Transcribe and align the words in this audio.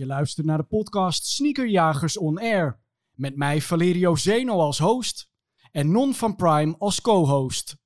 Je 0.00 0.06
luistert 0.06 0.46
naar 0.46 0.58
de 0.58 0.64
podcast 0.64 1.26
Sneakerjagers 1.26 2.18
On 2.18 2.38
Air. 2.38 2.80
Met 3.14 3.36
mij 3.36 3.60
Valerio 3.60 4.16
Zeno 4.16 4.58
als 4.58 4.78
host 4.78 5.30
en 5.70 5.90
Non 5.90 6.14
van 6.14 6.36
Prime 6.36 6.76
als 6.78 7.00
co-host. 7.00 7.76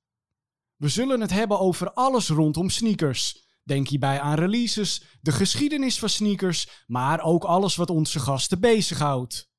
We 0.75 0.87
zullen 0.87 1.21
het 1.21 1.31
hebben 1.31 1.59
over 1.59 1.91
alles 1.91 2.29
rondom 2.29 2.69
sneakers. 2.69 3.45
Denk 3.63 3.87
hierbij 3.87 4.19
aan 4.19 4.35
releases, 4.35 5.17
de 5.21 5.31
geschiedenis 5.31 5.99
van 5.99 6.09
sneakers, 6.09 6.83
maar 6.87 7.21
ook 7.23 7.43
alles 7.43 7.75
wat 7.75 7.89
onze 7.89 8.19
gasten 8.19 8.59
bezighoudt. 8.59 9.49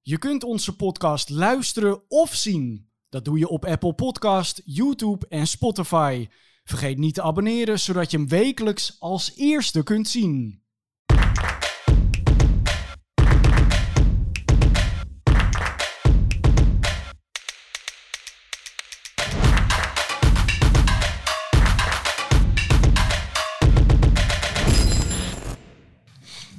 Je 0.00 0.18
kunt 0.18 0.44
onze 0.44 0.76
podcast 0.76 1.28
luisteren 1.28 2.10
of 2.10 2.34
zien. 2.34 2.90
Dat 3.08 3.24
doe 3.24 3.38
je 3.38 3.48
op 3.48 3.64
Apple 3.64 3.94
Podcast, 3.94 4.62
YouTube 4.64 5.26
en 5.28 5.46
Spotify. 5.46 6.28
Vergeet 6.64 6.98
niet 6.98 7.14
te 7.14 7.22
abonneren, 7.22 7.80
zodat 7.80 8.10
je 8.10 8.16
hem 8.16 8.28
wekelijks 8.28 8.96
als 8.98 9.36
eerste 9.36 9.82
kunt 9.82 10.08
zien. 10.08 10.61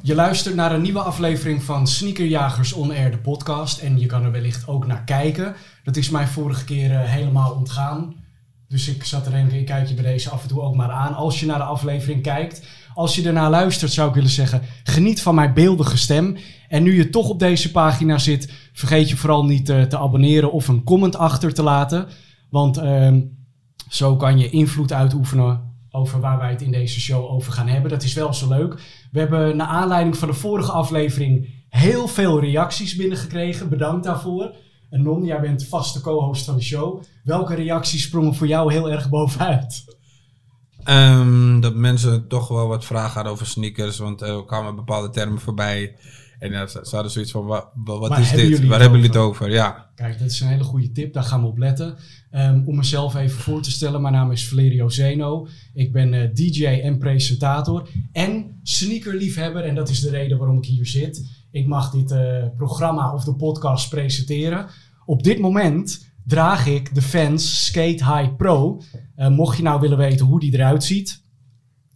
Je 0.06 0.16
luistert 0.16 0.56
naar 0.56 0.72
een 0.72 0.82
nieuwe 0.82 1.00
aflevering 1.00 1.64
van 1.64 1.88
Sneakerjagers 1.88 2.74
On 2.74 2.92
Air, 2.92 3.12
de 3.12 3.18
podcast. 3.18 3.80
En 3.80 4.00
je 4.00 4.06
kan 4.06 4.24
er 4.24 4.32
wellicht 4.32 4.68
ook 4.68 4.88
naar 4.88 5.04
kijken. 5.04 5.56
Dat 5.84 5.96
is 5.96 6.10
mij 6.10 6.28
vorige 6.28 6.64
keer 6.64 6.92
uh, 6.92 7.00
helemaal 7.02 7.54
ontgaan. 7.54 8.16
Dus 8.68 8.88
ik 8.88 9.04
zat 9.04 9.24
te 9.24 9.30
denken, 9.30 9.60
ik 9.60 9.66
kijk 9.66 9.88
je 9.88 9.94
bij 9.94 10.04
deze 10.04 10.30
af 10.30 10.42
en 10.42 10.48
toe 10.48 10.62
ook 10.62 10.76
maar 10.76 10.92
aan. 10.92 11.16
Als 11.16 11.40
je 11.40 11.46
naar 11.46 11.58
de 11.58 11.64
aflevering 11.64 12.22
kijkt. 12.22 12.68
Als 12.94 13.16
je 13.16 13.28
ernaar 13.28 13.50
luistert, 13.50 13.92
zou 13.92 14.08
ik 14.10 14.16
willen 14.16 14.30
zeggen, 14.30 14.62
geniet 14.84 15.22
van 15.22 15.36
mijn 15.36 15.54
beeldige 15.54 15.98
stem. 15.98 16.38
En 16.68 16.84
nu 16.84 16.96
je 16.96 17.10
toch 17.10 17.30
op 17.30 17.40
deze 17.40 17.72
pagina 17.72 18.18
zit, 18.18 18.52
vergeet 18.74 19.10
je 19.10 19.18
vooral 19.18 19.46
niet 19.46 19.70
uh, 19.70 19.82
te 19.82 19.98
abonneren 19.98 20.52
of 20.52 20.68
een 20.68 20.84
comment 20.84 21.16
achter 21.16 21.54
te 21.54 21.64
laten. 21.64 22.08
Want 22.50 22.78
uh, 22.78 23.18
zo 23.90 24.16
kan 24.16 24.40
je 24.40 24.50
invloed 24.50 24.94
uitoefenen 24.94 25.73
over 25.96 26.20
waar 26.20 26.38
wij 26.38 26.50
het 26.50 26.62
in 26.62 26.72
deze 26.72 27.00
show 27.00 27.32
over 27.32 27.54
gaan 27.54 27.68
hebben. 27.68 27.92
Dat 27.92 28.04
is 28.04 28.14
wel 28.14 28.34
zo 28.34 28.48
leuk. 28.48 28.82
We 29.12 29.20
hebben 29.20 29.58
naar 29.58 29.68
aanleiding 29.68 30.18
van 30.18 30.28
de 30.28 30.34
vorige 30.34 30.72
aflevering 30.72 31.64
heel 31.70 32.08
veel 32.08 32.40
reacties 32.40 32.96
binnengekregen. 32.96 33.70
Bedankt 33.70 34.04
daarvoor. 34.04 34.56
En 34.90 35.02
Non, 35.02 35.26
jij 35.26 35.42
bent 35.42 35.68
vaste 35.68 36.02
co-host 36.02 36.46
van 36.46 36.56
de 36.56 36.64
show. 36.64 37.02
Welke 37.24 37.56
reacties 37.56 38.04
sprongen 38.04 38.36
voor 38.36 38.48
jou 38.48 38.72
heel 38.72 38.92
erg 38.92 39.10
bovenuit? 39.10 39.84
Um, 40.90 41.60
dat 41.60 41.76
mensen 41.76 42.28
toch 42.28 42.48
wel 42.48 42.68
wat 42.68 42.86
vragen 42.86 43.14
hadden 43.14 43.32
over 43.32 43.46
sneakers. 43.46 43.98
Want 43.98 44.22
er 44.22 44.46
kwamen 44.46 44.76
bepaalde 44.76 45.10
termen 45.10 45.40
voorbij. 45.40 45.96
En 46.44 46.52
ja, 46.52 46.68
ze, 46.68 46.88
hadden 46.92 47.12
zoiets 47.12 47.32
van, 47.32 47.46
wat, 47.76 48.18
is 48.18 48.32
dit? 48.32 48.66
Waar 48.66 48.80
hebben 48.80 49.00
jullie 49.00 49.16
het 49.16 49.24
over? 49.24 49.52
Ja. 49.52 49.90
Kijk, 49.96 50.20
dat 50.20 50.30
is 50.30 50.40
een 50.40 50.48
hele 50.48 50.64
goede 50.64 50.92
tip. 50.92 51.14
Daar 51.14 51.24
gaan 51.24 51.42
we 51.42 51.48
op 51.48 51.58
letten. 51.58 51.96
Um, 52.32 52.64
om 52.66 52.76
mezelf 52.76 53.16
even 53.16 53.40
voor 53.40 53.62
te 53.62 53.72
stellen. 53.72 54.02
Mijn 54.02 54.14
naam 54.14 54.32
is 54.32 54.48
Valerio 54.48 54.90
Zeno. 54.90 55.48
Ik 55.74 55.92
ben 55.92 56.14
uh, 56.14 56.34
DJ 56.34 56.66
en 56.66 56.98
presentator. 56.98 57.90
En 58.12 58.60
sneakerliefhebber. 58.64 59.64
En 59.64 59.76
dat 59.76 59.90
is 59.90 60.00
de 60.00 60.10
reden 60.10 60.38
waarom 60.38 60.58
ik 60.58 60.66
hier 60.66 60.86
zit. 60.86 61.30
Ik 61.52 61.68
mag 61.68 61.92
dit 61.92 62.12
uh, 62.12 62.46
programma 62.58 63.14
of 63.14 63.24
de 63.24 63.36
podcast 63.36 63.90
presenteren. 63.90 64.68
Op 65.06 65.24
dit 65.24 65.40
moment 65.40 66.12
draag 66.26 66.68
ik 66.68 66.96
de 66.96 67.02
Fans 67.02 67.66
Skate 67.66 68.06
High 68.06 68.36
Pro. 68.36 68.82
Uh, 69.18 69.28
mocht 69.28 69.58
je 69.58 69.64
nou 69.64 69.80
willen 69.80 69.98
weten 69.98 70.26
hoe 70.26 70.40
die 70.40 70.54
eruit 70.54 70.84
ziet. 70.84 71.24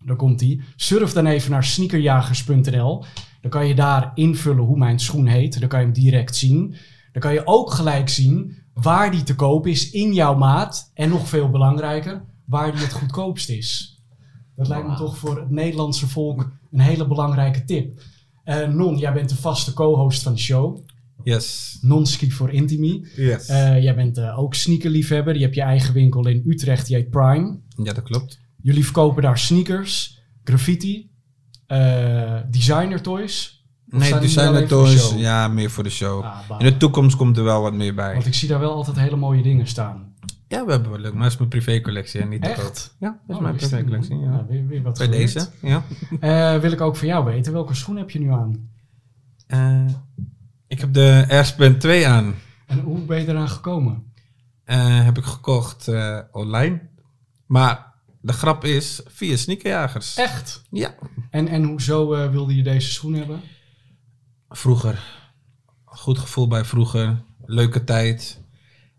Dan 0.06 0.16
komt 0.16 0.40
die. 0.40 0.62
Surf 0.76 1.14
dan 1.14 1.26
even 1.26 1.52
naar 1.52 1.64
sneakerjagers.nl. 1.64 3.04
Dan 3.48 3.60
kan 3.60 3.68
je 3.68 3.76
daar 3.76 4.12
invullen 4.14 4.64
hoe 4.64 4.78
mijn 4.78 5.00
schoen 5.00 5.28
heet. 5.28 5.60
Dan 5.60 5.70
kan 5.70 5.80
je 5.80 5.86
hem 5.86 5.94
direct 5.94 6.36
zien. 6.36 6.76
Dan 7.12 7.22
kan 7.22 7.34
je 7.34 7.48
ook 7.48 7.72
gelijk 7.72 8.10
zien 8.10 8.56
waar 8.74 9.12
die 9.12 9.24
te 9.24 9.36
koop 9.36 9.68
is 9.68 9.92
in 9.92 10.14
jouw 10.14 10.38
maat. 10.38 10.92
En 10.94 11.10
nog 11.10 11.28
veel 11.28 11.50
belangrijker, 11.50 12.24
waar 12.46 12.72
die 12.72 12.82
het 12.82 12.94
goedkoopst 12.94 13.50
is. 13.50 14.00
Dat 14.56 14.68
lijkt 14.68 14.88
me 14.88 14.96
toch 14.96 15.18
voor 15.18 15.40
het 15.40 15.50
Nederlandse 15.50 16.08
volk 16.08 16.52
een 16.72 16.80
hele 16.80 17.08
belangrijke 17.08 17.64
tip. 17.64 18.02
Uh, 18.46 18.68
non, 18.68 18.98
jij 18.98 19.14
bent 19.14 19.30
de 19.30 19.36
vaste 19.36 19.74
co-host 19.74 20.24
van 20.24 20.34
de 20.34 20.40
show. 20.40 20.78
Yes. 21.24 21.78
Non-ski 21.82 22.32
voor 22.32 22.52
Intimi. 22.52 23.08
Yes. 23.16 23.50
Uh, 23.50 23.84
jij 23.84 23.96
bent 23.96 24.18
uh, 24.18 24.40
ook 24.40 24.56
sneakerliefhebber. 24.56 25.36
Je 25.36 25.44
hebt 25.44 25.56
je 25.56 25.62
eigen 25.62 25.94
winkel 25.94 26.28
in 26.28 26.44
Utrecht, 26.46 26.88
die 26.88 26.96
heet 26.96 27.10
Prime. 27.10 27.60
Ja, 27.84 27.94
dat 27.94 28.04
klopt. 28.04 28.40
Jullie 28.62 28.84
verkopen 28.84 29.22
daar 29.22 29.38
sneakers, 29.38 30.20
graffiti, 30.44 31.10
uh, 31.68 32.36
designer 32.50 33.02
toys. 33.02 33.66
Nee, 33.86 34.20
designer 34.20 34.68
toys, 34.68 35.14
ja, 35.16 35.48
meer 35.48 35.70
voor 35.70 35.84
de 35.84 35.90
show. 35.90 36.24
Ah, 36.24 36.40
in 36.58 36.66
de 36.66 36.78
toekomst 36.78 37.16
komt 37.16 37.38
er 37.38 37.44
wel 37.44 37.62
wat 37.62 37.74
meer 37.74 37.96
bij. 37.96 38.14
Want 38.14 38.26
ik 38.26 38.34
zie 38.34 38.48
daar 38.48 38.60
wel 38.60 38.72
altijd 38.72 39.00
hele 39.00 39.16
mooie 39.16 39.44
dingen 39.44 39.68
staan. 39.68 40.16
Ja, 40.48 40.66
we 40.66 40.72
hebben 40.72 40.90
wel 40.92 41.00
leuk, 41.00 41.14
maar 41.14 41.24
dat 41.24 41.32
is 41.32 41.38
mijn 41.38 41.50
privécollectie 41.50 42.22
en 42.22 42.30
niet 42.30 42.44
Echt? 42.44 42.94
de 43.00 43.06
Ja, 43.06 43.10
dat 43.10 43.20
is 43.28 43.36
oh, 43.36 43.42
mijn 43.42 43.56
privécollectie. 43.56 44.18
Ja. 44.18 44.32
Ja, 44.32 44.46
weer, 44.50 44.68
weer 44.68 44.82
wat 44.82 44.98
bij 44.98 45.08
deze, 45.08 45.50
ja. 45.62 45.84
uh, 46.56 46.60
wil 46.62 46.72
ik 46.72 46.82
ook 46.82 46.96
van 46.96 47.08
jou 47.08 47.26
weten, 47.26 47.54
welke 47.54 47.74
schoen 47.74 47.98
heb 47.98 48.10
je 48.10 48.20
nu 48.20 48.32
aan? 48.32 48.70
Uh, 49.48 49.86
ik 50.68 50.80
heb 50.80 50.94
de 50.94 51.26
Airspan 51.30 51.78
2 51.78 52.08
aan. 52.08 52.36
En 52.66 52.80
hoe 52.80 53.00
ben 53.00 53.20
je 53.20 53.28
eraan 53.28 53.50
gekomen? 53.50 54.04
Uh, 54.66 55.04
heb 55.04 55.18
ik 55.18 55.24
gekocht 55.24 55.90
online. 56.32 56.82
Maar 57.46 57.94
de 58.28 58.34
grap 58.34 58.64
is 58.64 59.02
via 59.06 59.36
sneakerjagers. 59.36 60.18
Echt? 60.18 60.62
Ja. 60.72 60.96
En, 61.30 61.48
en 61.48 61.64
hoezo 61.64 62.30
wilde 62.32 62.56
je 62.56 62.64
deze 62.64 62.92
schoen 62.92 63.14
hebben? 63.14 63.42
Vroeger. 64.50 65.04
Goed 65.84 66.18
gevoel 66.18 66.48
bij 66.48 66.66
vroeger. 66.66 67.24
Leuke 67.46 67.84
tijd. 67.84 68.42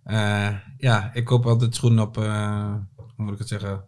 Uh, 0.06 0.54
ja, 0.78 1.14
ik 1.14 1.24
koop 1.24 1.46
altijd 1.46 1.74
schoenen 1.74 2.04
op, 2.04 2.18
uh, 2.18 2.74
hoe 2.96 3.06
moet 3.16 3.32
ik 3.32 3.38
het 3.38 3.48
zeggen, 3.48 3.84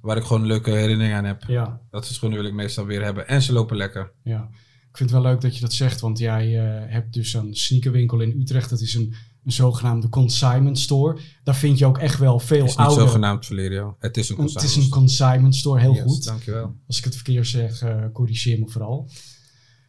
waar 0.00 0.16
ik 0.16 0.24
gewoon 0.24 0.46
leuke 0.46 0.70
herinneringen 0.70 1.16
aan 1.16 1.24
heb. 1.24 1.44
Ja. 1.46 1.80
Dat 1.90 2.04
soort 2.04 2.16
schoenen 2.16 2.38
wil 2.38 2.48
ik 2.48 2.54
meestal 2.54 2.84
weer 2.84 3.02
hebben. 3.02 3.28
En 3.28 3.42
ze 3.42 3.52
lopen 3.52 3.76
lekker. 3.76 4.12
Ja. 4.22 4.48
Ik 4.90 4.96
vind 4.96 5.10
het 5.10 5.22
wel 5.22 5.30
leuk 5.32 5.40
dat 5.40 5.54
je 5.54 5.60
dat 5.60 5.72
zegt, 5.72 6.00
want 6.00 6.18
jij 6.18 6.48
hebt 6.88 7.12
dus 7.12 7.34
een 7.34 7.54
sneakerwinkel 7.54 8.20
in 8.20 8.40
Utrecht. 8.40 8.70
Dat 8.70 8.80
is 8.80 8.94
een, 8.94 9.14
een 9.44 9.52
zogenaamde 9.52 10.08
consignment 10.08 10.78
store. 10.78 11.18
Daar 11.44 11.56
vind 11.56 11.78
je 11.78 11.86
ook 11.86 11.98
echt 11.98 12.18
wel 12.18 12.38
veel 12.38 12.60
Het 12.60 12.70
is 12.70 12.76
oude... 12.76 13.00
zogenaamd, 13.00 13.46
Valerio. 13.46 13.96
Het 13.98 14.16
is 14.16 14.28
een 14.28 14.36
consignment 14.36 14.70
Het 14.72 14.78
is 14.78 14.84
een 14.84 14.90
consignment 14.90 15.56
store, 15.56 15.80
heel 15.80 15.94
yes, 15.94 16.02
goed. 16.02 16.24
Dankjewel. 16.24 16.74
Als 16.86 16.98
ik 16.98 17.04
het 17.04 17.14
verkeerd 17.14 17.46
zeg, 17.46 17.82
uh, 17.82 18.04
corrigeer 18.12 18.58
me 18.58 18.68
vooral. 18.68 19.10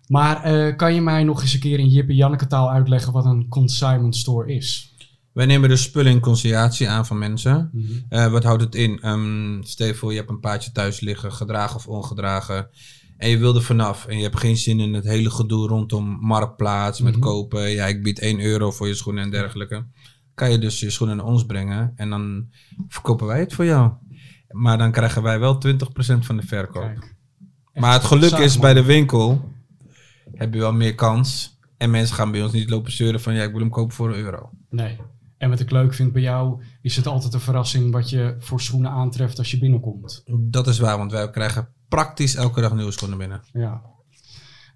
Maar 0.07 0.53
uh, 0.53 0.75
kan 0.75 0.93
je 0.93 1.01
mij 1.01 1.23
nog 1.23 1.41
eens 1.41 1.53
een 1.53 1.59
keer 1.59 1.79
in 1.79 1.89
Jip 1.89 2.09
en 2.09 2.15
Janneke 2.15 2.47
taal 2.47 2.71
uitleggen 2.71 3.13
wat 3.13 3.25
een 3.25 3.47
consignment 3.47 4.15
store 4.15 4.53
is? 4.53 4.95
Wij 5.31 5.45
nemen 5.45 5.69
de 5.69 5.75
spullen 5.75 6.11
in 6.11 6.19
conciliatie 6.19 6.89
aan 6.89 7.05
van 7.05 7.17
mensen. 7.17 7.69
Mm 7.71 7.85
-hmm. 7.85 8.05
uh, 8.09 8.31
wat 8.31 8.43
houdt 8.43 8.61
het 8.61 8.75
in? 8.75 9.07
Um, 9.07 9.61
je 9.63 9.95
voor, 9.95 10.11
je 10.11 10.17
hebt 10.17 10.29
een 10.29 10.39
paardje 10.39 10.71
thuis 10.71 10.99
liggen, 10.99 11.33
gedragen 11.33 11.75
of 11.75 11.87
ongedragen. 11.87 12.69
En 13.21 13.29
je 13.29 13.37
wil 13.37 13.55
er 13.55 13.61
vanaf. 13.61 14.05
En 14.05 14.17
je 14.17 14.23
hebt 14.23 14.39
geen 14.39 14.57
zin 14.57 14.79
in 14.79 14.93
het 14.93 15.03
hele 15.03 15.29
gedoe 15.29 15.67
rondom 15.67 16.17
marktplaats, 16.21 17.01
met 17.01 17.15
mm 17.15 17.21
-hmm. 17.21 17.31
kopen. 17.31 17.69
Ja, 17.69 17.85
ik 17.85 18.03
bied 18.03 18.19
1 18.19 18.39
euro 18.39 18.71
voor 18.71 18.87
je 18.87 18.93
schoenen 18.93 19.23
en 19.23 19.29
dergelijke. 19.29 19.85
Kan 20.33 20.51
je 20.51 20.57
dus 20.57 20.79
je 20.79 20.89
schoenen 20.89 21.17
naar 21.17 21.25
ons 21.25 21.45
brengen. 21.45 21.93
En 21.95 22.09
dan 22.09 22.49
verkopen 22.87 23.27
wij 23.27 23.39
het 23.39 23.53
voor 23.53 23.65
jou. 23.65 23.91
Maar 24.51 24.77
dan 24.77 24.91
krijgen 24.91 25.23
wij 25.23 25.39
wel 25.39 25.55
20% 25.55 25.77
van 26.19 26.37
de 26.37 26.41
verkoop. 26.41 26.83
Kijk, 26.83 27.15
maar 27.73 27.93
het 27.93 28.03
geluk 28.03 28.31
is 28.31 28.59
bij 28.59 28.73
de 28.73 28.83
winkel 28.83 29.51
heb 30.33 30.53
je 30.53 30.59
wel 30.59 30.73
meer 30.73 30.95
kans. 30.95 31.59
En 31.77 31.91
mensen 31.91 32.15
gaan 32.15 32.31
bij 32.31 32.43
ons 32.43 32.51
niet 32.51 32.69
lopen 32.69 32.91
zeuren 32.91 33.21
van 33.21 33.33
ja, 33.33 33.43
ik 33.43 33.51
wil 33.51 33.59
hem 33.59 33.69
kopen 33.69 33.95
voor 33.95 34.09
een 34.09 34.19
euro. 34.19 34.49
Nee. 34.69 34.97
En 35.37 35.49
wat 35.49 35.59
ik 35.59 35.71
leuk 35.71 35.93
vind 35.93 36.13
bij 36.13 36.21
jou, 36.21 36.63
is 36.81 36.95
het 36.95 37.07
altijd 37.07 37.33
een 37.33 37.39
verrassing 37.39 37.91
wat 37.91 38.09
je 38.09 38.35
voor 38.39 38.61
schoenen 38.61 38.91
aantreft 38.91 39.37
als 39.37 39.51
je 39.51 39.59
binnenkomt. 39.59 40.23
Dat 40.39 40.67
is 40.67 40.79
waar, 40.79 40.97
want 40.97 41.11
wij 41.11 41.29
krijgen 41.29 41.73
praktisch 41.91 42.35
elke 42.35 42.61
dag 42.61 42.73
nieuwe 42.73 42.91
schoenen 42.91 43.17
binnen. 43.17 43.41
Ja. 43.53 43.81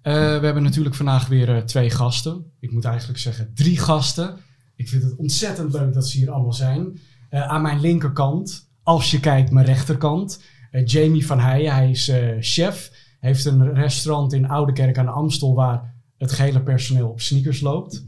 Uh, 0.02 0.12
we 0.12 0.44
hebben 0.44 0.62
natuurlijk 0.62 0.94
vandaag 0.94 1.26
weer 1.26 1.48
uh, 1.48 1.62
twee 1.62 1.90
gasten. 1.90 2.52
Ik 2.60 2.72
moet 2.72 2.84
eigenlijk 2.84 3.18
zeggen 3.18 3.50
drie 3.54 3.78
gasten. 3.78 4.36
Ik 4.74 4.88
vind 4.88 5.02
het 5.02 5.16
ontzettend 5.16 5.72
leuk 5.72 5.94
dat 5.94 6.08
ze 6.08 6.18
hier 6.18 6.30
allemaal 6.30 6.52
zijn. 6.52 6.98
Uh, 7.30 7.48
aan 7.48 7.62
mijn 7.62 7.80
linkerkant, 7.80 8.70
als 8.82 9.10
je 9.10 9.20
kijkt 9.20 9.50
mijn 9.50 9.66
rechterkant, 9.66 10.42
Jamie 10.84 11.26
van 11.26 11.40
Heijen. 11.40 11.74
Hij 11.74 11.90
is 11.90 12.12
chef 12.40 12.90
heeft 13.20 13.44
een 13.44 13.74
restaurant 13.74 14.32
in 14.32 14.48
Oudekerk 14.48 14.98
aan 14.98 15.04
de 15.06 15.10
Amstel 15.10 15.54
waar 15.54 15.94
het 16.18 16.32
gehele 16.32 16.62
personeel 16.62 17.08
op 17.08 17.20
sneakers 17.20 17.60
loopt. 17.60 18.06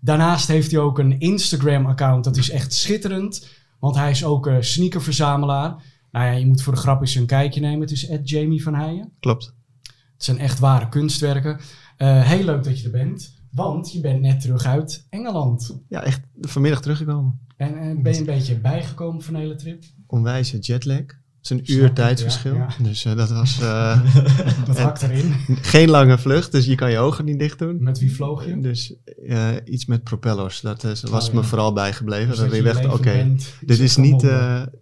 Daarnaast 0.00 0.48
heeft 0.48 0.70
hij 0.70 0.80
ook 0.80 0.98
een 0.98 1.20
Instagram-account, 1.20 2.24
dat 2.24 2.36
is 2.36 2.50
echt 2.50 2.72
schitterend, 2.72 3.48
want 3.78 3.96
hij 3.96 4.10
is 4.10 4.24
ook 4.24 4.50
sneakerverzamelaar. 4.60 5.82
Nou 6.12 6.26
ja, 6.26 6.32
je 6.32 6.46
moet 6.46 6.62
voor 6.62 6.72
de 6.74 6.80
grap 6.80 7.00
eens 7.00 7.14
een 7.14 7.26
kijkje 7.26 7.60
nemen. 7.60 7.80
Het 7.80 7.90
is 7.90 8.08
Jamie 8.22 8.62
van 8.62 8.74
Heijen. 8.74 9.12
Klopt. 9.20 9.54
Het 9.82 10.24
zijn 10.24 10.38
echt 10.38 10.58
ware 10.58 10.88
kunstwerken. 10.88 11.60
Uh, 11.98 12.22
heel 12.22 12.44
leuk 12.44 12.64
dat 12.64 12.78
je 12.78 12.84
er 12.84 12.90
bent, 12.90 13.34
want 13.50 13.92
je 13.92 14.00
bent 14.00 14.20
net 14.20 14.40
terug 14.40 14.64
uit 14.64 15.06
Engeland. 15.10 15.80
Ja, 15.88 16.02
echt 16.02 16.20
vanmiddag 16.40 16.82
teruggekomen. 16.82 17.40
En 17.56 17.74
uh, 17.74 18.02
ben 18.02 18.12
je 18.12 18.18
een 18.18 18.24
beetje 18.24 18.58
bijgekomen 18.58 19.22
van 19.22 19.34
de 19.34 19.40
hele 19.40 19.54
trip? 19.54 19.84
Onwijze 20.06 20.58
jetlag. 20.58 21.04
Is 21.42 21.50
een 21.50 21.60
Snap 21.64 21.76
uur 21.78 21.84
ik, 21.84 21.94
tijdsverschil. 21.94 22.54
ja, 22.54 22.68
Dus 22.78 23.04
eh, 23.04 23.16
dat 23.16 23.30
was 23.30 23.60
eh, 23.60 24.00
Dat 24.66 24.78
hakt 24.78 25.02
erin. 25.02 25.34
geen 25.46 25.88
lange 25.90 26.18
vlucht, 26.18 26.52
dus 26.52 26.64
je 26.66 26.74
kan 26.74 26.90
je 26.90 26.98
ogen 26.98 27.24
niet 27.24 27.38
dicht 27.38 27.58
doen. 27.58 27.82
Met 27.82 27.98
wie 27.98 28.14
vloog 28.14 28.46
je? 28.46 28.60
Dus 28.60 28.94
eh, 29.26 29.48
iets 29.64 29.86
met 29.86 30.02
propellers, 30.02 30.60
dat 30.60 30.84
is, 30.84 31.02
was 31.02 31.28
Oh, 31.28 31.34
me 31.34 31.40
ja. 31.40 31.46
vooral 31.46 31.72
bijgebleven. 31.72 32.28
Dus 32.28 32.38
dat 32.38 32.46
dat 32.48 32.56
je 32.56 32.62
dacht, 32.62 32.86
oké, 32.86 33.36
dit, 33.60 33.78
is 33.78 33.96
niet, 33.96 34.26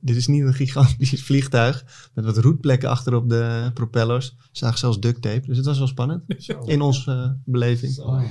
dit 0.01 0.17
is 0.17 0.27
niet 0.27 0.43
een 0.43 0.55
gigantisch 0.55 1.23
vliegtuig 1.31 1.85
met 2.15 2.25
wat 2.25 2.39
roetplekken 2.39 2.89
achter 2.89 3.15
op 3.15 3.29
de 3.29 3.71
propellers. 3.75 4.37
Zag 4.53 4.79
zelfs 4.79 5.01
duct 5.01 5.23
tape, 5.23 5.47
dus 5.47 5.57
het 5.57 5.67
was 5.67 5.79
wel 5.79 5.87
spannend 5.87 6.23
Zo. 6.39 6.59
in 6.65 6.81
onze 6.81 7.37
beleving. 7.45 7.99
Oh 7.99 8.23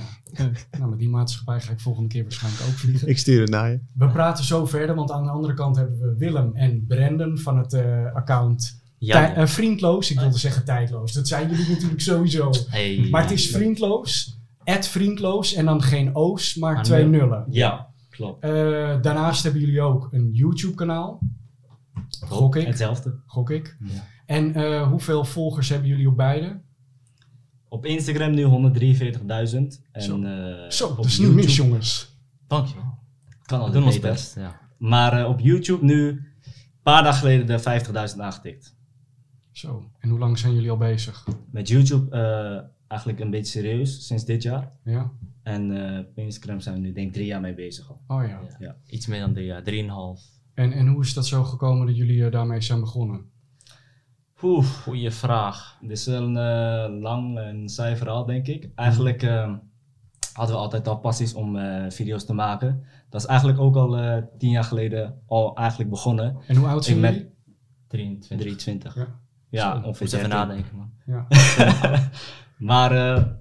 Nou, 0.78 0.90
met 0.90 0.98
die 0.98 1.08
maatschappij 1.08 1.60
ga 1.60 1.72
ik 1.72 1.80
volgende 1.80 2.08
keer 2.08 2.22
waarschijnlijk 2.22 2.62
ook 2.68 2.72
vliegen. 2.74 3.08
Ik 3.08 3.18
stuur 3.18 3.40
het 3.40 3.50
naar 3.50 3.70
je. 3.70 3.80
We 3.94 4.08
praten 4.08 4.44
zo 4.44 4.66
verder, 4.66 4.94
want 4.94 5.10
aan 5.10 5.24
de 5.24 5.30
andere 5.30 5.54
kant 5.54 5.76
hebben 5.76 5.98
we 5.98 6.14
Willem 6.18 6.50
en 6.54 6.84
Brandon 6.86 7.38
van 7.38 7.58
het 7.58 7.72
eh, 7.72 8.14
account 8.14 8.82
Ja. 8.98 9.34
Eh, 9.34 9.46
Vriendloos. 9.46 10.10
Ik 10.10 10.20
wilde 10.20 10.38
zeggen 10.38 10.64
tijdloos. 10.64 11.12
Dat 11.12 11.28
zijn 11.28 11.50
jullie 11.50 11.68
natuurlijk 11.68 12.00
sowieso. 12.00 12.50
Hey. 12.68 13.06
Maar 13.10 13.22
het 13.22 13.30
is 13.30 13.50
Vriendloos, 13.50 14.38
at 14.64 14.86
Vriendloos 14.88 15.54
en 15.54 15.64
dan 15.64 15.82
geen 15.82 16.14
O's, 16.14 16.54
maar 16.54 16.82
twee 16.82 17.04
nul. 17.06 17.20
nullen. 17.20 17.44
Ja, 17.50 17.88
klopt. 18.10 18.42
Eh, 18.44 18.50
daarnaast 19.02 19.42
hebben 19.42 19.60
jullie 19.60 19.80
ook 19.80 20.08
een 20.10 20.30
YouTube 20.32 20.74
kanaal. 20.74 21.20
Gok 22.20 22.56
ik. 22.56 22.66
Hetzelfde. 22.66 23.14
Gok 23.26 23.50
ik. 23.50 23.76
Ja. 23.80 24.06
En 24.26 24.54
eh, 24.54 24.88
hoeveel 24.88 25.24
volgers 25.24 25.68
hebben 25.68 25.88
jullie 25.88 26.08
op 26.08 26.16
beide? 26.16 26.60
Op 27.72 27.86
Instagram 27.86 28.30
nu 28.34 28.44
143.000. 28.44 29.80
En, 29.92 30.02
Zo. 30.02 30.22
eh, 30.22 30.70
Zo, 30.70 30.86
op 30.86 30.96
dat 30.96 31.04
is 31.04 31.18
niet 31.18 31.28
mis, 31.34 31.44
YouTube 31.44 31.68
jongens. 31.68 32.16
Dankjewel. 32.46 32.98
Kan 33.42 33.58
We 33.58 33.64
altijd 33.64 33.72
doen 33.72 33.84
ons 33.84 33.94
beter. 33.94 34.10
best, 34.10 34.34
ja. 34.34 34.60
Maar 34.78 35.20
eh, 35.20 35.28
op 35.28 35.40
YouTube 35.40 35.84
nu, 35.84 36.08
een 36.08 36.24
paar 36.82 37.02
dagen 37.02 37.18
geleden, 37.18 37.46
de 37.46 38.10
50.000 38.12 38.18
aangetikt. 38.20 38.76
Zo. 39.52 39.90
En 39.98 40.08
hoe 40.08 40.18
lang 40.18 40.38
zijn 40.38 40.54
jullie 40.54 40.70
al 40.70 40.76
bezig? 40.76 41.26
Met 41.50 41.68
YouTube 41.68 42.10
eh, 42.16 42.68
eigenlijk 42.88 43.20
een 43.20 43.30
beetje 43.30 43.50
serieus, 43.60 44.06
sinds 44.06 44.24
dit 44.24 44.42
jaar. 44.42 44.72
Ja? 44.84 45.10
En 45.42 45.92
eh, 45.94 45.98
op 45.98 46.18
Instagram 46.18 46.60
zijn 46.60 46.74
we 46.74 46.80
nu 46.80 46.92
denk 46.92 47.06
ik 47.06 47.12
drie 47.12 47.26
jaar 47.26 47.40
mee 47.40 47.54
bezig 47.54 47.88
al. 47.90 48.00
Oh 48.06 48.26
ja. 48.28 48.40
Ja. 48.58 48.76
Iets 48.86 49.06
meer 49.06 49.20
dan 49.20 49.32
drie 49.32 49.46
jaar, 49.46 49.62
drieënhalf. 49.62 50.20
En, 50.54 50.72
en 50.72 50.86
hoe 50.86 51.02
is 51.02 51.14
dat 51.14 51.26
zo 51.26 51.44
gekomen 51.44 51.86
dat 51.86 51.96
jullie 51.96 52.24
eh, 52.24 52.32
daarmee 52.32 52.60
zijn 52.60 52.80
begonnen? 52.80 53.30
Oeh, 54.42 54.66
Goeie 54.66 55.10
vraag. 55.10 55.76
dit 55.80 55.90
is 55.90 56.06
wel 56.06 56.22
een 56.22 56.36
eh, 56.36 57.00
lang 57.00 57.38
en 57.38 57.68
saai 57.68 57.96
verhaal 57.96 58.24
denk 58.24 58.46
ik. 58.46 58.68
Eigenlijk 58.74 59.22
eh, 59.22 59.54
hadden 60.32 60.56
we 60.56 60.62
altijd 60.62 60.88
al 60.88 60.98
passies 60.98 61.34
om 61.34 61.56
eh, 61.56 61.90
video's 61.90 62.24
te 62.24 62.32
maken. 62.32 62.84
Dat 63.08 63.20
is 63.20 63.26
eigenlijk 63.26 63.58
ook 63.58 63.76
al 63.76 64.22
tien 64.38 64.50
jaar 64.50 64.64
geleden 64.64 65.22
al 65.26 65.56
eigenlijk 65.56 65.90
begonnen. 65.90 66.36
En 66.46 66.56
hoe 66.56 66.68
oud 66.68 66.84
zijn 66.84 67.00
jullie? 67.00 67.30
23. 67.86 68.38
23. 68.38 68.94
Ja. 68.94 69.18
Ja, 69.50 69.82
ongeveer 69.84 70.06
even 70.06 70.18
13. 70.18 70.28
nadenken, 70.28 70.76
man. 70.76 70.90
Ja. 71.06 71.26
Maar 72.58 72.94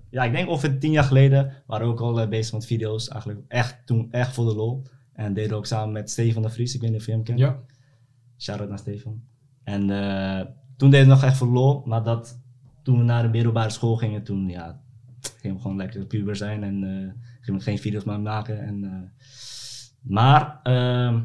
ja, 0.09 0.23
ik 0.23 0.31
denk 0.31 0.49
ongeveer 0.49 0.79
tien 0.79 0.91
jaar 0.91 1.03
geleden 1.03 1.53
waren 1.65 1.87
we 1.87 1.91
ook 1.91 2.01
al 2.01 2.27
bezig 2.27 2.53
met 2.53 2.65
video's. 2.65 3.07
Eigenlijk 3.07 3.41
echt 3.47 3.85
toen 3.85 4.11
echt 4.11 4.33
voor 4.33 4.45
de 4.45 4.55
lol. 4.55 4.83
En 5.13 5.33
deden 5.33 5.49
we 5.49 5.55
ook 5.55 5.65
samen 5.65 5.91
met 5.91 6.09
Stefan 6.09 6.41
de 6.41 6.49
Vries. 6.49 6.75
Ik 6.75 6.81
weet 6.81 6.89
niet 6.89 6.99
of 6.99 7.05
je 7.05 7.11
hem 7.11 7.23
kent. 7.23 7.39
Ja. 7.39 7.59
Shout-out 8.37 8.69
naar 8.69 8.79
Stefan. 8.79 9.21
En 9.63 9.89
toen 10.79 10.89
deden 10.89 11.07
we 11.07 11.13
nog 11.13 11.23
echt 11.23 11.37
voor 11.37 11.47
lol. 11.47 11.81
Maar 11.85 12.03
dat, 12.03 12.39
toen 12.83 12.97
we 12.97 13.03
naar 13.03 13.21
de 13.21 13.29
middelbare 13.29 13.69
school 13.69 13.95
gingen, 13.95 14.23
toen 14.23 14.47
ja, 14.49 14.79
gingen 15.39 15.55
we 15.55 15.61
gewoon 15.61 15.77
lekker 15.77 16.05
puber 16.05 16.35
zijn. 16.35 16.63
En 16.63 16.83
eh, 16.83 17.23
gingen 17.41 17.59
we 17.59 17.65
geen 17.65 17.77
video's 17.79 18.03
meer 18.03 18.19
maken. 18.19 18.61
En, 18.61 18.83
eh, 18.83 19.25
maar 20.01 20.59
ehm, 20.63 21.19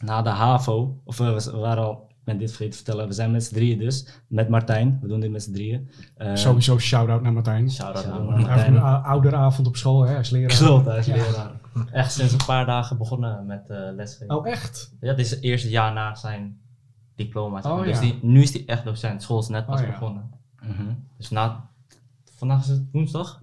na 0.00 0.22
de 0.22 0.28
HAVO, 0.28 1.00
of 1.04 1.20
eh, 1.20 1.36
we 1.36 1.56
waren 1.56 1.84
al, 1.84 2.04
ik 2.08 2.24
ben 2.24 2.38
dit 2.38 2.48
vergeten 2.48 2.70
te 2.70 2.84
vertellen. 2.84 3.08
We 3.08 3.14
zijn 3.14 3.30
met 3.30 3.44
z'n 3.44 3.54
drieën 3.54 3.78
dus, 3.78 4.22
met 4.28 4.48
Martijn. 4.48 4.98
We 5.02 5.08
doen 5.08 5.20
dit 5.20 5.30
met 5.30 5.42
z'n 5.42 5.52
drieën. 5.52 5.90
Sowieso 6.34 6.78
shout-out 6.78 7.22
naar 7.22 7.32
Martijn. 7.32 7.70
Shout-out 7.70 8.06
naar 8.06 8.14
naar 8.14 8.28
Hij 8.28 8.36
heeft 8.36 8.46
Martijn. 8.46 8.74
een 8.74 9.02
ouderavond 9.02 9.66
op 9.66 9.76
school, 9.76 10.02
hè, 10.06 10.16
als 10.16 10.30
leraar. 10.30 10.56
Klopt, 10.56 10.86
hij 10.86 10.98
is 10.98 11.06
Ja. 11.06 11.14
leraar. 11.14 11.52
Echt 11.92 12.12
sinds 12.12 12.32
een 12.32 12.46
paar 12.46 12.66
dagen 12.66 12.98
begonnen 12.98 13.46
met 13.46 13.70
eh 13.70 13.78
lesgeven. 13.94 14.36
Oh, 14.36 14.48
echt? 14.48 14.94
Ja, 15.00 15.14
dit 15.14 15.24
is 15.24 15.30
het 15.30 15.42
eerste 15.42 15.68
jaar 15.68 15.92
na 15.92 16.14
zijn 16.14 16.60
diploma. 17.16 17.62
zeg 17.62 17.70
maar. 17.70 17.80
Oh, 17.80 17.86
dus 17.86 17.94
ja. 17.94 18.00
die, 18.00 18.18
nu 18.22 18.42
is 18.42 18.52
hij 18.52 18.62
echt 18.66 18.84
docent. 18.84 19.22
School 19.22 19.38
is 19.40 19.48
net 19.48 19.66
pas 19.66 19.80
Oh, 19.80 19.86
ja. 19.86 19.92
begonnen. 19.92 20.30
Mhm. 20.62 20.82
Dus 21.16 21.30
na... 21.30 21.68
Vandaag 22.36 22.60
is 22.62 22.68
het 22.68 22.82
woensdag? 22.92 23.40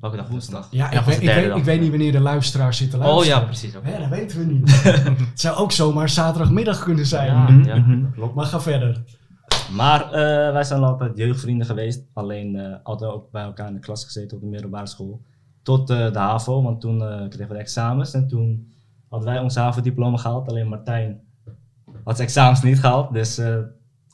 Welke 0.00 0.16
dag 0.16 0.28
Woensdag. 0.28 0.68
Ja, 0.70 0.90
ik, 0.90 1.00
weet, 1.00 1.20
ik, 1.20 1.28
weet, 1.28 1.48
dag. 1.48 1.58
ik 1.58 1.64
weet 1.64 1.80
niet 1.80 1.90
wanneer 1.90 2.12
de 2.12 2.20
luisteraar 2.20 2.74
zit 2.74 2.90
te 2.90 2.96
Oh 2.96 3.02
luisteren. 3.04 3.40
ja, 3.40 3.44
precies. 3.44 3.76
oké. 3.76 3.88
Hè, 3.88 3.98
dat 3.98 4.08
weten 4.08 4.38
we 4.38 4.44
niet. 4.44 4.82
het 5.30 5.40
zou 5.40 5.56
ook 5.56 5.72
zomaar 5.72 6.08
zaterdagmiddag 6.08 6.82
kunnen 6.84 7.06
zijn. 7.06 7.26
Ja, 7.32 7.48
Mhm, 7.50 7.64
ja, 7.64 7.76
mhm. 7.76 8.10
klopt. 8.12 8.34
Maar 8.34 8.44
ga 8.46 8.60
verder. 8.60 9.02
Maar 9.72 10.04
eh, 10.04 10.52
wij 10.52 10.64
zijn 10.64 10.82
altijd 10.82 11.16
jeugdvrienden 11.16 11.66
geweest. 11.66 12.02
Alleen 12.12 12.56
eh, 12.56 12.74
altijd 12.82 13.10
ook 13.10 13.30
bij 13.30 13.42
elkaar 13.44 13.68
in 13.68 13.74
de 13.74 13.80
klas 13.80 14.04
gezeten 14.04 14.36
op 14.36 14.42
de 14.42 14.48
middelbare 14.48 14.86
school. 14.86 15.20
Tot 15.62 15.90
eh, 15.90 16.12
de 16.12 16.18
HAVO, 16.18 16.62
want 16.62 16.80
toen 16.80 17.02
eh, 17.02 17.28
kregen 17.28 17.48
we 17.48 17.54
de 17.54 17.60
examens. 17.60 18.14
En 18.14 18.28
toen 18.28 18.72
hadden 19.08 19.28
wij 19.28 19.38
ons 19.38 19.54
HAVO-diploma 19.54 20.16
gehaald. 20.16 20.48
Alleen 20.48 20.68
Martijn 20.68 21.20
had 22.06 22.16
zijn 22.16 22.28
examens 22.28 22.62
niet 22.62 22.80
gehaald. 22.80 23.12
Dus 23.12 23.38
eh, 23.38 23.58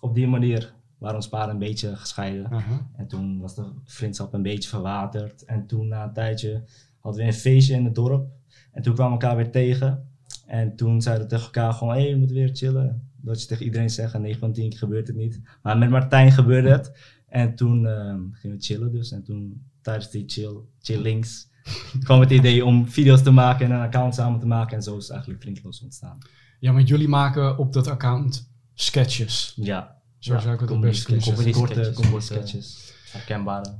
op 0.01 0.15
die 0.15 0.27
manier 0.27 0.75
waren 0.99 1.17
ons 1.17 1.29
paren 1.29 1.51
een 1.51 1.59
beetje 1.59 1.97
gescheiden. 1.97 2.51
Aha. 2.51 2.89
En 2.97 3.07
toen 3.07 3.41
was 3.41 3.55
de 3.55 3.65
vriendschap 3.85 4.33
een 4.35 4.43
beetje 4.43 4.69
verwaterd. 4.69 5.45
En 5.45 5.67
toen 5.67 5.89
na 5.89 6.05
een 6.05 6.13
tijdje 6.13 6.65
hadden 7.01 7.21
we 7.21 7.27
een 7.27 7.35
feestje 7.35 7.75
in 7.75 7.85
het 7.85 7.95
dorp. 7.95 8.31
En 8.73 8.83
toen 8.83 8.95
kwamen 8.95 9.19
we 9.19 9.23
elkaar 9.23 9.37
weer 9.37 9.51
tegen. 9.51 10.09
En 10.47 10.77
toen 10.77 11.03
zeiden 11.03 11.25
we 11.25 11.31
tegen 11.31 11.45
elkaar 11.45 11.73
gewoon, 11.73 11.95
hé, 11.95 12.01
hey, 12.01 12.13
we 12.13 12.19
moeten 12.19 12.37
weer 12.37 12.51
chillen. 12.53 13.09
Dat 13.17 13.41
je 13.41 13.47
tegen 13.47 13.65
iedereen 13.65 13.91
zegt, 13.91 14.15
en 14.15 14.23
9 14.23 14.41
van 14.41 14.53
10 14.53 14.69
keer 14.69 14.79
gebeurt 14.79 15.07
het 15.07 15.17
niet. 15.17 15.41
Maar 15.63 15.79
met 15.79 15.91
Martijn 15.91 16.33
gebeurde 16.33 16.71
het. 16.71 16.93
En 17.29 17.55
toen 17.55 17.87
ehm, 17.87 18.21
gingen 18.33 18.57
we 18.57 18.63
chillen 18.63 18.93
dus. 18.93 19.13
En 19.13 19.23
toen, 19.23 19.67
tijdens 19.81 20.11
die 20.11 20.25
chill, 20.27 20.57
chillings, 20.81 21.49
kwam 22.05 22.21
het 22.21 22.31
idee 22.31 22.65
om 22.65 22.89
video's 22.89 23.23
te 23.23 23.31
maken 23.31 23.67
en 23.67 23.73
een 23.73 23.81
account 23.81 24.15
samen 24.15 24.41
te 24.41 24.47
maken. 24.47 24.77
En 24.77 24.83
zo 24.83 24.97
is 24.97 25.03
het 25.03 25.13
eigenlijk 25.13 25.43
Vriendloos 25.43 25.83
ontstaan. 25.83 26.19
Ja, 26.63 26.73
want 26.73 26.89
jullie 26.89 27.09
maken 27.09 27.59
op 27.59 27.73
dat 27.73 27.87
account 27.87 28.51
sketches. 28.75 29.53
Ja, 29.57 30.01
Zo 30.19 30.35
Ja, 30.35 30.41
zou 30.41 30.55
ik 30.55 30.61
het 30.61 30.81
best 30.81 31.05
kunnen 31.05 31.23
zeggen. 31.23 31.53
Korte 31.53 31.93
korte- 31.95 32.21
sketches. 32.21 32.93
Herkenbare. 33.13 33.75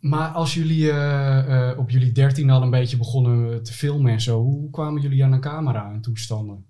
Maar 0.00 0.28
als 0.28 0.54
jullie 0.54 0.90
eh, 0.90 1.70
eh, 1.70 1.78
op 1.78 1.90
jullie 1.90 2.12
dertien 2.12 2.50
al 2.50 2.62
een 2.62 2.70
beetje 2.70 2.96
begonnen 2.96 3.62
te 3.62 3.72
filmen 3.72 4.12
en 4.12 4.20
zo, 4.20 4.40
hoe 4.42 4.70
kwamen 4.70 5.02
jullie 5.02 5.24
aan 5.24 5.32
een 5.32 5.40
camera 5.40 5.92
en 5.92 6.00
toestanden? 6.00 6.64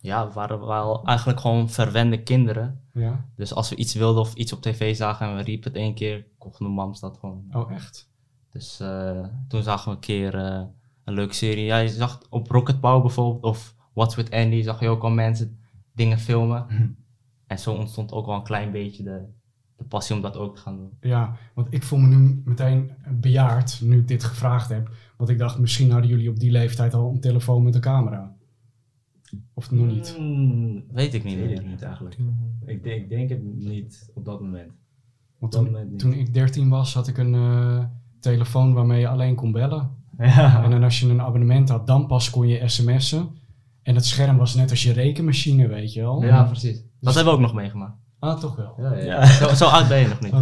Ja, 0.00 0.26
we 0.28 0.32
waren 0.32 0.66
wel 0.66 1.04
eigenlijk 1.04 1.40
gewoon 1.40 1.70
verwende 1.70 2.22
kinderen. 2.22 2.80
Ja? 2.92 3.24
Dus 3.36 3.52
als 3.54 3.68
we 3.68 3.76
iets 3.76 3.94
wilden 3.94 4.20
of 4.22 4.34
iets 4.34 4.52
op 4.52 4.62
tv 4.62 4.96
zagen 4.96 5.26
en 5.28 5.36
we 5.36 5.42
riepen 5.42 5.70
het 5.72 5.80
één 5.80 5.94
keer, 5.94 6.26
kochten 6.38 6.64
mijn 6.64 6.76
mams 6.76 7.00
dat 7.00 7.16
gewoon. 7.20 7.44
Oh, 7.52 7.72
echt? 7.72 8.08
Dus 8.50 8.80
eh, 8.80 9.24
toen 9.48 9.62
zagen 9.62 9.88
we 9.88 9.94
een 9.94 10.00
keer 10.00 10.34
eh, 10.34 10.62
een 11.04 11.14
leuke 11.14 11.34
serie. 11.34 11.64
Ja, 11.64 11.76
je 11.78 11.88
zag 11.88 12.20
op 12.30 12.50
Rocket 12.50 12.80
Power 12.80 13.00
bijvoorbeeld, 13.00 13.42
of 13.42 13.74
What's 13.98 14.14
With 14.14 14.30
Andy, 14.30 14.62
zag 14.62 14.80
je 14.80 14.88
ook 14.88 15.02
al 15.02 15.10
mensen 15.10 15.58
dingen 15.92 16.18
filmen. 16.18 16.66
Mhm. 16.68 16.86
En 17.46 17.58
zo 17.58 17.72
ontstond 17.72 18.12
ook 18.12 18.26
wel 18.26 18.34
een 18.34 18.42
klein 18.42 18.72
beetje 18.72 19.02
de, 19.02 19.24
de 19.76 19.84
passie 19.84 20.16
om 20.16 20.22
dat 20.22 20.36
ook 20.36 20.54
te 20.54 20.60
gaan 20.60 20.76
doen. 20.76 20.90
Ja, 21.00 21.36
want 21.54 21.66
ik 21.70 21.82
voel 21.82 21.98
me 21.98 22.16
nu 22.16 22.42
meteen 22.44 22.90
bejaard, 23.20 23.80
nu 23.82 23.98
ik 23.98 24.08
dit 24.08 24.24
gevraagd 24.24 24.68
heb. 24.68 24.90
Want 25.16 25.30
ik 25.30 25.38
dacht, 25.38 25.58
misschien 25.58 25.90
hadden 25.90 26.10
jullie 26.10 26.30
op 26.30 26.38
die 26.38 26.50
leeftijd 26.50 26.94
al 26.94 27.10
een 27.10 27.20
telefoon 27.20 27.62
met 27.62 27.74
een 27.74 27.80
camera. 27.80 28.36
Of 29.54 29.70
nog 29.70 29.86
niet? 29.86 30.14
Hmm, 30.16 30.84
Weet 30.92 31.14
ik 31.14 31.24
niet 31.24 31.36
weet 31.36 31.46
meer. 31.46 31.60
ik 31.60 31.66
niet 31.66 31.82
eigenlijk. 31.82 32.16
Ik 32.66 32.82
denk, 32.82 33.02
ik 33.02 33.08
denk 33.08 33.28
het 33.28 33.42
niet 33.54 34.10
op 34.14 34.24
dat 34.24 34.40
moment. 34.40 34.72
Want 35.38 35.52
dat 35.52 35.62
toen, 35.62 35.72
moment 35.72 35.90
niet. 35.90 35.98
toen 36.00 36.12
ik 36.12 36.34
13 36.34 36.68
was, 36.68 36.94
had 36.94 37.08
ik 37.08 37.18
een 37.18 37.34
eh, 37.34 37.84
telefoon 38.20 38.72
waarmee 38.72 39.00
je 39.00 39.08
alleen 39.08 39.34
kon 39.34 39.52
bellen. 39.52 39.90
Ja. 40.18 40.62
En 40.64 40.70
dan 40.70 40.82
als 40.82 41.00
je 41.00 41.08
een 41.08 41.20
abonnement 41.20 41.68
had, 41.68 41.86
dan 41.86 42.06
pas 42.06 42.30
kon 42.30 42.48
je 42.48 42.68
sms'en. 42.68 43.28
En 43.88 43.94
het 43.94 44.06
scherm 44.06 44.36
was 44.36 44.54
net 44.54 44.70
als 44.70 44.82
je 44.82 44.92
rekenmachine, 44.92 45.68
weet 45.68 45.92
je 45.92 46.00
wel. 46.00 46.22
Ja, 46.22 46.42
precies. 46.42 46.82
Dat 47.00 47.14
hebben 47.14 47.32
we 47.32 47.38
ook 47.38 47.44
nog 47.46 47.54
meegemaakt. 47.54 47.96
Ah, 48.18 48.40
toch 48.40 48.56
wel. 48.56 48.74
Ja, 48.78 48.94
Ja. 48.94 49.26
Zo, 49.26 49.54
zo 49.54 49.64
oud 49.64 49.88
ben 49.88 49.98
je 49.98 50.08
nog 50.08 50.20
niet. 50.20 50.32
Oh, 50.32 50.40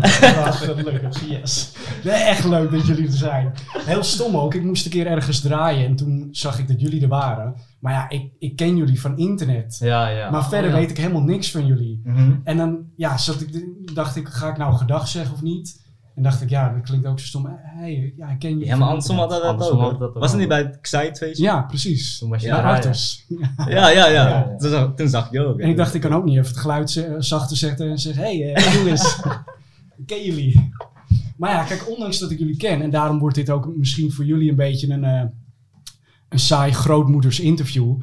gelukkig, 0.53 1.29
yes. 1.29 1.73
Nee, 2.05 2.15
echt 2.15 2.45
leuk 2.45 2.71
dat 2.71 2.87
jullie 2.87 3.07
er 3.07 3.13
zijn. 3.13 3.53
Heel 3.85 4.03
stom 4.03 4.37
ook. 4.37 4.55
Ik 4.55 4.63
moest 4.65 4.85
een 4.85 4.91
keer 4.91 5.07
ergens 5.07 5.41
draaien 5.41 5.87
en 5.87 5.97
toen 5.97 6.29
zag 6.31 6.59
ik 6.59 6.69
dat 6.69 6.81
jullie 6.81 7.03
er 7.03 7.09
waren. 7.09 7.55
Maar 7.81 7.93
ja, 7.93 8.09
ik, 8.09 8.33
ik 8.39 8.57
ken 8.57 8.77
jullie 8.77 9.01
van 9.01 9.17
internet. 9.19 9.77
Ja, 9.81 10.09
ja. 10.09 10.31
Maar 10.31 10.49
verder 10.49 10.71
Oh, 10.71 10.75
ja. 10.75 10.81
weet 10.81 10.91
ik 10.91 10.97
helemaal 10.97 11.23
niks 11.23 11.51
van 11.51 11.67
jullie. 11.67 12.01
Mhm. 12.05 12.35
En 12.45 12.57
dan 12.57 12.79
ja, 12.97 13.19
zat 13.19 13.41
ik, 13.41 13.65
dacht 13.95 14.17
ik, 14.17 14.29
ga 14.29 14.49
ik 14.49 14.57
nou 14.57 14.75
gedag 14.75 15.09
zeggen 15.09 15.35
of 15.35 15.43
niet? 15.43 15.85
En 16.17 16.23
dacht 16.23 16.43
ik, 16.43 16.51
ja, 16.51 16.73
dat 16.73 16.83
klinkt 16.83 17.07
ook 17.07 17.21
zo 17.21 17.27
stom. 17.27 17.47
Hé, 17.47 17.53
hey, 17.63 18.13
ja, 18.17 18.29
ik 18.29 18.39
ken 18.39 18.51
jullie 18.51 18.67
Ja, 18.67 18.77
maar 18.77 18.89
andersom 18.89 19.17
had 19.19 19.31
dat, 19.31 19.43
Andersom 19.43 19.79
ook. 19.81 19.91
had 19.91 19.99
dat 19.99 20.15
Was 20.15 20.31
het 20.31 20.41
niet 20.41 20.49
bij 20.49 20.59
het 20.59 20.79
Xite-feestje? 20.81 21.43
Ja, 21.45 21.63
precies. 21.63 22.19
Toen 22.19 22.31
was 22.31 22.43
je 22.43 22.49
Ja, 22.49 22.57
ja. 22.83 22.93
Ja, 23.69 23.89
ja. 23.89 24.07
ja. 24.09 24.29
Ja. 24.29 24.55
Toen, 24.59 24.71
zag, 24.71 24.93
toen 24.95 25.09
zag 25.09 25.27
ik 25.27 25.33
je 25.33 25.41
ook. 25.41 25.59
En 25.59 25.69
ik 25.69 25.77
dacht, 25.77 25.95
ik 25.95 26.01
kan 26.01 26.15
ook 26.15 26.25
niet 26.25 26.37
even 26.37 26.49
het 26.49 26.57
geluid 26.57 26.91
ze- 26.91 27.17
zachter 27.19 27.57
zetten 27.57 27.91
en 27.91 27.99
zeggen: 27.99 28.23
hé, 28.23 28.39
hey, 28.53 28.73
doe 28.79 28.89
eens. 28.91 29.21
ik 29.97 30.07
ken 30.07 30.25
jullie. 30.25 30.71
Maar 31.37 31.51
ja, 31.51 31.63
kijk, 31.65 31.89
ondanks 31.91 32.19
dat 32.19 32.31
ik 32.31 32.39
jullie 32.39 32.57
ken, 32.57 32.83
en 32.83 32.91
daarom 32.91 33.19
wordt 33.19 33.35
dit 33.37 33.51
ook 33.51 33.77
misschien 33.77 34.13
voor 34.13 34.25
jullie 34.25 34.51
een 34.51 34.57
beetje 34.57 34.89
een, 34.93 35.05
eh, 35.05 35.23
een 36.29 36.39
saai 36.39 36.73
grootmoeders 36.73 37.41
interview. 37.41 37.95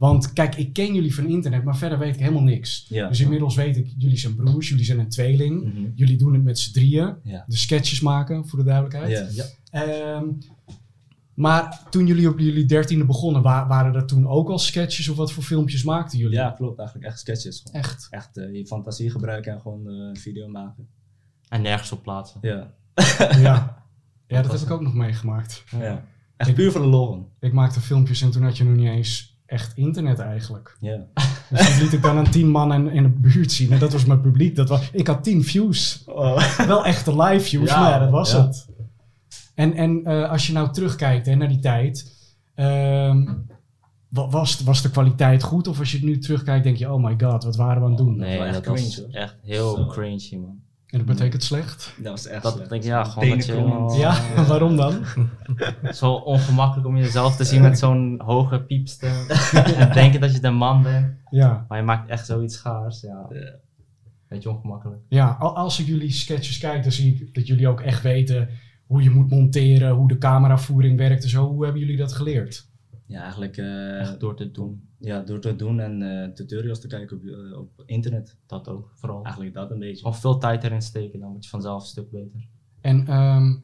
Want 0.00 0.32
kijk, 0.32 0.56
ik 0.56 0.72
ken 0.72 0.94
jullie 0.94 1.14
van 1.14 1.26
internet, 1.26 1.64
maar 1.64 1.76
verder 1.76 1.98
weet 1.98 2.14
ik 2.14 2.20
helemaal 2.20 2.42
niks. 2.42 2.86
Ja. 2.88 3.08
Dus 3.08 3.20
inmiddels 3.20 3.54
weet 3.56 3.76
ik, 3.76 3.94
jullie 3.98 4.18
zijn 4.18 4.34
broers, 4.34 4.68
jullie 4.68 4.84
zijn 4.84 4.98
een 4.98 5.08
tweeling. 5.08 5.64
Mhm. 5.64 5.90
Jullie 5.94 6.16
doen 6.16 6.32
het 6.32 6.42
met 6.42 6.58
z'n 6.58 6.72
drieën. 6.72 7.14
Ja. 7.22 7.44
De 7.46 7.56
sketches 7.56 8.00
maken, 8.00 8.48
voor 8.48 8.58
de 8.58 8.64
duidelijkheid. 8.64 9.34
Ja. 9.34 9.44
Ehm, 9.70 10.24
maar 11.34 11.82
toen 11.90 12.06
jullie 12.06 12.28
op 12.28 12.38
jullie 12.38 12.64
dertiende 12.64 13.04
begonnen, 13.04 13.42
wa- 13.42 13.66
waren 13.66 13.94
er 13.94 14.06
toen 14.06 14.26
ook 14.28 14.48
al 14.48 14.58
sketches 14.58 15.08
of 15.08 15.16
wat 15.16 15.32
voor 15.32 15.42
filmpjes 15.42 15.84
maakten 15.84 16.18
jullie? 16.18 16.34
ja, 16.36 16.50
klopt. 16.50 16.78
Eigenlijk 16.78 17.08
echt 17.08 17.18
sketches. 17.20 17.60
Gewoon. 17.64 17.80
Echt? 17.82 18.06
Echt 18.10 18.36
eh, 18.36 18.54
je 18.54 18.66
fantasie 18.66 19.10
gebruiken 19.10 19.52
en 19.52 19.60
gewoon 19.60 19.88
eh, 19.88 19.92
een 19.94 20.16
video 20.16 20.48
maken. 20.48 20.86
En 21.48 21.62
nergens 21.62 21.92
op 21.92 22.02
plaatsen. 22.02 22.38
Ja. 22.42 22.74
Ja. 23.40 23.78
Ja, 24.26 24.42
dat 24.42 24.52
heb 24.52 24.60
ik 24.60 24.70
ook 24.70 24.80
nog 24.80 24.94
meegemaakt. 24.94 25.64
ja. 25.80 26.04
Echt 26.36 26.54
puur 26.54 26.72
voor 26.72 26.80
de 26.80 26.86
lol. 26.86 27.28
Ik 27.40 27.52
maakte 27.52 27.80
filmpjes 27.80 28.22
en 28.22 28.30
toen 28.30 28.42
had 28.42 28.56
je 28.56 28.64
nog 28.64 28.76
niet 28.76 28.88
eens 28.88 29.29
echt 29.50 29.76
internet 29.76 30.18
eigenlijk. 30.18 30.76
Ja. 30.80 30.98
Dus 31.50 31.68
dat 31.68 31.80
liet 31.80 31.92
ik 31.92 32.02
dan 32.02 32.16
aan 32.16 32.30
tien 32.30 32.48
man 32.48 32.72
in, 32.72 32.90
in 32.90 33.02
de 33.02 33.08
buurt 33.08 33.52
zien. 33.52 33.72
En 33.72 33.78
dat 33.78 33.92
was 33.92 34.04
mijn 34.04 34.20
publiek. 34.20 34.56
Dat 34.56 34.68
was, 34.68 34.90
ik 34.92 35.06
had 35.06 35.24
tien 35.24 35.44
views. 35.44 36.04
Wel 36.66 36.84
echte 36.84 37.22
live 37.22 37.44
views, 37.44 37.70
Ja, 37.70 37.80
maar 37.80 37.90
ja, 37.90 37.98
dat 37.98 38.10
was 38.10 38.32
ja. 38.32 38.46
het. 38.46 38.68
En, 39.54 39.74
en 39.74 40.04
eh, 40.04 40.30
als 40.30 40.46
je 40.46 40.52
nou 40.52 40.72
terugkijkt 40.72 41.26
hè, 41.26 41.34
naar 41.34 41.48
die 41.48 41.58
tijd. 41.58 42.12
ehm, 42.54 43.24
wa- 44.08 44.28
was, 44.28 44.60
was 44.60 44.82
de 44.82 44.90
kwaliteit 44.90 45.42
goed? 45.42 45.66
Of 45.68 45.78
als 45.78 45.92
je 45.92 46.04
nu 46.04 46.18
terugkijkt, 46.18 46.64
denk 46.64 46.76
je: 46.76 46.92
oh 46.92 47.04
my 47.04 47.14
god, 47.20 47.44
wat 47.44 47.56
waren 47.56 47.78
we 47.78 47.84
aan 47.84 47.94
het 47.94 47.98
doen? 47.98 48.16
Nee, 48.16 48.38
was 48.38 48.46
echt 48.46 48.64
dat 48.64 48.80
was 48.80 49.06
echt 49.10 49.36
heel 49.42 49.76
Zo. 49.76 49.86
cringy, 49.86 50.36
man. 50.36 50.60
En 50.90 50.98
dat 50.98 51.06
betekent 51.06 51.42
slecht. 51.42 51.94
Dat 51.96 52.10
was 52.12 52.26
echt 52.26 52.42
Dat 52.42 52.52
slecht. 52.52 52.70
denk 52.70 52.82
ik, 52.82 52.88
ja, 52.88 53.04
gewoon 53.04 53.28
dat 53.28 53.46
je. 53.46 53.94
Ja, 53.98 54.20
waarom 54.48 54.76
dan? 54.76 55.04
Zo 55.94 56.12
ongemakkelijk 56.12 56.86
om 56.88 56.96
jezelf 56.96 57.36
te 57.36 57.44
zien 57.44 57.62
met 57.62 57.78
zo'n 57.78 58.20
hoge 58.24 58.60
piepstem. 58.62 59.26
en 59.52 59.92
denken 60.02 60.20
dat 60.20 60.32
je 60.34 60.40
de 60.40 60.50
man 60.50 60.82
bent. 60.82 61.06
Ja, 61.30 61.64
Maar 61.68 61.78
je 61.78 61.84
maakt 61.84 62.08
echt 62.08 62.26
zoiets 62.26 62.56
schaars. 62.56 63.00
Ja. 63.00 63.26
Ja. 63.30 63.50
Beetje 64.28 64.50
ongemakkelijk. 64.50 65.00
ja 65.08 65.36
al- 65.38 65.56
als 65.56 65.80
ik 65.80 65.86
jullie 65.86 66.10
sketches 66.10 66.58
kijk, 66.58 66.82
dan 66.82 66.92
zie 66.92 67.14
ik 67.14 67.34
dat 67.34 67.46
jullie 67.46 67.68
ook 67.68 67.80
echt 67.80 68.02
weten 68.02 68.48
hoe 68.86 69.02
je 69.02 69.10
moet 69.10 69.30
monteren, 69.30 69.90
hoe 69.94 70.08
de 70.08 70.18
cameravoering 70.18 70.98
werkt 70.98 71.22
en 71.22 71.28
zo. 71.28 71.46
Hoe 71.48 71.62
hebben 71.64 71.80
jullie 71.80 71.96
dat 71.96 72.12
geleerd? 72.12 72.68
Ja, 73.10 73.22
eigenlijk 73.22 73.56
eh, 73.56 74.00
Echt 74.00 74.20
door 74.20 74.36
te 74.36 74.50
doen. 74.50 74.88
ja, 74.98 75.20
door 75.20 75.40
te 75.40 75.56
doen 75.56 75.80
en 75.80 76.02
eh, 76.02 76.32
tutorials 76.32 76.80
te 76.80 76.86
kijken 76.86 77.16
op, 77.16 77.24
eh, 77.24 77.58
op 77.58 77.82
internet. 77.86 78.36
Dat 78.46 78.68
ook, 78.68 78.92
vooral. 78.94 79.24
Eigenlijk 79.24 79.54
dat 79.54 79.70
een 79.70 79.78
beetje. 79.78 80.02
Gewoon 80.02 80.16
veel 80.16 80.38
tijd 80.38 80.64
erin 80.64 80.82
steken, 80.82 81.20
dan 81.20 81.30
word 81.30 81.44
je 81.44 81.50
vanzelf 81.50 81.82
een 81.82 81.88
stuk 81.88 82.10
beter. 82.10 82.46
En 82.80 83.06
ehm, 83.06 83.56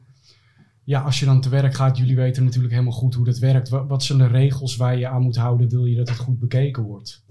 ja, 0.83 1.01
als 1.01 1.19
je 1.19 1.25
dan 1.25 1.41
te 1.41 1.49
werk 1.49 1.73
gaat, 1.73 1.97
jullie 1.97 2.15
weten 2.15 2.43
natuurlijk 2.43 2.73
helemaal 2.73 2.93
goed 2.93 3.15
hoe 3.15 3.25
dat 3.25 3.37
werkt. 3.37 3.69
Wat, 3.69 3.87
wat 3.87 4.03
zijn 4.03 4.17
de 4.17 4.27
regels 4.27 4.75
waar 4.75 4.97
je 4.97 5.07
aan 5.07 5.21
moet 5.21 5.35
houden, 5.35 5.69
wil 5.69 5.85
je 5.85 5.95
dat 5.95 6.09
het 6.09 6.17
goed 6.17 6.39
bekeken 6.39 6.83
wordt? 6.83 7.25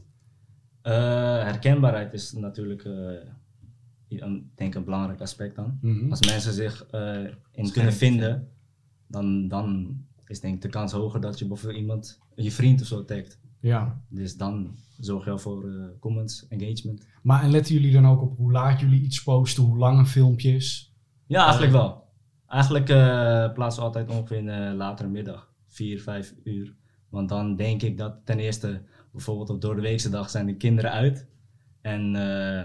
Eh, 0.82 0.92
herkenbaarheid 1.42 2.12
is 2.12 2.32
natuurlijk, 2.32 2.84
eh, 2.84 2.92
een, 4.08 4.50
denk 4.54 4.70
ik, 4.70 4.74
een 4.74 4.84
belangrijk 4.84 5.20
aspect 5.20 5.56
dan. 5.56 5.78
Mhm. 5.80 6.10
Als 6.10 6.26
mensen 6.26 6.52
zich 6.52 6.86
eh, 6.86 7.24
in 7.52 7.70
kunnen 7.72 7.92
vinden, 7.92 8.48
dan, 9.06 9.48
dan 9.48 9.96
is 10.30 10.40
denk 10.40 10.54
ik 10.54 10.62
de 10.62 10.68
kans 10.68 10.92
hoger 10.92 11.20
dat 11.20 11.38
je 11.38 11.46
bijvoorbeeld 11.46 11.80
iemand, 11.80 12.20
je 12.34 12.52
vriend 12.52 12.80
of 12.80 12.86
zo 12.86 13.04
tagt. 13.04 13.38
Ja, 13.60 14.02
Dus 14.08 14.36
dan 14.36 14.76
zorg 14.98 15.24
je 15.24 15.30
al 15.30 15.38
voor 15.38 15.68
eh, 15.68 15.84
comments, 16.00 16.48
engagement. 16.48 17.06
maar 17.22 17.42
en 17.42 17.50
letten 17.50 17.74
jullie 17.74 17.92
dan 17.92 18.06
ook 18.06 18.22
op 18.22 18.36
hoe 18.36 18.52
laat 18.52 18.80
jullie 18.80 19.02
iets 19.02 19.22
posten, 19.22 19.62
hoe 19.62 19.78
lang 19.78 19.98
een 19.98 20.06
filmpje 20.06 20.54
is? 20.54 20.94
Ja, 21.26 21.42
eigenlijk 21.42 21.72
wel. 21.72 22.04
Eigenlijk 22.46 22.88
eh, 22.88 23.52
plaatsen 23.52 23.82
we 23.82 23.88
altijd 23.88 24.10
ongeveer 24.10 24.36
in 24.36 24.46
de 24.46 24.72
latere 24.76 25.08
middag, 25.08 25.52
4, 25.66 26.00
5 26.00 26.34
uur. 26.44 26.74
Want 27.08 27.28
dan 27.28 27.56
denk 27.56 27.82
ik 27.82 27.98
dat 27.98 28.16
ten 28.24 28.38
eerste, 28.38 28.82
bijvoorbeeld 29.12 29.50
op 29.50 29.60
door 29.60 29.74
de 29.74 29.80
weekse 29.80 30.10
dag 30.10 30.30
zijn 30.30 30.46
de 30.46 30.56
kinderen 30.56 30.90
uit. 30.90 31.26
En 31.80 32.16
eh, 32.16 32.64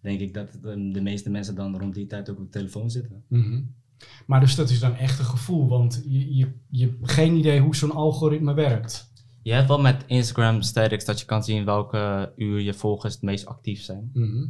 denk 0.00 0.20
ik 0.20 0.34
dat 0.34 0.52
de, 0.62 0.90
de 0.92 1.00
meeste 1.02 1.30
mensen 1.30 1.54
dan 1.54 1.78
rond 1.78 1.94
die 1.94 2.06
tijd 2.06 2.30
ook 2.30 2.38
op 2.38 2.44
de 2.44 2.58
telefoon 2.58 2.90
zitten. 2.90 3.24
Mhm. 3.28 3.62
Maar 4.26 4.40
dus 4.40 4.54
dat 4.54 4.70
is 4.70 4.80
dan 4.80 4.96
echt 4.96 5.18
een 5.18 5.24
gevoel, 5.24 5.68
want 5.68 6.02
je, 6.06 6.36
je, 6.36 6.52
je 6.70 6.86
hebt 6.86 7.12
geen 7.12 7.36
idee 7.36 7.60
hoe 7.60 7.76
zo'n 7.76 7.92
algoritme 7.92 8.54
werkt. 8.54 9.12
Je 9.42 9.52
hebt 9.52 9.68
wel 9.68 9.80
met 9.80 10.04
Instagram 10.06 10.62
statistics 10.62 11.04
dat 11.04 11.20
je 11.20 11.26
kan 11.26 11.44
zien 11.44 11.64
welke 11.64 12.32
uur 12.36 12.60
je 12.60 12.74
volgers 12.74 13.14
het 13.14 13.22
meest 13.22 13.46
actief 13.46 13.82
zijn. 13.82 14.10
Mhm. 14.12 14.44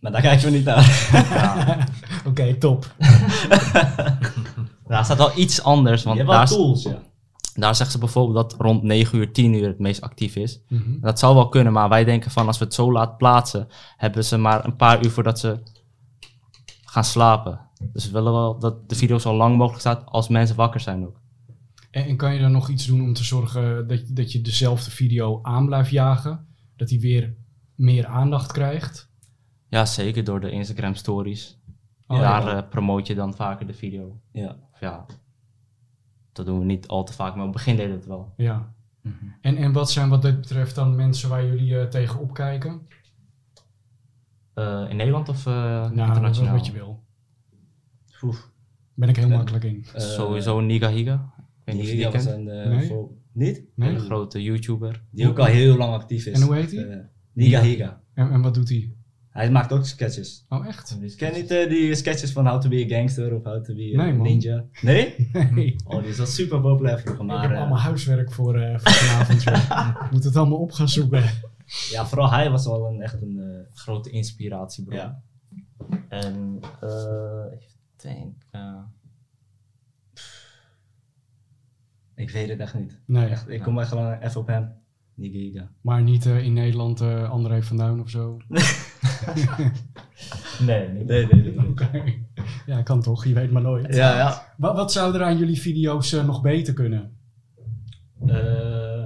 Maar 0.00 0.12
daar 0.12 0.20
kijken 0.20 0.44
we 0.44 0.50
niet 0.56 0.64
naar. 0.64 1.08
Ja. 1.12 1.88
Oké, 2.28 2.54
top. 2.54 2.86
Daar 4.86 5.04
staat 5.04 5.18
wel 5.18 5.38
iets 5.38 5.62
anders, 5.62 6.00
Je 6.02 6.06
want 6.06 6.18
hebt 6.18 6.30
wel 6.30 6.38
daar, 6.38 6.48
tools, 6.48 6.82
ja. 6.82 7.02
daar 7.54 7.74
zeggen 7.74 7.92
ze 7.92 7.98
bijvoorbeeld 7.98 8.50
dat 8.50 8.60
rond 8.60 8.82
9 8.82 9.18
uur, 9.18 9.32
10 9.32 9.52
uur 9.52 9.66
het 9.66 9.78
meest 9.78 10.00
actief 10.00 10.36
is. 10.36 10.60
Mhm. 10.68 11.00
Dat 11.00 11.18
zou 11.18 11.34
wel 11.34 11.48
kunnen, 11.48 11.72
maar 11.72 11.88
wij 11.88 12.04
denken 12.04 12.30
van 12.30 12.46
als 12.46 12.58
we 12.58 12.64
het 12.64 12.74
zo 12.74 12.92
laat 12.92 13.16
plaatsen, 13.16 13.68
hebben 13.96 14.24
ze 14.24 14.36
maar 14.36 14.64
een 14.64 14.76
paar 14.76 15.04
uur 15.04 15.10
voordat 15.10 15.38
ze 15.38 15.58
gaan 16.84 17.04
slapen. 17.04 17.60
Dus 17.92 18.06
we 18.06 18.12
willen 18.12 18.32
wel 18.32 18.58
dat 18.58 18.88
de 18.88 18.94
video 18.94 19.18
zo 19.18 19.34
lang 19.36 19.56
mogelijk 19.56 19.80
staat 19.80 20.06
als 20.06 20.28
mensen 20.28 20.56
wakker 20.56 20.80
zijn 20.80 21.06
ook. 21.06 21.20
En, 21.90 22.04
en 22.04 22.16
kan 22.16 22.34
je 22.34 22.40
dan 22.40 22.52
nog 22.52 22.68
iets 22.68 22.86
doen 22.86 23.00
om 23.02 23.12
te 23.12 23.24
zorgen 23.24 23.88
dat, 23.88 24.00
dat 24.08 24.32
je 24.32 24.40
dezelfde 24.40 24.90
video 24.90 25.38
aan 25.42 25.66
blijft 25.66 25.90
jagen? 25.90 26.46
Dat 26.76 26.88
die 26.88 27.00
weer 27.00 27.34
meer 27.74 28.06
aandacht 28.06 28.52
krijgt? 28.52 29.10
Ja, 29.68 29.84
zeker 29.84 30.24
door 30.24 30.40
de 30.40 30.50
Instagram 30.50 30.94
stories. 30.94 31.58
Oh, 32.06 32.20
Daar 32.20 32.42
ja. 32.46 32.56
eh, 32.62 32.68
promoot 32.68 33.06
je 33.06 33.14
dan 33.14 33.34
vaker 33.34 33.66
de 33.66 33.72
video. 33.74 34.20
ja. 34.32 34.56
Of 34.72 34.80
ja, 34.80 35.06
dat 36.32 36.46
doen 36.46 36.58
we 36.58 36.64
niet 36.64 36.86
al 36.88 37.04
te 37.04 37.12
vaak, 37.12 37.34
maar 37.34 37.46
op 37.46 37.54
het 37.54 37.56
begin 37.64 37.76
deden 37.76 37.90
we 37.92 37.96
het 37.98 38.06
wel. 38.06 38.32
Ja. 38.36 38.74
Mhm. 39.00 39.14
En, 39.40 39.56
en 39.56 39.72
wat 39.72 39.90
zijn 39.90 40.08
wat 40.08 40.22
dit 40.22 40.40
betreft 40.40 40.74
dan 40.74 40.96
mensen 40.96 41.28
waar 41.28 41.46
jullie 41.46 41.78
eh, 41.80 41.86
tegen 41.86 42.20
opkijken? 42.20 42.86
Eh, 44.54 44.86
in 44.88 44.96
Nederland 44.96 45.28
of 45.28 45.46
eh, 45.46 45.52
Nou, 45.90 46.08
internationaal? 46.08 46.54
wat 46.56 46.66
je 46.66 46.72
wil. 46.72 47.02
Oef. 48.22 48.50
Ben 48.94 49.08
ik 49.08 49.16
heel 49.16 49.28
Ben- 49.28 49.36
makkelijk 49.36 49.64
in. 49.64 49.84
Eh, 49.94 50.00
Sowieso 50.00 50.60
Niga 50.60 50.90
Higa. 50.90 51.32
Ik 51.64 52.02
was 52.12 52.24
kent. 52.24 52.26
een, 52.26 52.48
eh, 52.48 52.68
Nee. 52.68 52.86
voor- 52.86 53.10
Niet? 53.32 53.62
Nee? 53.74 53.88
Een 53.94 54.00
grote 54.00 54.42
YouTuber. 54.42 55.02
Die 55.10 55.28
ook 55.28 55.38
al 55.38 55.44
heel 55.44 55.76
lang 55.76 55.92
actief 55.92 56.26
is. 56.26 56.40
En 56.40 56.46
hoe 56.46 56.54
heet 56.54 56.70
die? 56.70 56.84
Eh, 56.86 56.98
Niga 57.32 57.60
Higa. 57.62 58.00
En, 58.14 58.30
en 58.30 58.42
wat 58.42 58.54
doet 58.54 58.68
hij? 58.68 58.92
Hij 59.28 59.50
maakt 59.50 59.72
ook 59.72 59.86
sketches. 59.86 60.44
Oh, 60.48 60.66
echt? 60.66 60.98
Ken 61.16 61.34
je 61.34 61.40
niet 61.40 61.48
die 61.70 61.94
sketches 61.94 62.32
van 62.32 62.46
How 62.46 62.60
to 62.60 62.68
be 62.68 62.84
a 62.84 62.96
gangster 62.96 63.34
of 63.34 63.44
How 63.44 63.64
to 63.64 63.74
be 63.74 63.92
a 63.98 64.02
Nee, 64.02 64.12
man. 64.12 64.22
ninja? 64.26 64.64
Nee? 64.82 65.28
Nee. 65.50 65.76
Oh, 65.86 66.00
die 66.00 66.08
is 66.10 66.16
wel 66.16 66.26
super 66.26 66.60
populair 66.60 66.98
vroeger, 66.98 67.20
ik 67.24 67.26
maar 67.30 67.42
heb 67.42 67.50
eh, 67.50 67.58
allemaal 67.58 67.78
huiswerk 67.78 68.32
voor, 68.32 68.58
eh, 68.60 68.78
voor 68.78 68.90
vanavond. 68.92 69.40
Ik 70.04 70.10
moet 70.12 70.24
het 70.24 70.36
allemaal 70.36 70.58
op 70.58 70.72
gaan 70.72 70.88
zoeken. 70.88 71.22
ja, 71.90 72.06
vooral 72.06 72.30
hij 72.30 72.50
was 72.50 72.64
wel 72.66 72.86
een, 72.86 73.00
echt 73.00 73.22
een... 73.22 73.40
Grote 73.74 74.10
inspiratiebron. 74.10 74.96
ja. 74.98 75.22
En 76.08 76.60
eh 76.80 77.52
ik 77.52 77.66
denk. 78.02 78.34
eh, 78.50 78.78
Ik 82.14 82.30
weet 82.30 82.48
het 82.48 82.58
echt 82.58 82.74
niet. 82.74 83.00
Nee, 83.06 83.26
Echt, 83.28 83.48
ik 83.48 83.62
kom 83.62 83.78
echt 83.78 83.88
gewoon 83.88 84.12
even 84.12 84.40
op 84.40 84.46
hem. 84.46 84.72
Niga 85.14 85.38
Higa. 85.38 85.70
maar 85.80 86.02
niet 86.02 86.26
eh, 86.26 86.44
in 86.44 86.52
Nederland 86.52 87.00
eh 87.00 87.30
André 87.30 87.62
van 87.62 87.76
Duin 87.76 88.00
of 88.00 88.10
zo. 88.10 88.36
nee. 90.66 90.88
Nee, 90.88 91.04
nee, 91.04 91.26
nee. 91.26 91.68
Oké. 91.68 92.02
Ja, 92.66 92.82
kan 92.82 93.02
toch, 93.02 93.24
je 93.24 93.34
weet 93.34 93.50
maar 93.50 93.62
nooit. 93.62 93.94
Ja, 93.94 94.16
ja. 94.16 94.54
Wat, 94.56 94.76
wat 94.76 94.92
zou 94.92 95.14
er 95.14 95.22
aan 95.22 95.38
jullie 95.38 95.60
video's 95.60 96.12
eh, 96.12 96.24
nog 96.26 96.42
beter 96.42 96.74
kunnen? 96.74 97.16
Eh 98.26 99.04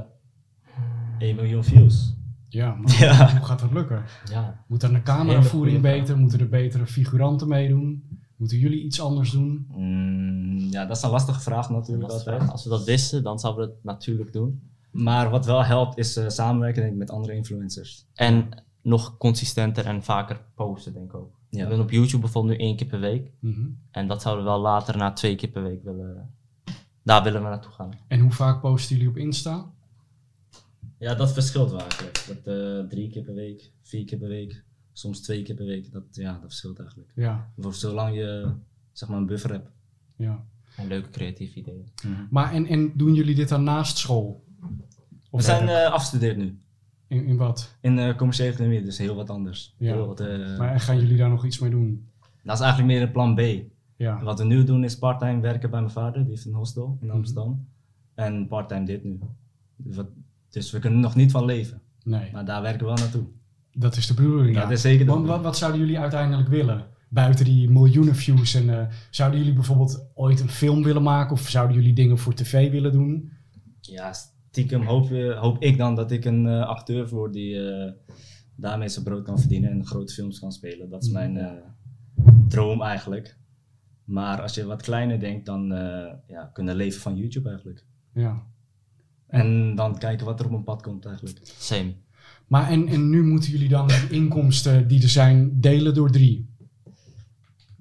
1 1.18 1.36
miljoen 1.36 1.64
views. 1.64 2.14
Ja, 2.48 2.74
maar 2.74 2.98
Ja. 3.00 3.30
hoe 3.36 3.46
gaat 3.46 3.60
dat 3.60 3.72
lukken? 3.72 4.02
Ja. 4.30 4.64
Moet 4.68 4.82
er 4.82 4.94
een 4.94 5.02
cameravoering 5.02 5.82
beter? 5.82 6.18
Moeten 6.18 6.40
er 6.40 6.48
betere 6.48 6.86
figuranten 6.86 7.48
meedoen? 7.48 8.18
Moeten 8.36 8.58
jullie 8.58 8.82
iets 8.82 9.00
anders 9.00 9.30
doen? 9.30 9.66
Mm, 9.68 10.58
ja, 10.70 10.86
dat 10.86 10.96
is 10.96 11.02
een 11.02 11.10
lastige 11.10 11.40
vraag 11.40 11.70
natuurlijk 11.70 12.10
altijd. 12.10 12.50
Als 12.50 12.64
we 12.64 12.70
dat 12.70 12.84
wisten, 12.84 13.22
dan 13.22 13.38
zouden 13.38 13.66
we 13.66 13.72
het 13.72 13.84
natuurlijk 13.84 14.32
doen. 14.32 14.62
Maar 14.90 15.30
wat 15.30 15.46
wel 15.46 15.64
helpt 15.64 15.98
is 15.98 16.16
eh, 16.16 16.28
samenwerken 16.28 16.80
denk 16.80 16.92
ik, 16.92 16.98
met 16.98 17.10
andere 17.10 17.34
influencers. 17.34 18.06
En 18.14 18.48
nog 18.82 19.16
consistenter 19.16 19.86
en 19.86 20.02
vaker 20.02 20.40
posten, 20.54 20.92
denk 20.92 21.04
ik 21.04 21.14
ook. 21.14 21.34
Ja. 21.50 21.64
We 21.64 21.70
doen 21.70 21.80
op 21.80 21.90
YouTube 21.90 22.22
bijvoorbeeld 22.22 22.58
nu 22.58 22.64
één 22.64 22.76
keer 22.76 22.86
per 22.86 23.00
week. 23.00 23.30
Mhm. 23.38 23.68
En 23.90 24.08
dat 24.08 24.22
zouden 24.22 24.44
we 24.44 24.50
wel 24.50 24.60
later 24.60 24.96
naar 24.96 25.14
twee 25.14 25.34
keer 25.34 25.48
per 25.48 25.62
week 25.62 25.84
willen. 25.84 26.34
Daar 27.02 27.22
willen 27.22 27.42
we 27.42 27.48
naartoe 27.48 27.72
gaan. 27.72 27.90
En 28.08 28.20
hoe 28.20 28.32
vaak 28.32 28.60
posten 28.60 28.96
jullie 28.96 29.10
op 29.10 29.16
Insta? 29.16 29.70
Ja, 30.98 31.14
dat 31.14 31.32
verschilt 31.32 31.70
wel 31.70 31.80
eigenlijk. 31.80 32.24
Dat, 32.26 32.54
eh, 32.54 32.88
drie 32.88 33.10
keer 33.10 33.22
per 33.22 33.34
week, 33.34 33.70
vier 33.82 34.04
keer 34.04 34.18
per 34.18 34.28
week, 34.28 34.64
soms 34.98 35.20
twee 35.20 35.42
keer 35.42 35.54
per 35.54 35.66
week. 35.66 35.92
Dat, 35.92 36.02
ja, 36.10 36.32
dat 36.32 36.40
verschilt 36.40 36.78
eigenlijk. 36.78 37.10
Ja, 37.14 37.50
Voor 37.58 37.74
zolang 37.74 38.14
je 38.16 38.52
zeg 38.92 39.08
maar 39.08 39.18
een 39.18 39.26
buffer 39.26 39.50
hebt. 39.50 39.70
ja. 40.16 40.44
En 40.76 40.86
leuke 40.88 41.10
creatieve 41.10 41.58
ideeën. 41.58 41.86
Maar 42.30 42.52
en, 42.52 42.66
en 42.66 42.92
doen 42.96 43.14
jullie 43.14 43.34
dit 43.34 43.48
dan 43.48 43.64
naast 43.64 43.96
school? 43.96 44.44
Of 45.30 45.40
We 45.40 45.46
zijn 45.46 45.68
eh, 45.68 45.92
afgestudeerd 45.92 46.36
nu. 46.36 46.58
in, 47.06 47.24
in 47.26 47.36
wat? 47.36 47.76
In 47.80 47.98
eh, 47.98 48.16
commerciële 48.16 48.52
economie, 48.52 48.82
dus 48.82 48.98
heel 48.98 49.14
wat 49.14 49.30
anders. 49.30 49.74
Ja. 49.78 49.92
Heel 49.94 50.06
wat, 50.06 50.20
eh, 50.20 50.58
Maar 50.58 50.80
gaan 50.80 50.98
jullie 51.00 51.16
daar 51.16 51.28
nog 51.28 51.44
iets 51.44 51.58
mee 51.58 51.70
doen? 51.70 52.08
Dat 52.42 52.54
is 52.56 52.60
eigenlijk 52.64 52.92
meer 52.92 53.02
een 53.02 53.12
plan 53.12 53.34
B. 53.34 53.40
Ja. 53.96 54.22
Wat 54.22 54.38
we 54.38 54.44
nu 54.44 54.64
doen 54.64 54.84
is 54.84 54.98
parttime 54.98 55.40
werken 55.40 55.70
bij 55.70 55.80
mijn 55.80 55.92
vader, 55.92 56.20
die 56.20 56.30
heeft 56.30 56.44
een 56.44 56.52
hostel 56.54 56.88
Mhm. 56.88 57.04
in 57.04 57.10
Amsterdam. 57.10 57.68
En 58.14 58.46
parttime 58.46 58.84
dit 58.84 59.04
nu. 59.04 59.18
Dus 59.76 60.04
Dus 60.50 60.70
we 60.70 60.78
kunnen 60.78 60.98
er 60.98 61.04
nog 61.04 61.14
niet 61.14 61.30
van 61.30 61.44
leven. 61.44 61.80
Nee, 62.04 62.32
Maar 62.32 62.44
daar 62.44 62.62
werken 62.62 62.80
we 62.80 62.86
wel 62.86 62.96
naartoe. 62.96 63.26
Dat 63.78 63.97
is 63.97 64.06
de 64.06 64.14
bedoeling. 64.14 64.54
Dat 64.54 64.64
ja. 64.64 64.71
is 64.71 64.80
zeker 64.80 65.06
Want 65.06 65.26
wat, 65.26 65.42
wat 65.42 65.56
zouden 65.56 65.80
jullie 65.80 65.99
uiteindelijk 65.99 66.49
willen? 66.49 66.85
Buiten 67.09 67.45
die 67.45 67.71
miljoenen 67.71 68.14
views. 68.14 68.54
En, 68.54 68.78
eh, 68.80 68.87
zouden 69.11 69.38
jullie 69.38 69.54
bijvoorbeeld 69.54 70.11
ooit 70.14 70.40
een 70.40 70.49
film 70.49 70.83
willen 70.83 71.02
maken? 71.02 71.33
Of 71.33 71.49
zouden 71.49 71.76
jullie 71.76 71.92
dingen 71.92 72.18
voor 72.18 72.35
tv 72.35 72.71
willen 72.71 72.92
doen? 72.92 73.33
Ja, 73.80 74.12
stiekem 74.12 74.83
hoop, 74.83 75.11
eh, 75.11 75.40
hoop 75.40 75.62
ik 75.62 75.78
dan 75.78 75.95
dat 75.95 76.11
ik 76.11 76.25
een 76.25 76.47
eh, 76.47 76.66
acteur 76.66 77.09
word 77.09 77.33
die 77.33 77.68
eh, 77.68 77.92
daarmee 78.56 78.88
zijn 78.88 79.04
brood 79.04 79.25
kan 79.25 79.38
verdienen 79.38 79.71
en 79.71 79.87
grote 79.87 80.12
films 80.12 80.38
kan 80.38 80.52
spelen. 80.52 80.90
Dat 80.90 81.02
is 81.02 81.11
mijn 81.11 81.37
eh, 81.37 81.52
droom 82.49 82.83
eigenlijk. 82.83 83.37
Maar 84.04 84.42
als 84.42 84.54
je 84.54 84.64
wat 84.64 84.83
kleiner 84.83 85.21
denkt, 85.21 85.47
dan 85.47 85.73
eh, 85.73 86.12
ja, 86.26 86.50
kunnen 86.52 86.76
leven 86.76 87.00
van 87.00 87.16
YouTube 87.16 87.49
eigenlijk. 87.49 87.85
Ja. 88.12 88.47
En 89.26 89.75
dan 89.75 89.99
kijken 89.99 90.26
wat 90.26 90.38
er 90.38 90.45
op 90.45 90.50
mijn 90.50 90.64
pad 90.64 90.83
komt 90.83 91.06
eigenlijk. 91.06 91.40
Same. 91.42 91.95
Maar 92.46 92.68
en, 92.70 92.88
en 92.88 93.10
nu 93.10 93.22
moeten 93.24 93.50
jullie 93.50 93.68
dan 93.68 93.86
de 93.86 94.06
inkomsten 94.10 94.88
die 94.88 95.02
er 95.02 95.08
zijn 95.08 95.60
delen 95.60 95.94
door 95.94 96.10
drie. 96.10 96.54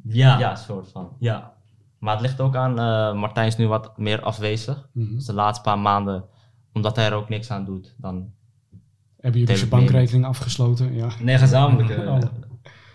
Ja, 0.03 0.39
Ja, 0.39 0.55
soort 0.55 0.91
van. 0.91 1.09
ja. 1.19 1.53
Maar 1.99 2.13
het 2.13 2.21
ligt 2.21 2.39
ook 2.41 2.55
aan, 2.55 2.79
eh, 2.79 3.19
Martijn 3.19 3.47
is 3.47 3.55
nu 3.57 3.67
wat 3.67 3.97
meer 3.97 4.21
afwezig. 4.21 4.89
Mhm. 4.91 5.13
Dus 5.15 5.25
de 5.25 5.33
laatste 5.33 5.63
paar 5.63 5.79
maanden, 5.79 6.25
omdat 6.73 6.95
hij 6.95 7.05
er 7.05 7.13
ook 7.13 7.29
niks 7.29 7.51
aan 7.51 7.65
doet, 7.65 7.95
dan... 7.97 8.33
Hebben 9.19 9.39
jullie 9.41 9.57
zijn 9.57 9.69
mee. 9.69 9.79
bankrekening 9.79 10.25
afgesloten? 10.25 10.93
Ja. 10.93 11.07
Nee, 11.21 11.37
gezamenlijk. 11.37 11.89
eh, 11.89 12.13
Oh. 12.13 12.21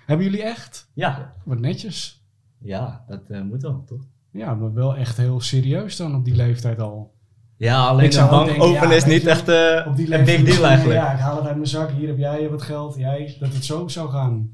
Hebben 0.07 0.27
jullie 0.27 0.43
echt? 0.43 0.91
ja. 0.95 1.35
Wat 1.45 1.59
netjes. 1.59 2.25
ja, 2.59 3.05
dat 3.09 3.21
eh, 3.29 3.43
moet 3.43 3.63
wel, 3.63 3.85
toch? 3.85 4.01
Ja, 4.31 4.55
maar 4.55 4.73
wel 4.75 4.97
echt 4.97 5.17
heel 5.17 5.41
serieus 5.41 5.97
dan 5.97 6.15
op 6.15 6.25
die 6.25 6.35
leeftijd 6.35 6.81
al. 6.81 7.15
Ja, 7.61 7.87
alleen 7.87 8.05
Ik 8.05 8.13
zou 8.13 8.31
bank 8.31 8.63
open 8.63 8.89
ja, 8.89 8.95
is 8.95 9.05
niet 9.05 9.27
echt 9.27 9.49
eh, 9.49 9.87
een 9.97 10.25
big 10.25 10.43
deal 10.45 10.65
eigenlijk. 10.67 11.01
Ja, 11.01 11.13
ik 11.13 11.19
haal 11.19 11.37
het 11.37 11.47
uit 11.47 11.55
mijn 11.57 11.69
zak. 11.69 11.91
Hier 11.91 12.09
heb 12.09 12.19
jij 12.19 12.49
wat 12.51 12.63
geld. 12.63 12.97
Jij, 12.97 13.37
dat 13.41 13.53
het 13.53 13.65
zo 13.65 13.89
zou 13.89 14.11
gaan. 14.11 14.51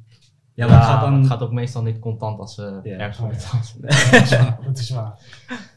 Ja, 0.54 0.66
maar 0.66 0.76
het 0.76 0.84
gaat 0.84 1.00
dan... 1.00 1.14
het 1.18 1.26
gaat 1.26 1.40
ook 1.42 1.52
meestal 1.52 1.82
niet 1.82 1.98
contant 1.98 2.38
als 2.38 2.56
we 2.56 2.80
Ja. 2.82 2.98
ergens 2.98 3.18
Oh, 3.18 4.28
ja. 4.28 4.58
Dat 4.66 4.78
is 4.78 4.90
waar. 4.90 5.12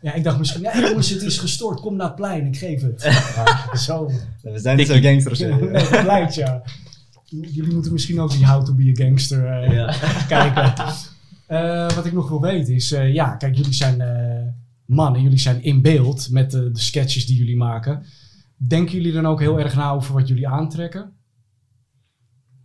Ja, 0.01 0.13
ik 0.13 0.23
dacht 0.23 0.37
misschien, 0.37 0.61
ja 0.61 0.79
jongens, 0.79 1.09
het 1.09 1.21
is 1.21 1.37
gestort. 1.37 1.79
Kom 1.79 1.95
naar 1.95 2.07
het 2.07 2.15
plein, 2.15 2.45
ik 2.45 2.57
geef 2.57 2.81
het. 2.81 3.03
Ja, 3.35 3.75
zo. 3.75 4.11
We 4.41 4.59
zijn 4.59 4.77
niet 4.77 4.87
zo 4.87 4.99
gangsters. 4.99 5.39
Nee, 5.49 5.69
eh. 5.69 5.91
dat 5.91 6.03
lijkt 6.03 6.35
ja. 6.35 6.61
Jullie 7.25 7.73
moeten 7.73 7.93
misschien 7.93 8.19
ook 8.21 8.31
die 8.31 8.47
How 8.47 8.65
to 8.65 8.73
be 8.73 8.93
a 8.99 9.03
Gangster 9.03 9.45
eh, 9.47 9.71
Ja. 9.71 9.93
kijken. 10.27 10.73
Eh, 11.47 11.89
wat 11.95 12.05
ik 12.05 12.13
nog 12.13 12.29
wil 12.29 12.41
weten 12.41 12.73
is, 12.73 12.91
eh, 12.91 13.13
ja, 13.13 13.35
kijk, 13.35 13.55
jullie 13.55 13.73
zijn 13.73 14.01
eh, 14.01 14.47
mannen, 14.89 15.21
jullie 15.21 15.37
zijn 15.37 15.63
in 15.63 15.81
beeld 15.81 16.29
met 16.31 16.51
de, 16.51 16.71
de 16.71 16.79
sketches 16.79 17.25
die 17.25 17.37
jullie 17.37 17.57
maken. 17.57 18.03
Denken 18.57 18.95
jullie 18.95 19.11
dan 19.11 19.27
ook 19.27 19.39
heel 19.39 19.59
erg 19.59 19.75
na 19.75 19.91
over 19.91 20.13
wat 20.13 20.27
jullie 20.27 20.47
aantrekken? 20.47 21.13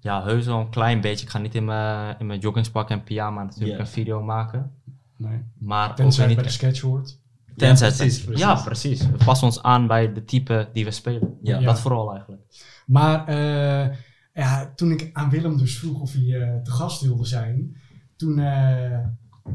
Ja, 0.00 0.22
heus 0.22 0.46
wel 0.46 0.60
een 0.60 0.70
klein 0.70 1.00
beetje. 1.00 1.24
Ik 1.24 1.30
ga 1.30 1.38
niet 1.38 1.54
in 1.54 1.64
mijn, 1.64 2.16
in 2.18 2.26
mijn 2.26 2.40
joggingspak 2.40 2.90
en 2.90 3.02
pyjama 3.02 3.42
natuurlijk 3.42 3.78
een 3.78 3.86
video 3.86 4.22
maken. 4.22 4.72
Nee. 5.16 5.42
Maar 5.58 5.94
Tenzij 5.94 6.26
niet... 6.26 6.34
bij 6.34 6.44
de 6.44 6.50
sketch 6.50 6.80
hoort. 6.80 7.18
Tenzij 7.56 7.88
Ja, 7.88 7.94
precies. 7.96 8.24
Ja, 8.38 8.54
precies. 8.54 9.10
We 9.10 9.24
passen 9.24 9.46
ons 9.46 9.62
aan 9.62 9.86
bij 9.86 10.12
de 10.12 10.24
type 10.24 10.68
die 10.72 10.84
we 10.84 10.90
spelen. 10.90 11.38
Ja. 11.42 11.60
Dat 11.60 11.80
vooral 11.80 12.12
eigenlijk. 12.12 12.42
Maar 12.86 13.26
eh, 13.26 13.96
ja, 14.34 14.72
toen 14.76 14.90
ik 14.90 15.10
aan 15.12 15.30
Willem 15.30 15.58
dus 15.58 15.78
vroeg 15.78 16.00
of 16.00 16.12
hij 16.12 16.40
eh, 16.40 16.62
te 16.62 16.70
gast 16.70 17.00
wilde 17.00 17.24
zijn, 17.26 17.76
toen 18.16 18.38
eh, 18.38 18.98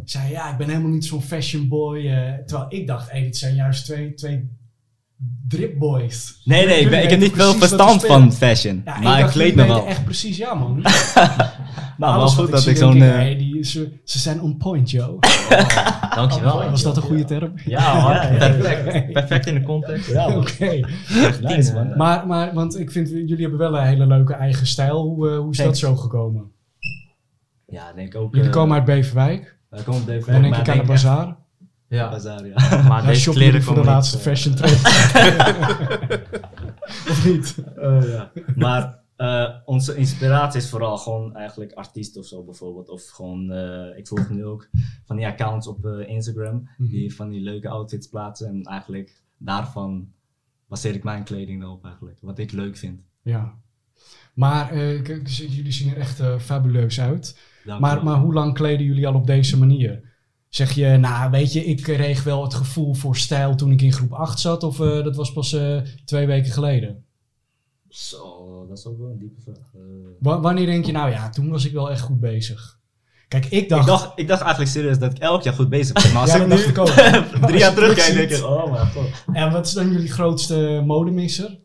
zei 0.03 0.31
ja, 0.31 0.51
ik 0.51 0.58
ben 0.58 0.67
helemaal 0.69 0.91
niet 0.91 1.05
zo'n 1.05 1.22
fashion 1.22 1.67
boy. 1.67 1.98
eh, 2.08 2.34
terwijl 2.46 2.65
ik 2.69 2.88
dacht, 2.88 3.12
hé, 3.12 3.22
dit 3.22 3.38
zijn 3.38 3.55
juist 3.55 3.86
twee, 3.86 4.13
twee 4.13 4.50
drip 5.48 5.77
boys. 5.79 6.41
Nee, 6.43 6.65
nee, 6.65 6.79
ik, 6.79 6.89
ben, 6.89 7.10
heb 7.10 7.19
niet 7.19 7.34
veel 7.34 7.51
er 7.53 7.58
verstand 7.58 8.05
van 8.05 8.34
fashion. 8.34 8.81
Ja, 8.86 9.00
maar 9.00 9.13
ik 9.15 9.22
dacht, 9.22 9.34
kleed 9.34 9.55
me 9.55 9.67
wel. 9.67 9.86
echt 9.86 10.03
precies, 10.03 10.38
ja 10.38 10.53
man. 10.53 10.81
Nou, 11.98 12.12
wel 12.13 12.22
Alles 12.22 12.36
wat 12.36 12.43
goed 12.46 12.53
dat 12.53 12.67
ik 12.67 12.77
zo'n... 12.77 13.01
eh, 13.01 13.10
hey, 13.10 13.38
die, 13.38 13.63
ze, 13.63 13.91
ze 14.03 14.19
zijn 14.19 14.41
on 14.41 14.58
point, 14.58 14.91
Joe. 14.91 15.17
Dankjewel. 16.15 16.69
Was 16.69 16.84
dat 16.84 16.98
een 16.98 17.03
goede 17.03 17.24
term? 17.25 17.53
Ja, 17.65 17.93
man. 18.01 18.12
Ja, 18.13 18.31
ja. 18.31 18.38
Perfect. 18.38 19.13
Perfect 19.13 19.46
in 19.48 19.53
de 19.53 19.62
context. 19.62 20.12
ja. 20.12 20.37
Oké. 20.37 20.79
Nice, 21.42 21.74
man. 21.74 21.98
Maar, 21.98 22.27
maar, 22.27 22.53
want 22.53 22.79
ik 22.79 22.92
vind, 22.92 23.09
jullie 23.09 23.42
hebben 23.42 23.59
wel 23.59 23.77
een 23.77 23.85
hele 23.85 24.05
leuke 24.07 24.33
eigen 24.33 24.68
stijl. 24.68 25.01
Hoe, 25.01 25.29
eh, 25.29 25.37
hoe 25.37 25.51
is 25.51 25.57
dat 25.57 25.77
zo 25.77 25.96
gekomen? 25.96 26.51
Ja, 27.66 27.94
denk 27.94 28.07
ik 28.13 28.22
ook. 28.22 28.33
Jullie 28.35 28.50
eh, 28.50 28.55
komen 28.55 28.75
uit 28.75 28.85
Beverwijk. 28.85 29.57
Wij 29.70 29.84
komen 29.84 30.01
op 30.01 30.25
Dan 30.25 30.42
denk 30.42 30.55
ik 30.55 30.70
aan 30.70 30.77
de 30.77 30.84
bazaar. 30.84 31.38
Ja. 31.88 32.10
Bazaar, 32.10 32.46
ja. 32.46 32.53
Maar 32.88 33.01
Daar 33.01 33.12
deze 33.12 33.29
kleren 33.29 33.64
voor 33.64 33.75
de 33.75 33.84
laatste 33.84 34.18
niet, 34.18 34.25
eh, 34.25 34.32
fashion 34.32 34.55
trend. 34.55 34.82
of 37.12 37.25
niet? 37.25 37.55
ja. 38.10 38.32
Maar 38.55 39.00
eh, 39.20 39.55
onze 39.66 39.96
inspiratie 39.96 40.60
is 40.60 40.70
vooral 40.70 40.98
gewoon 40.98 41.36
eigenlijk 41.36 41.74
artiesten 41.74 42.22
of 42.22 42.27
zo 42.27 42.44
bijvoorbeeld. 42.44 42.90
Of 42.90 43.10
gewoon, 43.10 43.51
eh, 43.51 43.98
ik 43.98 44.08
volg 44.08 44.29
nu 44.29 44.46
ook 44.46 44.70
van 45.05 45.16
die 45.16 45.25
accounts 45.25 45.68
op 45.68 45.86
eh, 45.86 46.10
Instagram. 46.10 46.70
Mhm. 46.77 46.90
Die 46.90 47.16
van 47.16 47.29
die 47.29 47.42
leuke 47.42 47.70
outfits 47.70 48.08
plaatsen. 48.08 48.48
En 48.48 48.64
eigenlijk 48.64 49.22
daarvan 49.38 50.12
baseer 50.68 50.96
ik 50.96 51.03
mijn 51.03 51.24
kleding 51.24 51.62
dan 51.62 51.72
op 51.72 51.86
eigenlijk. 51.86 52.18
Wat 52.22 52.40
ik 52.40 52.51
leuk 52.51 52.77
vind. 52.77 53.01
Ja. 53.22 53.53
Maar 54.34 54.72
eh, 54.72 55.05
dus 55.05 55.38
jullie 55.38 55.72
zien 55.72 55.90
er 55.90 55.98
echt 55.98 56.22
fabuleus 56.42 57.00
uit. 57.00 57.40
Dank 57.65 57.79
Maar, 57.81 57.95
wel. 57.95 58.03
maar 58.03 58.17
hoe 58.19 58.33
lang 58.33 58.53
kleden 58.53 58.85
jullie 58.85 59.07
al 59.07 59.13
op 59.13 59.27
deze 59.27 59.57
manier? 59.57 60.07
Zeg 60.50 60.72
je, 60.72 60.98
nou 60.98 61.31
weet 61.31 61.53
je, 61.53 61.65
ik 61.65 61.81
kreeg 61.81 62.24
wel 62.24 62.43
het 62.43 62.53
gevoel 62.53 62.93
voor 62.93 63.15
stijl 63.17 63.55
toen 63.55 63.72
ik 63.72 63.81
in 63.81 63.93
groep 63.93 64.13
8 64.13 64.39
zat. 64.39 64.63
Of 64.63 64.79
eh, 64.79 65.03
dat 65.03 65.15
was 65.15 65.33
pas 65.33 65.53
eh, 65.53 65.77
twee 66.05 66.25
weken 66.25 66.51
geleden? 66.51 67.03
Zo, 67.89 68.65
dat 68.69 68.77
is 68.77 68.85
ook 68.85 68.98
wel 69.00 69.09
een 69.09 69.17
diepe 69.19 69.41
vraag. 69.41 69.57
Eh, 69.74 69.81
Wa- 70.19 70.39
wanneer 70.39 70.65
denk 70.65 70.85
je, 70.85 70.91
nou 70.91 71.09
ja, 71.11 71.29
toen 71.29 71.50
was 71.50 71.65
ik 71.65 71.72
wel 71.74 71.91
echt 71.91 72.01
goed 72.01 72.19
bezig? 72.19 72.77
Kijk, 73.27 73.45
ik 73.45 73.69
dacht... 73.69 73.81
ik, 73.81 73.87
dacht, 73.87 74.11
ik 74.19 74.27
dacht 74.27 74.41
eigenlijk 74.41 74.72
serieus 74.72 75.00
dat 75.00 75.11
ik 75.11 75.17
elk 75.17 75.43
jaar 75.43 75.53
goed 75.53 75.69
bezig 75.69 76.03
ben. 76.03 76.13
Maar 76.13 76.22
als 76.22 76.31
Ja, 76.33 76.41
ik 76.41 76.48
nu 76.48 76.55
ik 76.55 76.77
ook. 76.77 76.87
drie 77.48 77.59
jaar 77.59 77.74
terugkijk, 77.74 78.13
denk 78.13 78.29
ik, 78.29 78.43
oh 78.45 78.72
mijn 78.72 78.87
god. 78.87 79.07
En 79.33 79.51
wat 79.51 79.65
is 79.67 79.74
dan 79.74 79.91
jullie 79.91 80.11
grootste 80.11 80.83
modemisser? 80.85 81.59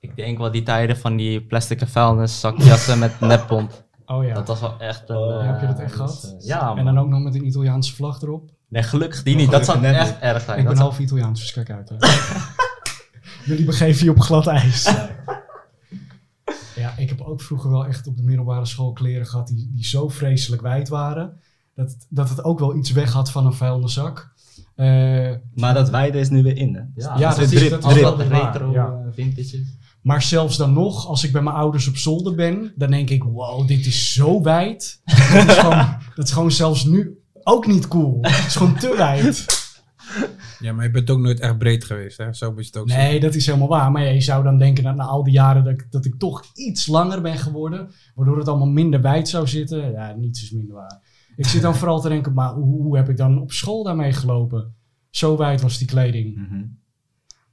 Ik 0.00 0.16
denk 0.16 0.38
wel 0.38 0.50
die 0.50 0.62
tijden 0.62 0.96
van 0.96 1.16
die 1.16 1.42
plastic 1.42 1.80
vuilniszakjassen 1.86 2.98
met 2.98 3.20
nepbont. 3.30 3.84
Oh 4.16 4.24
ja. 4.24 4.34
Dat 4.34 4.46
was 4.48 4.60
wel 4.60 4.74
echt 4.78 5.08
een... 5.08 5.16
Oh, 5.16 5.40
eh, 5.40 5.46
heb 5.46 5.60
je 5.60 5.66
dat 5.66 5.78
echt 5.78 5.88
dus, 5.88 5.96
gehad? 5.96 6.34
eh, 6.40 6.46
ja, 6.46 6.74
en 6.76 6.84
dan 6.84 6.98
ook 6.98 7.08
nog 7.08 7.20
met 7.20 7.34
een 7.34 7.46
Italiaanse 7.46 7.94
vlag 7.94 8.22
erop. 8.22 8.50
Nee, 8.68 8.82
gelukkig 8.82 9.22
Die 9.22 9.36
niet, 9.36 9.50
dat 9.50 9.64
zou 9.64 9.84
echt 9.84 10.18
erg 10.18 10.42
zijn. 10.42 10.58
ik 10.58 10.64
Dat 10.64 10.72
ben 10.72 10.76
zou- 10.82 10.88
half 10.88 10.98
Italiaans, 10.98 11.40
dus 11.40 11.52
kijk 11.52 11.70
uit. 11.70 11.88
Hè. 11.88 11.96
Jullie 13.50 13.64
begeven 13.64 14.04
je 14.04 14.10
op 14.10 14.20
glad 14.20 14.46
ijs. 14.46 14.94
Ja, 16.76 16.94
ik 16.96 17.08
heb 17.08 17.20
ook 17.20 17.40
vroeger 17.40 17.70
wel 17.70 17.86
echt 17.86 18.06
op 18.06 18.16
de 18.16 18.22
middelbare 18.22 18.66
school 18.66 18.92
kleren 18.92 19.26
gehad 19.26 19.46
die, 19.48 19.70
die 19.74 19.84
zo 19.84 20.08
vreselijk 20.08 20.62
wijd 20.62 20.88
waren. 20.88 21.40
Dat, 21.74 21.90
het- 21.90 22.06
dat 22.08 22.28
het 22.28 22.44
ook 22.44 22.58
wel 22.58 22.76
iets 22.76 22.90
weg 22.92 23.12
had 23.12 23.30
van 23.30 23.46
een 23.46 23.52
vuilniszak. 23.52 24.30
Eh 24.74 25.30
Maar 25.54 25.74
dat 25.74 25.90
wijde 25.90 26.18
is 26.18 26.28
nu 26.28 26.42
weer 26.42 26.56
in, 26.56 26.74
hè? 26.74 26.80
Ja, 26.80 27.18
Ja, 27.18 27.28
dat 27.28 27.36
dat 27.38 27.38
is 27.38 27.50
drip, 27.50 27.70
dat 27.70 27.82
dat 27.82 28.20
retro 28.20 28.70
ja. 28.72 28.86
eh, 28.86 29.12
vintage 29.12 29.56
is. 29.60 29.76
Maar 30.02 30.22
zelfs 30.22 30.56
dan 30.56 30.72
nog, 30.72 31.06
als 31.06 31.24
ik 31.24 31.32
bij 31.32 31.42
mijn 31.42 31.56
ouders 31.56 31.88
op 31.88 31.96
zolder 31.96 32.34
ben, 32.34 32.72
dan 32.76 32.90
denk 32.90 33.10
ik, 33.10 33.22
wow, 33.22 33.68
dit 33.68 33.86
is 33.86 34.12
zo 34.12 34.42
wijd. 34.42 35.00
dat, 35.32 35.48
is 35.48 35.54
gewoon, 35.54 35.96
dat 36.14 36.26
is 36.26 36.32
gewoon 36.32 36.50
zelfs 36.50 36.84
nu 36.84 37.18
ook 37.42 37.66
niet 37.66 37.88
cool. 37.88 38.18
Het 38.20 38.46
is 38.46 38.56
gewoon 38.56 38.78
te 38.78 38.94
wijd. 38.96 39.60
Ja, 40.58 40.72
maar 40.72 40.84
je 40.84 40.90
bent 40.90 41.10
ook 41.10 41.18
nooit 41.18 41.40
echt 41.40 41.58
breed 41.58 41.84
geweest, 41.84 42.18
hè? 42.18 42.32
Zo 42.32 42.54
is 42.54 42.66
het 42.66 42.76
ook. 42.76 42.86
Nee, 42.86 43.20
dat 43.20 43.34
is 43.34 43.46
helemaal 43.46 43.68
waar. 43.68 43.90
Maar 43.90 44.04
ja, 44.04 44.10
je 44.10 44.20
zou 44.20 44.44
dan 44.44 44.58
denken 44.58 44.84
dat 44.84 44.96
na 44.96 45.04
al 45.04 45.24
die 45.24 45.32
jaren 45.32 45.64
dat 45.64 45.72
ik, 45.72 45.86
dat 45.90 46.04
ik 46.04 46.18
toch 46.18 46.44
iets 46.54 46.86
langer 46.86 47.20
ben 47.20 47.38
geworden. 47.38 47.90
Waardoor 48.14 48.38
het 48.38 48.48
allemaal 48.48 48.68
minder 48.68 49.00
wijd 49.00 49.28
zou 49.28 49.46
zitten. 49.46 49.90
Ja, 49.90 50.14
niets 50.16 50.42
is 50.42 50.50
minder 50.50 50.74
waar. 50.74 51.00
Ik 51.36 51.46
zit 51.46 51.62
dan 51.62 51.76
vooral 51.80 52.00
te 52.00 52.08
denken, 52.08 52.32
maar 52.32 52.52
hoe, 52.52 52.82
hoe 52.82 52.96
heb 52.96 53.08
ik 53.08 53.16
dan 53.16 53.40
op 53.40 53.52
school 53.52 53.82
daarmee 53.82 54.12
gelopen? 54.12 54.74
Zo 55.10 55.36
wijd 55.36 55.60
was 55.60 55.78
die 55.78 55.86
kleding. 55.86 56.36
Mhm. 56.36 56.62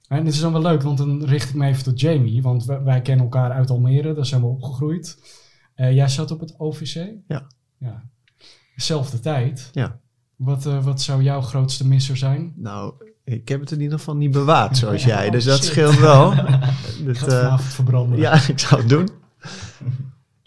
En 0.09 0.23
dit 0.23 0.33
is 0.33 0.39
dan 0.39 0.51
wel 0.51 0.61
leuk, 0.61 0.81
want 0.81 0.97
dan 0.97 1.23
richt 1.25 1.49
ik 1.49 1.55
me 1.55 1.67
even 1.67 1.83
tot 1.83 1.99
Jamie. 1.99 2.41
Want 2.41 2.65
wij, 2.65 2.83
wij 2.83 3.01
kennen 3.01 3.25
elkaar 3.25 3.51
uit 3.51 3.69
Almere, 3.69 4.13
daar 4.13 4.25
zijn 4.25 4.41
we 4.41 4.47
opgegroeid. 4.47 5.17
Eh, 5.75 5.93
jij 5.93 6.07
zat 6.07 6.31
op 6.31 6.39
het 6.39 6.55
OVC? 6.59 7.07
Ja. 7.27 7.47
ja. 7.77 8.03
Dezelfde 8.75 9.19
tijd. 9.19 9.69
Ja. 9.73 9.99
Wat, 10.35 10.65
eh, 10.65 10.83
wat 10.83 11.01
zou 11.01 11.23
jouw 11.23 11.41
grootste 11.41 11.87
misser 11.87 12.17
zijn? 12.17 12.53
Nou, 12.55 12.93
ik 13.23 13.47
heb 13.47 13.59
het 13.59 13.71
in 13.71 13.81
ieder 13.81 13.97
geval 13.97 14.15
niet 14.15 14.31
bewaard 14.31 14.77
zoals 14.77 15.03
Ja, 15.03 15.07
jij, 15.17 15.25
oh 15.25 15.31
dus 15.31 15.43
dat 15.43 15.57
shit. 15.57 15.65
scheelt 15.65 15.99
wel. 15.99 16.33
Ik 16.33 17.05
Dat, 17.05 17.15
eh, 17.15 17.21
vanavond 17.21 17.73
verbranden. 17.73 18.19
ja, 18.19 18.33
ik 18.47 18.59
zou 18.59 18.81
het 18.81 18.89
doen. 18.89 19.09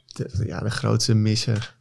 De, 0.06 0.42
ja, 0.46 0.60
de 0.60 0.70
grootste 0.70 1.14
misser. 1.14 1.76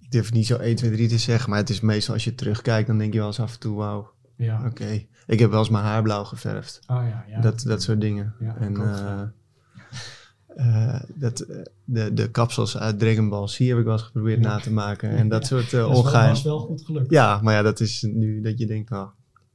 Ik 0.00 0.10
durf 0.10 0.24
het 0.24 0.34
niet 0.34 0.46
zo 0.46 0.56
1, 0.56 0.76
2, 0.76 0.90
3 0.90 1.08
te 1.08 1.18
zeggen, 1.18 1.50
maar 1.50 1.58
het 1.58 1.70
is 1.70 1.80
meestal 1.80 2.14
als 2.14 2.24
je 2.24 2.34
terugkijkt, 2.34 2.86
dan 2.86 2.98
denk 2.98 3.12
je 3.12 3.18
wel 3.18 3.26
eens 3.28 3.40
af 3.40 3.52
en 3.52 3.58
toe, 3.60 3.76
wauw, 3.76 4.10
Ja. 4.38 4.66
oké. 4.66 5.04
Ik 5.26 5.38
heb 5.38 5.50
wel 5.50 5.58
eens 5.58 5.68
mijn 5.68 5.84
haar 5.84 6.02
blauw 6.02 6.24
geverfd. 6.24 6.80
Oh 6.86 7.02
ja, 7.08 7.24
ja. 7.28 7.40
Dat, 7.40 7.60
dat 7.60 7.82
soort 7.82 8.00
dingen. 8.00 8.34
Ja, 8.40 8.56
en 8.56 8.76
eh, 8.76 9.22
eh, 10.94 11.00
dat, 11.14 11.40
eh, 11.40 11.56
de, 11.84 12.12
de 12.14 12.30
kapsels 12.30 12.78
uit 12.78 12.98
Dragon 12.98 13.28
Ball 13.28 13.48
Z 13.48 13.58
heb 13.58 13.78
ik 13.78 13.84
wel 13.84 13.92
eens 13.92 14.02
geprobeerd 14.02 14.42
Ja. 14.42 14.48
na 14.48 14.58
te 14.58 14.72
maken. 14.72 15.10
En 15.10 15.28
dat 15.28 15.46
soort 15.46 15.72
uh, 15.72 15.92
dat 15.92 16.12
was 16.12 16.42
wel 16.42 16.58
goed 16.58 16.84
gelukt. 16.84 17.10
Ja, 17.10 17.40
maar 17.42 17.54
ja, 17.54 17.62
dat 17.62 17.80
is 17.80 18.02
nu 18.02 18.40
dat 18.40 18.58
je 18.58 18.66
denkt, 18.66 18.90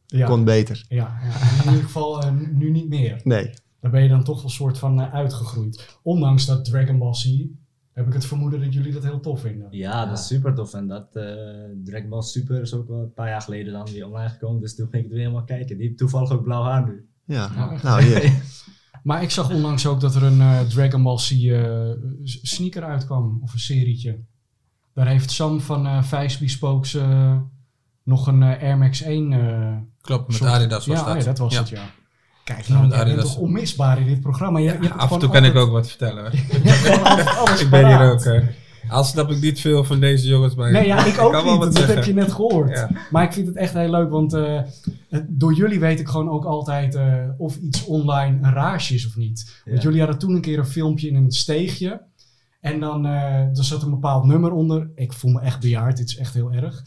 ja. 0.06 0.26
kon 0.26 0.44
beter. 0.44 0.86
ja, 0.90 1.18
ja. 1.24 1.62
In 1.64 1.70
ieder 1.70 1.84
geval 1.84 2.34
nu 2.34 2.72
niet 2.72 2.90
meer. 2.90 3.22
Nee. 3.24 3.54
Daar 3.80 3.92
ben 3.92 4.04
je 4.04 4.10
dan 4.10 4.24
toch 4.24 4.42
wel 4.42 4.50
soort 4.50 4.78
van 4.78 5.02
uitgegroeid. 5.02 5.98
Ondanks 6.04 6.46
dat 6.46 6.66
Dragon 6.66 6.98
Ball 6.98 7.14
Z, 7.14 7.46
heb 7.94 8.08
ik 8.08 8.14
het 8.14 8.26
vermoeden 8.26 8.62
dat 8.62 8.74
jullie 8.74 8.94
dat 8.94 9.04
heel 9.04 9.20
tof 9.20 9.42
vinden. 9.42 9.68
Ja, 9.72 10.06
dat 10.06 10.18
is 10.20 10.28
super 10.28 10.54
tof. 10.54 10.74
En 10.74 10.88
dat 10.88 11.16
eh 11.16 11.24
Dragon 11.84 12.10
Ball 12.10 12.22
Super 12.22 12.62
is 12.62 12.74
ook 12.74 12.88
wel 12.88 13.00
een 13.00 13.14
paar 13.14 13.28
jaar 13.30 13.42
geleden 13.42 13.74
dan 13.74 13.86
weer 13.92 14.06
online 14.06 14.30
gekomen. 14.30 14.62
Dus 14.62 14.76
toen 14.76 14.86
ging 14.90 14.98
ik 14.98 15.04
het 15.04 15.12
weer 15.12 15.22
helemaal 15.28 15.44
kijken. 15.46 15.78
Die 15.78 15.86
heeft 15.86 15.98
toevallig 15.98 16.32
ook 16.32 16.44
blauw 16.44 16.64
haar 16.64 16.86
nu. 16.86 17.08
Ja, 17.26 17.78
nou 17.84 18.04
hier. 18.04 18.32
Maar 19.04 19.22
ik 19.24 19.30
zag 19.32 19.50
onlangs 19.52 19.86
ook 19.88 20.00
dat 20.02 20.16
er 20.16 20.24
een 20.24 20.42
eh, 20.42 20.60
Dragon 20.60 21.04
Ball 21.04 21.18
Z 21.18 21.32
eh, 21.32 21.90
sneaker 22.24 22.84
uitkwam, 22.84 23.40
of 23.44 23.54
een 23.54 23.60
serietje. 23.60 24.20
Daar 24.94 25.08
heeft 25.08 25.32
Sam 25.32 25.62
van 25.62 25.86
eh 25.86 26.04
Vijsby 26.04 26.48
Spokes 26.48 26.98
nog 28.04 28.28
een 28.28 28.44
eh, 28.44 28.62
Air 28.64 28.78
Max 28.78 29.02
1 29.02 29.34
eh, 29.34 29.78
Klopt, 30.02 30.28
met 30.28 30.36
soort- 30.38 30.50
Adidas 30.50 30.86
was 30.86 31.00
ja, 31.00 31.06
dat. 31.06 31.14
oh 31.16 31.20
ja, 31.20 31.26
dat 31.26 31.38
was 31.38 31.54
Ja. 31.54 31.60
het, 31.60 31.70
ja. 31.70 31.84
Kijk, 32.44 32.68
nou, 32.68 32.88
jij 32.88 33.06
bent 33.06 33.20
toch 33.22 33.38
onmisbaar 33.38 34.00
in 34.00 34.06
dit 34.08 34.22
programma. 34.22 34.60
Je, 34.60 34.66
je 34.66 34.72
hebt 34.72 34.98
Af 34.98 35.12
en 35.12 35.20
toe 35.20 35.30
kan 35.30 35.46
ik 35.46 35.56
ook 35.56 35.72
wat 35.72 35.88
vertellen. 35.88 36.34
ik 37.64 37.68
ben 37.70 37.88
hier 37.88 38.12
ook. 38.12 38.22
eh, 38.22 38.48
al 38.90 39.04
snap 39.04 39.32
ik 39.32 39.42
niet 39.42 39.60
veel 39.60 39.84
van 39.84 40.00
deze 40.00 40.28
jongens, 40.28 40.56
maar 40.56 40.72
Nee, 40.72 40.86
ja, 40.88 41.06
ik 41.14 41.20
ook 41.20 41.44
niet. 41.44 41.62
Dat 41.62 41.76
zeggen. 41.76 41.96
heb 41.96 42.04
je 42.04 42.14
net 42.14 42.32
gehoord. 42.32 42.70
Ja. 42.70 42.90
Maar 43.12 43.24
ik 43.24 43.34
vind 43.34 43.48
het 43.48 43.56
echt 43.56 43.74
heel 43.74 43.90
leuk, 43.90 44.10
want 44.10 44.34
eh, 44.34 44.62
door 45.28 45.54
jullie 45.54 45.80
weet 45.80 46.00
ik 46.00 46.08
gewoon 46.08 46.30
ook 46.30 46.46
altijd 46.46 46.96
eh, 46.96 47.30
of 47.38 47.58
iets 47.58 47.86
online 47.86 48.38
een 48.42 48.54
raasje 48.54 48.94
is 48.94 49.08
of 49.08 49.16
niet. 49.16 49.62
Want 49.66 49.82
jullie 49.82 50.00
hadden 50.00 50.18
toen 50.20 50.36
een 50.36 50.42
keer 50.42 50.58
een 50.60 50.66
filmpje 50.66 51.08
in 51.08 51.16
een 51.16 51.32
steegje. 51.32 52.02
En 52.62 52.80
dan 52.80 53.06
er 53.06 53.64
zat 53.64 53.84
een 53.84 53.90
bepaald 53.90 54.24
nummer 54.24 54.52
onder. 54.52 54.90
Ik 54.96 55.14
voel 55.14 55.32
me 55.32 55.40
echt 55.40 55.60
bejaard, 55.60 55.98
dit 55.98 56.08
is 56.08 56.18
echt 56.18 56.34
heel 56.34 56.52
erg. 56.52 56.84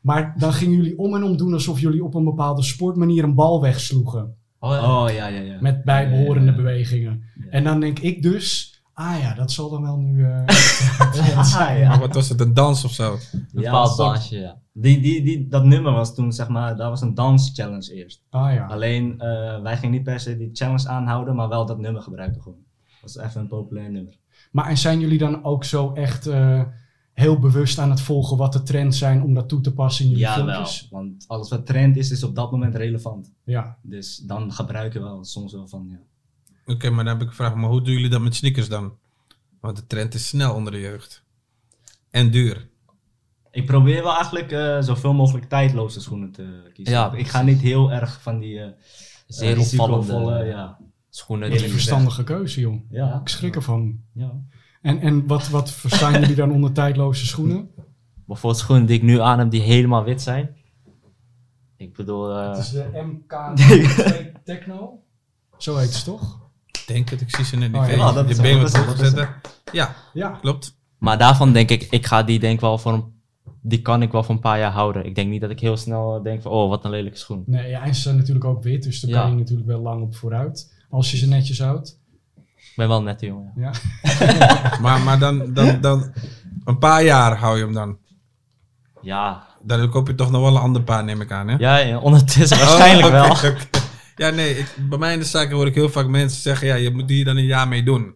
Maar 0.00 0.34
dan 0.38 0.52
gingen 0.52 0.76
jullie 0.76 0.98
om 0.98 1.14
en 1.14 1.22
om 1.22 1.36
doen 1.36 1.52
alsof 1.52 1.80
jullie 1.80 2.04
op 2.04 2.14
een 2.14 2.24
bepaalde 2.24 2.62
sportmanier 2.62 3.24
een 3.24 3.34
bal 3.34 3.60
wegsloegen. 3.60 4.34
Oh, 4.64 4.70
ja. 4.72 5.02
Oh 5.04 5.10
ja, 5.12 5.26
ja, 5.26 5.40
ja. 5.40 5.56
Met 5.60 5.84
bijbehorende 5.84 6.38
Ja, 6.38 6.44
ja, 6.44 6.50
ja. 6.50 6.56
bewegingen. 6.56 7.22
Ja. 7.34 7.50
En 7.50 7.64
dan 7.64 7.80
denk 7.80 7.98
ik 7.98 8.22
dus, 8.22 8.74
ah 8.92 9.18
ja, 9.20 9.34
dat 9.34 9.52
zal 9.52 9.70
dan 9.70 9.82
wel 9.82 9.96
nu... 9.96 10.24
eh, 10.24 10.42
Ah, 11.36 11.78
ja. 11.78 11.88
Maar 11.88 11.98
wat 11.98 12.14
was 12.14 12.28
het, 12.28 12.40
een 12.40 12.54
dans 12.54 12.84
of 12.84 12.90
zo? 12.92 13.12
Een 13.32 13.48
bepaald 13.52 13.96
dansje, 13.96 14.38
ja. 14.38 14.60
Die, 14.72 15.00
die, 15.00 15.22
die, 15.22 15.48
dat 15.48 15.64
nummer 15.64 15.92
was 15.92 16.14
toen, 16.14 16.32
zeg 16.32 16.48
maar, 16.48 16.76
dat 16.76 16.88
was 16.88 17.00
een 17.00 17.14
danschallenge 17.14 17.94
eerst. 17.94 18.22
ah 18.30 18.54
ja. 18.54 18.66
Alleen, 18.66 19.20
eh, 19.20 19.62
wij 19.62 19.76
gingen 19.76 19.90
niet 19.90 20.02
per 20.02 20.20
se 20.20 20.36
die 20.36 20.50
challenge 20.52 20.88
aanhouden, 20.88 21.34
maar 21.36 21.48
wel 21.48 21.66
dat 21.66 21.78
nummer 21.78 22.02
gebruiken 22.02 22.42
gewoon. 22.42 22.58
Dat 23.00 23.14
was 23.14 23.24
even 23.24 23.40
een 23.40 23.46
populair 23.48 23.90
nummer. 23.90 24.16
Maar 24.52 24.66
en 24.68 24.78
zijn 24.78 25.00
jullie 25.00 25.18
dan 25.18 25.44
ook 25.44 25.64
zo 25.64 25.92
echt 25.92 26.26
eh, 26.26 26.62
heel 27.22 27.38
bewust 27.38 27.78
aan 27.78 27.90
het 27.90 28.00
volgen 28.00 28.36
wat 28.36 28.52
de 28.52 28.62
trends 28.62 28.98
zijn 28.98 29.22
om 29.22 29.34
dat 29.34 29.48
toe 29.48 29.60
te 29.60 29.72
passen 29.72 30.04
in 30.04 30.10
jullie 30.10 30.24
Ja, 30.26 30.36
wel. 30.36 30.46
filmpjes? 30.54 30.88
Want 30.90 31.24
alles 31.26 31.48
wat 31.48 31.66
trend 31.66 31.96
is, 31.96 32.10
is 32.10 32.22
op 32.24 32.34
dat 32.34 32.50
moment 32.50 32.74
relevant. 32.74 33.32
Ja. 33.44 33.78
Dus 33.82 34.16
dan 34.16 34.52
gebruiken 34.52 35.00
we 35.02 35.06
wel 35.06 35.24
soms 35.24 35.52
wel 35.52 35.68
van, 35.68 35.86
ja. 35.88 35.98
Oké, 36.74 36.90
maar 36.90 37.04
dan 37.04 37.12
heb 37.12 37.22
ik 37.22 37.28
een 37.28 37.34
vraag. 37.34 37.54
Maar 37.54 37.70
hoe 37.70 37.82
doen 37.82 37.92
jullie 37.94 38.10
dat 38.10 38.20
met 38.20 38.34
sneakers 38.34 38.68
dan? 38.68 38.92
Want 39.60 39.76
de 39.76 39.86
trend 39.86 40.14
is 40.14 40.28
snel 40.28 40.54
onder 40.54 40.72
de 40.72 40.80
jeugd. 40.80 41.24
En 42.10 42.30
duur. 42.30 42.68
Ik 43.50 43.66
probeer 43.66 44.02
wel 44.02 44.14
eigenlijk 44.14 44.52
eh, 44.52 44.80
zoveel 44.80 45.12
mogelijk 45.12 45.48
tijdloze 45.48 46.00
schoenen 46.00 46.32
te 46.32 46.70
kiezen. 46.72 46.94
Ja. 46.94 47.12
ik 47.12 47.28
ga 47.28 47.42
niet 47.42 47.60
heel 47.60 47.92
erg 47.92 48.22
van 48.22 48.38
die 48.38 48.60
eh 48.60 48.70
Zeer 49.26 49.58
opvallende 49.58 50.44
ja. 50.44 50.78
schoenen. 51.10 51.50
Wat 51.50 51.60
een 51.60 51.70
verstandige 51.70 52.24
keuze, 52.24 52.60
joh. 52.60 52.80
Ja. 52.90 53.20
Ik 53.20 53.28
schrik 53.28 53.54
ervan. 53.54 54.00
ja. 54.12 54.32
En, 54.82 55.00
en 55.00 55.26
wat, 55.26 55.48
wat 55.48 55.70
verstaan 55.70 56.20
jullie 56.20 56.34
dan 56.34 56.52
onder 56.52 56.72
tijdloze 56.72 57.26
schoenen? 57.26 57.68
Bijvoorbeeld 58.26 58.62
schoenen 58.62 58.86
die 58.86 58.96
ik 58.96 59.02
nu 59.02 59.20
aan 59.20 59.38
heb 59.38 59.50
die 59.50 59.60
helemaal 59.60 60.04
wit 60.04 60.22
zijn. 60.22 60.56
Ik 61.76 61.92
bedoel, 61.96 62.36
eh, 62.38 62.70
de 62.72 62.88
MK 63.04 63.56
Techno. 64.44 64.98
Zo 65.58 65.76
heet 65.76 65.90
ze 65.92 66.04
toch? 66.04 66.40
Ik 66.66 66.84
denk 66.86 67.08
het, 67.08 67.20
ik 67.20 67.34
zie 67.34 67.44
ze 67.44 67.56
net 67.56 67.72
niet. 67.72 67.80
Oh, 67.80 67.88
ja. 67.88 68.08
Oh, 68.08 68.14
dat 68.14 68.24
je 68.28 68.30
is 68.34 68.40
been 68.40 68.60
wat 68.62 68.72
dat 68.72 69.00
is- 69.00 69.12
dat 69.14 69.18
is-. 69.18 69.72
Ja, 69.72 69.94
Ja. 70.12 70.28
klopt. 70.40 70.76
maar 70.98 71.18
daarvan 71.18 71.52
denk 71.52 71.70
ik, 71.70 71.82
ik 71.90 72.06
ga 72.06 72.22
die 72.22 72.38
denk 72.38 72.60
wel 72.60 72.78
voor 72.78 72.92
een, 72.92 73.04
die 73.60 73.82
kan 73.82 74.02
ik 74.02 74.12
wel 74.12 74.22
voor 74.24 74.34
een 74.34 74.40
paar 74.40 74.58
jaar 74.58 74.72
houden. 74.72 75.06
Ik 75.06 75.14
denk 75.14 75.30
niet 75.30 75.40
dat 75.40 75.50
ik 75.50 75.60
heel 75.60 75.76
snel 75.76 76.22
denk 76.22 76.42
van, 76.42 76.50
oh 76.52 76.68
wat 76.68 76.84
een 76.84 76.90
lelijke 76.90 77.18
schoen. 77.18 77.42
Nee, 77.46 77.68
ja, 77.70 77.82
en 77.82 77.94
ze 77.94 78.00
zijn 78.00 78.16
natuurlijk 78.16 78.44
ook 78.44 78.62
wit, 78.62 78.82
dus 78.82 79.00
daar 79.00 79.10
Ja. 79.10 79.20
kan 79.20 79.30
je 79.30 79.36
natuurlijk 79.36 79.68
wel 79.68 79.80
lang 79.80 80.02
op 80.02 80.14
vooruit. 80.16 80.72
Als 80.90 81.10
je 81.10 81.16
ze 81.16 81.28
netjes 81.28 81.60
houdt. 81.60 82.00
Ik 82.72 82.78
ben 82.78 82.88
wel 82.88 82.98
een 82.98 83.04
nette 83.04 83.26
jongen. 83.26 83.52
Ja. 83.56 83.72
Ja. 84.18 84.76
Maar, 84.82 85.00
maar 85.00 85.18
dan, 85.18 85.52
dan, 85.54 85.80
dan, 85.80 86.12
een 86.64 86.78
paar 86.78 87.04
jaar 87.04 87.36
hou 87.36 87.56
je 87.56 87.64
hem 87.64 87.72
dan. 87.72 87.98
Ja, 89.00 89.46
Dan 89.62 89.90
koop 89.90 90.06
je 90.06 90.14
toch 90.14 90.30
nog 90.30 90.40
wel 90.40 90.56
een 90.56 90.62
ander 90.62 90.82
paar, 90.82 91.04
neem 91.04 91.20
ik 91.20 91.32
aan, 91.32 91.48
hè? 91.48 91.56
ja, 91.56 91.76
ja, 91.76 91.98
ondertussen 91.98 92.58
waarschijnlijk 92.64 93.14
Oh, 93.14 93.30
oké, 93.30 93.40
wel. 93.42 93.56
Ja, 94.16 94.30
nee, 94.30 94.58
ik, 94.58 94.76
bij 94.88 94.98
mij 94.98 95.12
in 95.12 95.18
de 95.18 95.24
zaken 95.24 95.56
hoor 95.56 95.66
ik 95.66 95.74
heel 95.74 95.88
vaak 95.88 96.06
mensen 96.06 96.42
zeggen, 96.42 96.66
ja, 96.66 96.74
je 96.74 96.90
moet 96.90 97.10
hier 97.10 97.24
dan 97.24 97.36
een 97.36 97.44
jaar 97.44 97.68
mee 97.68 97.82
doen. 97.82 98.14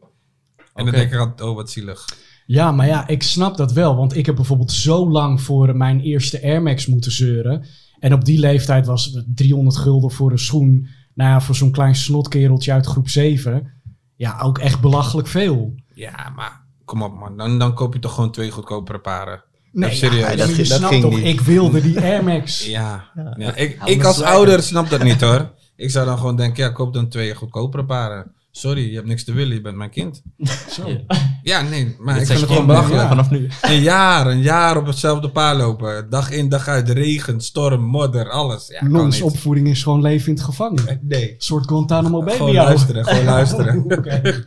En 0.74 0.84
dan 0.84 0.94
denk 0.94 1.12
ik 1.12 1.18
altijd, 1.18 1.40
oh, 1.40 1.54
wat 1.54 1.70
zielig. 1.70 2.04
Ja, 2.46 2.72
maar 2.72 2.86
ja, 2.86 3.06
ik 3.08 3.22
snap 3.22 3.56
dat 3.56 3.72
wel. 3.72 3.96
Want 3.96 4.16
ik 4.16 4.26
heb 4.26 4.34
bijvoorbeeld 4.34 4.72
zo 4.72 5.10
lang 5.10 5.40
voor 5.40 5.76
mijn 5.76 6.00
eerste 6.00 6.42
Air 6.42 6.62
Max 6.62 6.86
moeten 6.86 7.12
zeuren. 7.12 7.64
En 7.98 8.12
op 8.12 8.24
die 8.24 8.38
leeftijd 8.38 8.86
was 8.86 9.04
het 9.04 9.24
300 9.36 9.76
gulden 9.76 10.10
voor 10.10 10.30
een 10.30 10.38
schoen. 10.38 10.88
Nou 11.14 11.30
ja, 11.30 11.40
voor 11.40 11.54
zo'n 11.54 11.70
klein 11.70 11.94
snotkereltje 11.94 12.72
uit 12.72 12.86
groep 12.86 13.08
7. 13.08 13.75
Ja, 14.16 14.40
ook 14.40 14.58
echt 14.58 14.80
belachelijk 14.80 15.28
veel. 15.28 15.74
Ja, 15.94 16.32
maar 16.36 16.60
kom 16.84 17.02
op 17.02 17.18
man, 17.18 17.36
dan, 17.36 17.58
dan 17.58 17.74
koop 17.74 17.94
je 17.94 18.00
toch 18.00 18.14
gewoon 18.14 18.30
twee 18.30 18.50
goedkopere 18.50 18.98
paren. 18.98 19.42
Nee, 19.72 19.94
serieus. 19.94 20.30
ja, 20.30 20.36
dat 20.36 20.48
je 20.48 20.54
ging- 20.54 20.68
dat 20.68 20.78
snapt 20.78 20.92
ging 20.92 21.02
toch, 21.04 21.14
niet. 21.14 21.24
ik 21.26 21.40
wilde 21.40 21.80
die 21.80 22.00
Air 22.10 22.24
Max. 22.24 22.66
Ja, 22.66 23.04
ja. 23.36 23.54
ik, 23.54 23.78
ik 23.84 24.04
als 24.04 24.22
ouder 24.22 24.62
snap 24.62 24.88
dat 24.90 25.02
niet 25.02 25.20
hoor. 25.20 25.50
Ik 25.76 25.90
zou 25.90 26.06
dan 26.06 26.16
gewoon 26.18 26.36
denken, 26.36 26.64
ja, 26.64 26.70
koop 26.70 26.92
dan 26.94 27.08
twee 27.08 27.34
goedkopere 27.34 27.84
paren. 27.84 28.32
Sorry, 28.56 28.88
je 28.88 28.94
hebt 28.94 29.06
niks 29.06 29.24
te 29.24 29.32
willen, 29.32 29.54
je 29.54 29.60
bent 29.60 29.76
mijn 29.76 29.90
kind. 29.90 30.22
Zo. 30.70 30.88
Ja. 30.88 30.98
Ja, 31.42 31.62
nee, 31.62 31.96
maar 31.98 32.14
Dit 32.14 32.22
ik 32.22 32.28
zeg 32.28 32.36
vind 32.38 32.40
het 32.40 32.58
gewoon 32.58 32.66
belachelijk. 32.66 33.02
ja. 33.02 33.08
vanaf 33.08 33.30
nu. 33.30 33.48
Een 33.62 33.80
jaar, 33.82 34.26
een 34.26 34.40
jaar 34.42 34.76
op 34.76 34.86
hetzelfde 34.86 35.30
paar 35.30 35.56
lopen. 35.56 36.10
Dag 36.10 36.30
in, 36.30 36.48
dag 36.48 36.68
uit, 36.68 36.88
regen, 36.88 37.40
storm, 37.40 37.80
modder, 37.82 38.30
alles. 38.30 38.68
Ja, 38.68 38.78
kan 38.78 38.90
Nons 38.90 39.20
opvoeding 39.22 39.68
is 39.68 39.82
gewoon 39.82 40.00
leven 40.00 40.28
in 40.28 40.34
het 40.34 40.42
gevangen. 40.44 40.88
Een 40.90 40.98
Nee, 41.02 41.34
soort 41.38 41.66
Guantanamo 41.66 42.18
Bay 42.18 42.24
bij 42.26 42.36
gewoon 42.36 42.54
luisteren, 42.54 43.04
gewoon 43.04 43.24
luisteren. 43.34 43.84
Oké. 43.84 44.44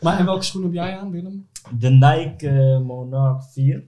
Maar 0.00 0.18
en 0.18 0.24
welke 0.24 0.44
schoen 0.44 0.62
heb 0.62 0.72
jij 0.72 0.98
aan, 0.98 1.10
Willem? 1.10 1.46
De 1.78 1.90
Nike 1.90 2.48
eh, 2.48 2.80
Monarch 2.86 3.44
4. 3.52 3.84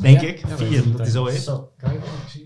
Denk 0.00 0.20
Ja? 0.20 0.28
ik. 0.28 0.38
Ja, 0.38 0.56
weet 0.56 0.68
4, 0.68 0.78
ik 0.78 0.90
dat 0.90 1.00
hij 1.00 1.10
zo 1.10 1.26
heet. 1.26 1.40
Zo. 1.40 1.70
Kijk, 1.76 1.92
ik 1.94 2.00
zie 2.28 2.40
het 2.40 2.45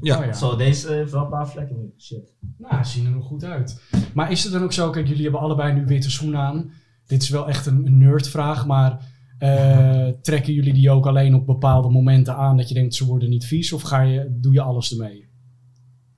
Ja, 0.00 0.18
Oh, 0.18 0.24
ja. 0.24 0.32
Zo, 0.32 0.56
deze 0.56 0.92
heeft 0.92 1.12
wel 1.12 1.22
een 1.22 1.28
paar 1.30 1.48
vlekken 1.48 1.76
nu. 1.76 1.92
Shit. 1.98 2.34
Nou, 2.58 2.84
ze 2.84 2.90
zien 2.90 3.04
er 3.06 3.10
nog 3.12 3.24
goed 3.24 3.44
uit. 3.44 3.82
Maar 4.14 4.30
is 4.30 4.42
het 4.44 4.52
dan 4.52 4.62
ook 4.62 4.72
zo, 4.72 4.90
kijk, 4.90 5.06
jullie 5.06 5.22
hebben 5.22 5.40
allebei 5.40 5.72
nu 5.72 5.84
witte 5.84 6.10
schoenen 6.10 6.40
aan. 6.40 6.72
Dit 7.06 7.22
is 7.22 7.28
wel 7.28 7.48
echt 7.48 7.66
een, 7.66 7.86
een 7.86 7.98
nerdvraag, 7.98 8.66
maar 8.66 9.10
eh, 9.38 10.08
trekken 10.22 10.52
jullie 10.52 10.72
die 10.72 10.90
ook 10.90 11.06
alleen 11.06 11.34
op 11.34 11.46
bepaalde 11.46 11.88
momenten 11.90 12.36
aan 12.36 12.56
dat 12.56 12.68
je 12.68 12.74
denkt 12.74 12.94
ze 12.94 13.06
worden 13.06 13.28
niet 13.28 13.44
vies? 13.46 13.72
Of 13.72 13.82
ga 13.82 14.00
je, 14.00 14.36
doe 14.40 14.52
je 14.52 14.60
alles 14.60 14.92
ermee? 14.92 15.28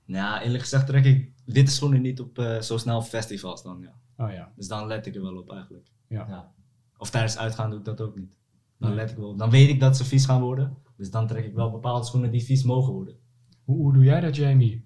Nou, 0.05 0.41
eerlijk 0.43 0.61
gezegd 0.63 0.87
trek 0.87 1.05
ik 1.05 1.31
witte 1.45 1.71
schoenen 1.71 2.01
niet 2.01 2.19
op 2.19 2.37
eh, 2.39 2.59
zo 2.61 2.77
snel 2.77 3.01
festivals 3.01 3.63
dan, 3.63 3.79
ja. 3.81 4.25
Oh 4.25 4.31
ja. 4.31 4.51
Dus 4.55 4.67
dan 4.67 4.87
let 4.87 5.05
ik 5.05 5.15
er 5.15 5.21
wel 5.21 5.37
op 5.37 5.51
eigenlijk. 5.51 5.87
Ja. 6.07 6.53
Of 6.97 7.09
tijdens 7.09 7.37
uitgaan 7.37 7.69
doe 7.69 7.79
ik 7.79 7.85
dat 7.85 8.01
ook 8.01 8.15
niet. 8.15 8.33
Dan 8.79 8.89
Nee. 8.89 8.97
let 8.97 9.09
ik 9.11 9.17
wel 9.17 9.29
op. 9.29 9.37
Dan 9.37 9.49
weet 9.49 9.69
ik 9.69 9.79
dat 9.79 9.97
ze 9.97 10.05
vies 10.05 10.25
gaan 10.25 10.41
worden. 10.41 10.77
Dus 10.97 11.09
dan 11.11 11.27
trek 11.27 11.45
ik 11.45 11.53
wel 11.53 11.71
bepaalde 11.71 12.05
schoenen 12.05 12.31
die 12.31 12.43
vies 12.43 12.63
mogen 12.63 12.93
worden. 12.93 13.15
Hoe, 13.65 13.77
hoe 13.77 13.93
doe 13.93 14.03
jij 14.03 14.19
dat, 14.19 14.35
Jamie? 14.35 14.83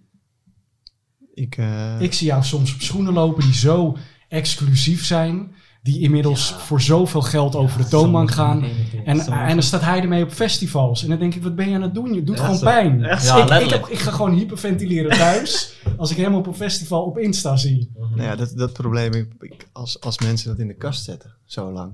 Ik, 1.34 1.58
eh, 1.58 2.02
Ik 2.02 2.14
zie 2.14 2.28
jou 2.28 2.44
soms 2.44 2.74
op 2.74 2.82
schoenen 2.82 3.14
lopen 3.14 3.44
die 3.44 3.54
zo 3.54 3.98
exclusief 4.30 5.06
zijn, 5.06 5.52
die 5.84 6.00
inmiddels 6.00 6.54
voor 6.54 6.82
zoveel 6.82 7.22
geld 7.22 7.56
over 7.56 7.78
de 7.82 7.88
toonbank 7.88 8.32
gaan. 8.32 8.64
En, 9.06 9.20
en 9.20 9.54
dan 9.54 9.64
staat 9.64 9.82
hij 9.82 10.00
ermee 10.02 10.24
op 10.24 10.32
festivals. 10.32 11.04
En 11.04 11.10
dan 11.10 11.20
denk 11.20 11.36
ik, 11.36 11.44
wat 11.44 11.56
ben 11.56 11.70
je 11.70 11.76
aan 11.76 11.82
het 11.82 11.94
doen? 11.94 12.14
Je 12.14 12.24
doet 12.24 12.36
Echt 12.36 12.44
gewoon 12.44 12.60
zo. 12.60 12.66
pijn. 12.66 13.04
Echt 13.04 13.26
Ja, 13.26 13.56
ik, 13.58 13.64
ik, 13.64 13.70
heb- 13.70 13.88
ik 13.88 14.00
ga 14.00 14.12
gewoon 14.12 14.34
hyperventileren 14.34 15.18
thuis 15.18 15.74
als 15.98 16.12
ik 16.12 16.18
hem 16.18 16.36
op 16.36 16.48
een 16.48 16.56
festival 16.56 17.04
op 17.04 17.18
Insta 17.18 17.56
zie. 17.56 17.92
nou 17.98 18.22
ja, 18.22 18.36
dat, 18.36 18.52
dat 18.58 18.74
probleem 18.74 19.14
ik, 19.14 19.28
ik- 19.40 19.68
als, 19.72 20.02
als 20.02 20.20
mensen 20.20 20.50
dat 20.50 20.60
in 20.60 20.68
de 20.68 20.74
kast 20.76 21.04
zetten, 21.04 21.34
zo 21.46 21.72
lang. 21.72 21.92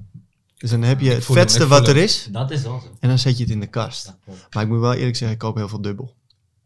Dus 0.57 0.69
dan 0.69 0.81
heb 0.81 0.99
je 0.99 1.09
het 1.11 1.25
vetste 1.25 1.67
wat 1.67 1.87
er 1.87 1.97
is 1.97 2.27
Dat 2.31 2.51
is 2.51 2.61
zo. 2.61 2.81
en 2.99 3.09
dan 3.09 3.19
zet 3.19 3.37
je 3.37 3.43
het 3.43 3.51
in 3.53 3.59
de 3.59 3.67
kast. 3.67 4.13
Maar 4.51 4.63
ik 4.63 4.69
moet 4.69 4.79
wel 4.79 4.93
eerlijk 4.93 5.15
zeggen, 5.15 5.31
ik 5.37 5.43
koop 5.43 5.55
heel 5.55 5.67
veel 5.69 5.81
dubbel. 5.81 6.13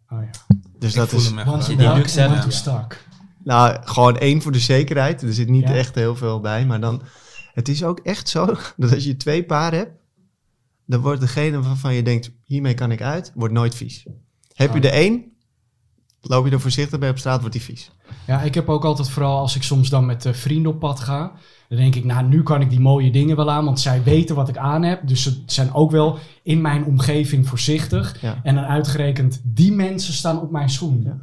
Oh 0.10 0.19
ja. 0.22 0.56
Dus 0.80 0.89
ik 0.89 0.95
dat 0.98 1.12
is, 1.12 1.34
Want 1.34 1.65
je 1.65 1.76
die 1.76 1.93
luxe 1.93 2.19
hebben, 2.19 2.38
hebt. 2.38 2.52
ja. 2.54 2.58
stak. 2.60 3.06
nou 3.43 3.78
gewoon 3.84 4.17
één 4.17 4.41
voor 4.41 4.52
de 4.52 4.60
zekerheid. 4.60 5.22
Er 5.22 5.34
zit 5.34 5.50
niet 5.50 5.67
Ja. 5.67 5.74
echt 5.76 5.95
heel 5.95 6.15
veel 6.15 6.39
bij. 6.39 6.65
Maar 6.65 6.80
dan, 6.80 7.02
het 7.54 7.67
is 7.67 7.84
ook 7.84 8.00
echt 8.00 8.30
zo 8.30 8.45
dat 8.78 8.93
als 8.93 9.04
je 9.04 9.17
twee 9.17 9.43
paar 9.45 9.72
hebt, 9.74 9.91
dan 10.86 11.02
wordt 11.02 11.22
degene 11.22 11.62
waarvan 11.62 11.93
je 11.93 12.04
denkt, 12.04 12.32
hiermee 12.43 12.74
kan 12.74 12.91
ik 12.91 13.02
uit, 13.02 13.32
wordt 13.36 13.54
nooit 13.54 13.76
vies. 13.76 14.06
Heb 14.54 14.74
je 14.74 14.80
Oh. 14.80 14.86
er 14.86 14.91
één, 14.91 15.29
loop 16.21 16.45
je 16.45 16.51
er 16.51 16.60
voorzichtig 16.60 16.99
bij 16.99 17.10
op 17.10 17.17
straat, 17.17 17.39
wordt 17.39 17.53
die 17.53 17.63
vies. 17.63 17.91
Ja, 18.27 18.41
ik 18.41 18.53
heb 18.53 18.69
ook 18.69 18.86
altijd 18.86 19.10
vooral 19.10 19.39
als 19.39 19.55
ik 19.55 19.63
soms 19.63 19.89
dan 19.89 20.05
met 20.05 20.25
eh, 20.25 20.34
vrienden 20.34 20.71
op 20.71 20.79
pad 20.79 20.99
ga. 20.99 21.32
Dan 21.69 21.77
denk 21.77 21.95
ik, 21.95 22.03
nou 22.03 22.27
nu 22.27 22.43
kan 22.43 22.62
ik 22.62 22.69
die 22.69 22.79
mooie 22.79 23.12
dingen 23.12 23.36
wel 23.36 23.51
aan, 23.51 23.65
want 23.65 23.79
zij 23.79 24.03
weten 24.03 24.36
wat 24.36 24.49
ik 24.49 24.58
aan 24.58 24.84
heb. 24.84 25.08
Dus 25.08 25.23
ze 25.23 25.43
zijn 25.45 25.73
ook 25.73 25.91
wel 25.91 26.17
in 26.43 26.62
mijn 26.62 26.86
omgeving 26.86 27.47
voorzichtig. 27.47 28.21
Ja. 28.21 28.39
En 28.43 28.55
dan 28.55 28.63
uitgerekend, 28.63 29.41
die 29.43 29.71
mensen 29.71 30.13
staan 30.13 30.41
op 30.41 30.51
mijn 30.51 30.69
schoen. 30.69 31.01
Ja. 31.03 31.17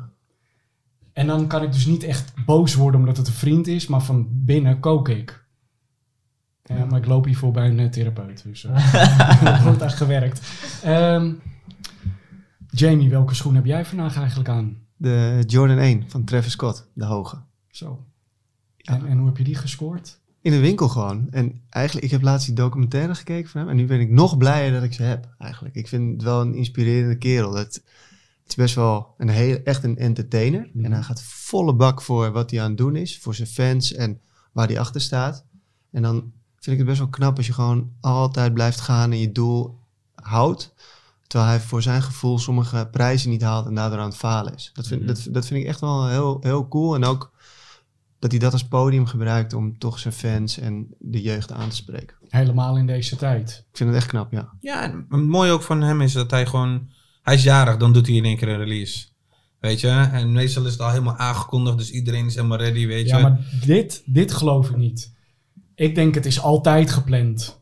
En 1.13 1.27
dan 1.27 1.47
kan 1.47 1.63
ik 1.63 1.73
dus 1.73 1.87
niet 1.87 2.03
echt 2.03 2.33
boos 2.45 2.75
worden 2.75 3.01
omdat 3.01 3.17
het 3.17 3.27
een 3.27 3.33
vriend 3.33 3.67
is, 3.67 3.87
maar 3.87 4.03
van 4.03 4.27
binnen 4.31 4.81
kook 4.81 5.09
ik. 5.09 5.45
Ja, 6.63 6.85
maar 6.85 6.99
ik 6.99 7.07
loop 7.07 7.25
hiervoor 7.25 7.53
bij 7.53 7.67
een 7.67 7.79
eh, 7.79 7.89
therapeut, 7.89 8.43
dus 8.45 8.65
eh 8.65 8.95
er 9.59 9.63
wordt 9.63 9.83
echt 9.83 9.97
gewerkt. 9.97 10.51
Ehm, 10.83 11.33
Jamie, 12.71 13.11
welke 13.11 13.35
schoen 13.35 13.55
heb 13.55 13.65
jij 13.65 13.85
vandaag 13.85 14.17
eigenlijk 14.17 14.49
aan? 14.49 14.86
De 14.97 15.43
Jordan 15.47 15.79
1 15.79 16.05
van 16.11 16.25
Travis 16.25 16.53
Scott, 16.53 16.89
de 16.93 17.05
hoge. 17.05 17.43
Zo. 17.71 18.05
En, 18.77 19.07
en 19.07 19.19
hoe 19.19 19.27
heb 19.27 19.37
je 19.37 19.45
die 19.45 19.55
gescoord? 19.55 20.21
In 20.41 20.53
de 20.53 20.59
winkel 20.59 20.89
gewoon. 20.89 21.27
En 21.31 21.63
eigenlijk, 21.69 22.05
ik 22.05 22.13
heb 22.13 22.23
laatst 22.23 22.47
die 22.47 22.55
documentaire 22.55 23.15
gekeken 23.15 23.51
van 23.51 23.61
hem. 23.61 23.71
En 23.71 23.77
nu 23.77 23.87
ben 23.87 24.01
ik 24.01 24.11
nog 24.11 24.37
blijer 24.37 24.73
dat 24.73 24.83
ik 24.83 24.93
ze 24.93 25.03
heb, 25.03 25.35
eigenlijk. 25.39 25.75
Ik 25.75 25.89
vind 25.89 26.13
het 26.13 26.23
wel 26.23 26.41
een 26.41 26.55
inspirerende 26.55 27.19
kerel. 27.19 27.55
Het, 27.55 27.75
het 27.75 28.49
is 28.49 28.55
best 28.55 28.75
wel 28.75 29.15
een 29.19 29.29
heel, 29.29 29.59
echt 29.65 29.85
een 29.85 29.99
entertainer. 29.99 30.71
Mhm. 30.73 30.85
En 30.85 30.93
hij 30.93 31.03
gaat 31.03 31.23
volle 31.23 31.75
bak 31.75 32.03
voor 32.03 32.33
wat 32.33 32.51
hij 32.51 32.61
aan 32.61 32.69
het 32.69 32.79
doen 32.79 32.97
is. 32.97 33.19
Voor 33.19 33.35
zijn 33.35 33.49
fans 33.49 33.93
en 33.93 34.21
waar 34.53 34.67
hij 34.67 34.79
achter 34.79 35.01
staat. 35.01 35.45
En 35.91 36.03
dan 36.03 36.33
vind 36.55 36.67
ik 36.67 36.79
het 36.79 36.87
best 36.87 36.99
wel 36.99 37.09
knap 37.09 37.37
als 37.37 37.47
je 37.47 37.53
gewoon 37.53 37.93
altijd 38.01 38.55
blijft 38.55 38.81
gaan 38.81 39.13
en 39.13 39.19
je 39.19 39.33
doel 39.33 39.79
houdt. 40.15 40.75
Terwijl 41.27 41.51
hij 41.51 41.61
voor 41.61 41.83
zijn 41.83 42.03
gevoel 42.03 42.39
sommige 42.39 42.89
prijzen 42.91 43.31
niet 43.31 43.43
haalt 43.43 43.67
en 43.67 43.75
daardoor 43.75 43.99
aan 43.99 44.09
het 44.09 44.17
falen 44.17 44.55
is. 44.55 44.71
Dat 44.75 44.87
vind, 44.87 45.01
Mhm. 45.01 45.09
dat, 45.09 45.27
dat 45.31 45.47
vind 45.47 45.61
ik 45.61 45.67
echt 45.67 45.81
wel 45.81 46.09
heel, 46.09 46.39
heel 46.41 46.69
cool. 46.69 46.95
En 46.95 47.05
ook 47.05 47.35
dat 48.19 48.31
hij 48.31 48.41
dat 48.41 48.53
als 48.53 48.65
podium 48.69 49.07
gebruikt 49.07 49.53
om 49.53 49.79
toch 49.79 49.99
zijn 49.99 50.15
fans 50.15 50.59
en 50.59 50.87
de 50.99 51.23
jeugd 51.23 51.53
aan 51.53 51.69
te 51.69 51.77
spreken. 51.77 52.17
Helemaal 52.29 52.77
in 52.77 52.87
deze 52.87 53.17
tijd. 53.17 53.65
Ik 53.71 53.77
vind 53.77 53.89
het 53.89 53.99
echt 53.99 54.09
knap, 54.09 54.33
ja. 54.33 54.51
Ja, 54.61 54.83
en 54.83 55.07
het 55.09 55.21
mooie 55.27 55.51
ook 55.53 55.63
van 55.63 55.81
hem 55.83 56.01
is 56.01 56.13
dat 56.13 56.31
hij 56.31 56.47
gewoon... 56.47 56.89
Hij 57.23 57.35
is 57.35 57.43
jarig, 57.43 57.77
dan 57.77 57.93
doet 57.93 58.07
hij 58.07 58.17
in 58.17 58.25
één 58.25 58.37
keer 58.37 58.49
een 58.49 58.59
release. 58.59 59.07
Weet 59.61 59.81
je? 59.81 59.89
En 59.89 60.33
meestal 60.33 60.65
is 60.65 60.73
het 60.73 60.81
al 60.81 60.91
helemaal 60.91 61.17
aangekondigd, 61.17 61.79
dus 61.79 61.91
iedereen 61.91 62.27
is 62.27 62.35
helemaal 62.35 62.59
ready, 62.59 62.87
weet 62.87 63.09
je? 63.09 63.15
Ja, 63.17 63.19
maar 63.21 63.39
dit, 63.65 64.03
dit 64.07 64.33
geloof 64.33 64.71
ik 64.71 64.77
niet. 64.77 65.15
Ik 65.75 65.95
denk 65.95 66.15
het 66.15 66.27
is 66.27 66.41
altijd 66.41 66.91
gepland. 66.91 67.61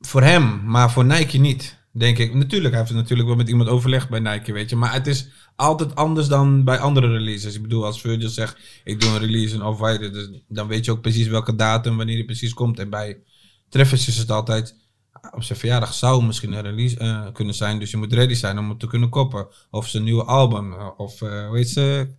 Voor 0.00 0.22
hem, 0.22 0.64
maar 0.64 0.90
voor 0.90 1.04
Nike 1.04 1.38
niet, 1.38 1.75
denk 1.98 2.18
ik. 2.18 2.34
Natuurlijk, 2.34 2.74
hij 2.74 2.82
heeft 2.82 2.94
natuurlijk 2.94 3.28
wel 3.28 3.36
met 3.36 3.48
iemand 3.48 3.68
overlegd 3.68 4.08
bij 4.08 4.20
Nike, 4.20 4.52
weet 4.52 4.70
je. 4.70 4.76
Maar 4.76 4.92
het 4.92 5.06
is 5.06 5.28
altijd 5.56 5.94
anders 5.94 6.28
dan 6.28 6.64
bij 6.64 6.78
andere 6.78 7.08
releases. 7.08 7.54
Ik 7.54 7.62
bedoel, 7.62 7.84
als 7.84 8.00
Virgil 8.00 8.28
zegt, 8.28 8.58
ik 8.84 9.00
doe 9.00 9.10
een 9.10 9.18
release 9.18 9.54
in 9.54 9.62
Off-White, 9.62 10.10
dus 10.10 10.30
dan 10.48 10.68
weet 10.68 10.84
je 10.84 10.90
ook 10.90 11.00
precies 11.00 11.26
welke 11.26 11.54
datum, 11.54 11.96
wanneer 11.96 12.16
die 12.16 12.24
precies 12.24 12.54
komt. 12.54 12.78
En 12.78 12.90
bij 12.90 13.18
Travis 13.68 14.08
is 14.08 14.16
het 14.16 14.30
altijd, 14.30 14.76
op 15.30 15.42
zijn 15.42 15.58
verjaardag 15.58 15.94
zou 15.94 16.24
misschien 16.24 16.52
een 16.52 16.62
release 16.62 16.98
eh, 16.98 17.26
kunnen 17.32 17.54
zijn, 17.54 17.78
dus 17.78 17.90
je 17.90 17.96
moet 17.96 18.12
ready 18.12 18.34
zijn 18.34 18.58
om 18.58 18.68
het 18.68 18.80
te 18.80 18.86
kunnen 18.86 19.08
koppen. 19.08 19.48
Of 19.70 19.88
zijn 19.88 20.04
nieuwe 20.04 20.24
album, 20.24 20.72
eh, 20.72 20.88
of 20.96 21.22
eh 21.22 21.46
hoe 21.46 21.56
heet 21.56 21.68
ze... 21.68 22.14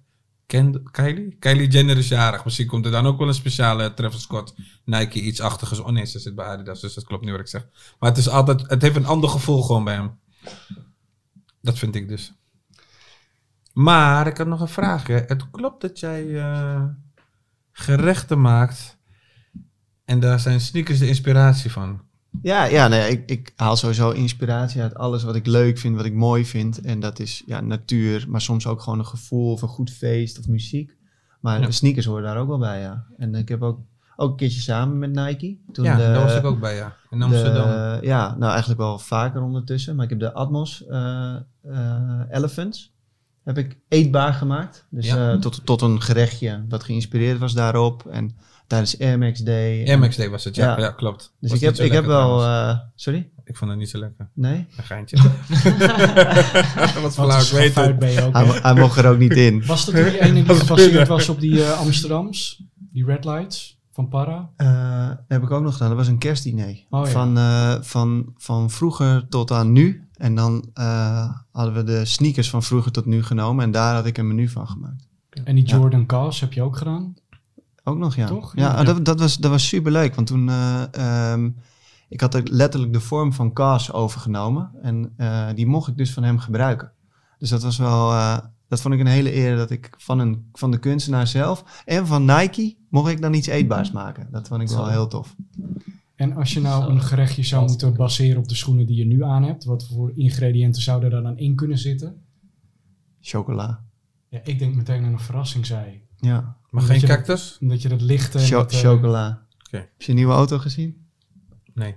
Kylie? 0.91 1.36
Kylie 1.39 1.67
Jenner 1.67 1.97
is 1.97 2.07
jarig. 2.07 2.45
Misschien 2.45 2.67
komt 2.67 2.86
er 2.86 2.91
dan 2.91 3.05
ook 3.05 3.17
wel 3.17 3.27
een 3.27 3.33
speciale 3.33 3.93
Travis 3.93 4.21
Scott 4.21 4.55
Nike 4.86 5.21
iets 5.21 5.41
achtigs. 5.41 5.79
Oh 5.79 5.89
nee, 5.89 6.05
ze 6.05 6.19
zit 6.19 6.36
bij 6.36 6.45
Adidas, 6.45 6.81
dus 6.81 6.93
dat 6.93 7.03
klopt 7.03 7.21
niet 7.23 7.31
wat 7.31 7.39
ik 7.39 7.47
zeg. 7.47 7.67
Maar 7.99 8.10
het 8.10 8.19
is 8.19 8.29
altijd, 8.29 8.69
het 8.69 8.81
heeft 8.81 8.95
een 8.95 9.05
ander 9.05 9.29
gevoel 9.29 9.62
gewoon 9.62 9.83
bij 9.83 9.93
hem. 9.93 10.19
Dat 11.62 11.77
vind 11.77 11.95
ik 11.95 12.07
dus. 12.07 12.33
Maar 13.73 14.27
ik 14.27 14.38
had 14.38 14.47
nog 14.47 14.62
een 14.62 14.67
vraag. 14.67 15.07
Hè. 15.07 15.15
Het 15.15 15.49
klopt 15.49 15.81
dat 15.81 15.99
jij 15.99 16.38
eh, 16.39 16.83
gerechten 17.71 18.41
maakt 18.41 18.97
en 20.05 20.19
daar 20.19 20.39
zijn 20.39 20.62
sneakers 20.62 20.99
de 20.99 21.07
inspiratie 21.07 21.71
van. 21.71 22.06
Ja, 22.41 22.63
ja 22.63 22.88
nee, 22.88 23.10
ik, 23.12 23.30
ik 23.30 23.54
haal 23.56 23.76
sowieso 23.76 24.10
inspiratie 24.12 24.82
uit 24.82 24.95
alles 24.95 25.23
wat 25.23 25.36
ik 25.36 25.45
leuk 25.45 25.78
vind, 25.78 25.95
wat 25.95 26.06
ik 26.06 26.13
mooi 26.13 26.45
vind. 26.45 26.82
En 26.82 27.00
dat 27.00 27.19
is 27.19 27.43
ja, 27.45 27.62
natuur, 27.62 28.26
maar 28.30 28.41
soms 28.41 28.67
ook 28.67 28.82
gewoon 28.82 29.00
een 29.00 29.06
gevoel 29.06 29.52
of 29.52 29.62
een 29.62 29.67
goed 29.67 29.91
feest 29.91 30.39
of 30.39 30.47
muziek. 30.47 30.95
Maar 31.41 31.62
Ja. 31.62 31.71
sneakers 31.71 32.06
horen 32.06 32.23
daar 32.23 32.38
ook 32.38 32.47
wel 32.47 32.58
bij, 32.58 32.82
ja. 32.82 33.06
En 33.17 33.36
ik 33.36 33.50
heb 33.50 33.62
ook, 33.62 33.80
ook 34.15 34.30
een 34.32 34.36
keertje 34.38 34.62
samen 34.62 34.97
met 35.00 35.12
Nike. 35.26 35.58
Toen 35.71 35.86
ja, 35.86 35.95
de- 35.97 36.02
daar 36.04 36.23
was 36.23 36.36
ik 36.36 36.43
ook 36.45 36.60
bij, 36.60 36.76
ja. 36.76 36.95
In 37.10 37.21
Amsterdam. 37.21 37.67
De, 37.67 37.97
ja, 38.02 38.36
nou 38.38 38.50
eigenlijk 38.52 38.80
wel 38.80 39.00
vaker 39.00 39.41
ondertussen. 39.41 39.95
Maar 39.95 40.04
ik 40.04 40.10
heb 40.10 40.19
de 40.19 40.34
Atmos 40.34 40.86
eh, 40.86 41.36
eh, 41.63 42.21
Elephants 42.30 42.95
heb 43.43 43.58
ik 43.58 43.78
eetbaar 43.88 44.34
gemaakt. 44.34 44.86
Dus 44.89 45.06
Ja. 45.06 45.32
eh, 45.32 45.39
tot, 45.39 45.65
tot 45.65 45.82
een 45.82 46.02
gerechtje 46.02 46.65
wat 46.69 46.84
geïnspireerd 46.84 47.39
was 47.39 47.54
daarop. 47.54 48.06
En 48.06 48.36
tijdens 48.67 48.99
Air 48.99 49.17
Max 49.17 49.39
Day. 49.39 49.95
MX 49.97 50.15
Day 50.15 50.30
was 50.30 50.43
het, 50.43 50.56
ja. 50.56 50.65
Ja. 50.77 50.80
Ja, 50.80 50.91
klopt. 50.91 51.34
Dus 51.39 51.49
Was 51.51 51.60
ik 51.60 51.65
heb, 51.65 51.75
ik 51.86 51.91
heb 51.91 52.06
wel... 52.06 52.41
eh, 52.43 52.77
sorry? 52.95 53.30
Ik 53.43 53.56
vond 53.58 53.69
het 53.71 53.80
niet 53.80 53.89
zo 53.89 53.99
lekker. 53.99 54.30
Nee? 54.34 54.65
Een 54.77 54.84
geintje. 54.84 55.17
dat 55.17 56.93
was 57.01 57.01
Wat 57.01 57.13
flauw, 57.13 57.41
ik 57.41 57.47
weet 57.47 57.75
het. 57.75 57.99
ben 57.99 58.12
je 58.12 58.21
ook. 58.23 58.34
Hij, 58.34 58.45
hij 58.45 58.73
mocht 58.73 58.97
er 58.97 59.10
ook 59.10 59.17
niet 59.17 59.34
in. 59.36 59.65
Was 59.65 59.86
dat 59.86 59.95
die 59.95 60.19
ene 60.21 60.43
die 60.43 60.56
gebaseerd 60.56 61.08
was 61.08 61.30
op 61.30 61.39
die 61.39 61.63
eh, 61.63 61.80
Amsterdams? 61.80 62.63
Die 62.91 63.06
Red 63.06 63.25
Lights 63.25 63.80
van 63.93 64.08
Para? 64.08 64.49
Eh, 64.58 65.08
dat 65.08 65.17
heb 65.27 65.43
ik 65.43 65.51
ook 65.51 65.62
nog 65.63 65.73
gedaan. 65.73 65.88
Dat 65.88 65.97
was 65.97 66.08
een 66.08 66.17
kerstdiner. 66.17 66.84
Oh, 66.89 67.06
ja. 67.06 67.12
van, 67.12 67.38
eh, 67.38 67.75
van, 67.82 68.34
van 68.38 68.69
vroeger 68.69 69.27
tot 69.30 69.51
aan 69.51 69.71
nu. 69.71 70.08
En 70.17 70.36
dan 70.36 70.69
eh, 70.73 71.30
hadden 71.51 71.73
we 71.73 71.84
de 71.84 72.06
sneakers 72.06 72.49
van 72.49 72.63
vroeger 72.63 72.91
tot 72.91 73.06
nu 73.06 73.23
genomen. 73.23 73.63
En 73.63 73.71
daar 73.71 73.95
had 73.95 74.06
ik 74.06 74.17
een 74.17 74.27
menu 74.27 74.49
van 74.49 74.67
gemaakt. 74.67 75.08
En 75.43 75.56
die 75.56 75.67
Ja. 75.67 75.75
Jordan 75.77 76.06
Cars 76.06 76.39
heb 76.39 76.53
je 76.53 76.62
ook 76.62 76.77
gedaan? 76.77 77.15
Ook 77.88 77.97
nog, 77.97 78.15
ja. 78.15 78.28
Toch? 78.28 78.56
Ja, 78.56 78.76
Ja. 78.78 78.84
Dat, 78.84 79.06
dat, 79.06 79.19
was, 79.19 79.38
dat 79.38 79.52
was 79.52 79.67
super 79.67 79.91
leuk. 79.91 80.15
Want 80.15 80.28
toen... 80.28 80.50
eh, 80.50 80.84
ehm, 80.91 81.50
ik 82.10 82.21
had 82.21 82.34
er 82.34 82.43
letterlijk 82.43 82.93
de 82.93 83.00
vorm 83.00 83.34
van 83.34 83.54
Kaas 83.54 83.91
overgenomen. 83.93 84.71
En 84.82 85.13
eh, 85.17 85.47
die 85.56 85.67
mocht 85.67 85.88
ik 85.88 85.97
dus 85.97 86.13
van 86.13 86.23
hem 86.23 86.39
gebruiken. 86.39 86.91
Dus 87.38 87.50
dat 87.50 87.63
was 87.63 87.78
wel... 87.78 88.12
eh, 88.12 88.38
dat 88.67 88.82
vond 88.82 88.93
ik 88.93 89.00
een 89.00 89.08
hele 89.08 89.36
eer 89.36 89.56
dat 89.56 89.69
ik 89.71 89.89
van, 89.97 90.19
een, 90.19 90.50
van 90.54 90.71
de 90.71 90.78
kunstenaar 90.80 91.28
zelf... 91.28 91.84
en 91.86 92.08
van 92.08 92.26
Nike 92.26 92.76
mocht 92.89 93.12
ik 93.12 93.21
dan 93.21 93.34
iets 93.34 93.47
eetbaars 93.47 93.91
maken. 93.91 94.28
Dat 94.32 94.47
vond 94.47 94.62
ik 94.62 94.69
wel 94.69 94.89
heel 94.89 95.08
tof. 95.08 95.36
En 96.15 96.36
als 96.36 96.54
je 96.54 96.62
nou 96.62 96.84
Zo. 96.84 96.89
een 96.89 97.02
gerechtje 97.02 97.43
zou 97.43 97.65
moeten 97.67 97.95
baseren 97.95 98.38
op 98.38 98.47
de 98.47 98.56
schoenen 98.56 98.86
die 98.86 98.95
je 98.97 99.06
nu 99.06 99.23
aan 99.23 99.43
hebt, 99.43 99.63
wat 99.63 99.88
voor 99.88 100.12
ingrediënten 100.15 100.82
zouden 100.82 101.12
er 101.12 101.23
dan 101.23 101.38
in 101.38 101.56
kunnen 101.56 101.78
zitten? 101.78 102.21
Chocola. 103.21 103.84
Ja, 104.30 104.39
ik 104.43 104.60
denk 104.60 104.76
meteen 104.76 105.04
aan 105.06 105.12
een 105.13 105.19
verrassing, 105.19 105.65
zei. 105.65 106.02
Ja, 106.19 106.56
Maar 106.69 106.84
geen 106.84 106.99
je 106.99 107.08
dat- 107.08 107.15
cactus? 107.15 107.58
Omdat 107.62 107.82
je 107.82 107.89
dat 107.89 108.01
lichte... 108.01 108.38
en 108.39 108.45
Cho- 108.45 108.58
dat, 108.58 108.71
eh, 108.71 108.80
chocola. 108.80 109.45
Oké. 109.65 109.77
Heb 109.77 110.01
je 110.01 110.10
een 110.10 110.15
nieuwe 110.15 110.34
auto 110.34 110.58
gezien? 110.58 111.08
Nee. 111.73 111.95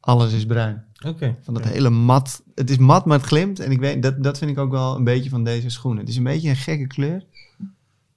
Alles 0.00 0.32
is 0.32 0.46
bruin. 0.46 0.84
Oké. 1.06 1.36
Van 1.42 1.54
dat 1.54 1.64
hele 1.64 1.90
mat. 1.90 2.42
Het 2.54 2.70
is 2.70 2.78
mat, 2.78 3.04
maar 3.04 3.18
het 3.18 3.26
glimt. 3.26 3.60
En 3.60 3.70
ik 3.70 3.78
weet, 3.80 4.02
dat, 4.02 4.22
dat 4.22 4.38
vind 4.38 4.50
ik 4.50 4.58
ook 4.58 4.70
wel 4.70 4.96
een 4.96 5.04
beetje 5.04 5.30
van 5.30 5.44
deze 5.44 5.68
schoenen. 5.70 6.00
Het 6.00 6.08
is 6.08 6.16
een 6.16 6.22
beetje 6.22 6.48
een 6.48 6.56
gekke 6.56 6.86
kleur. 6.86 7.24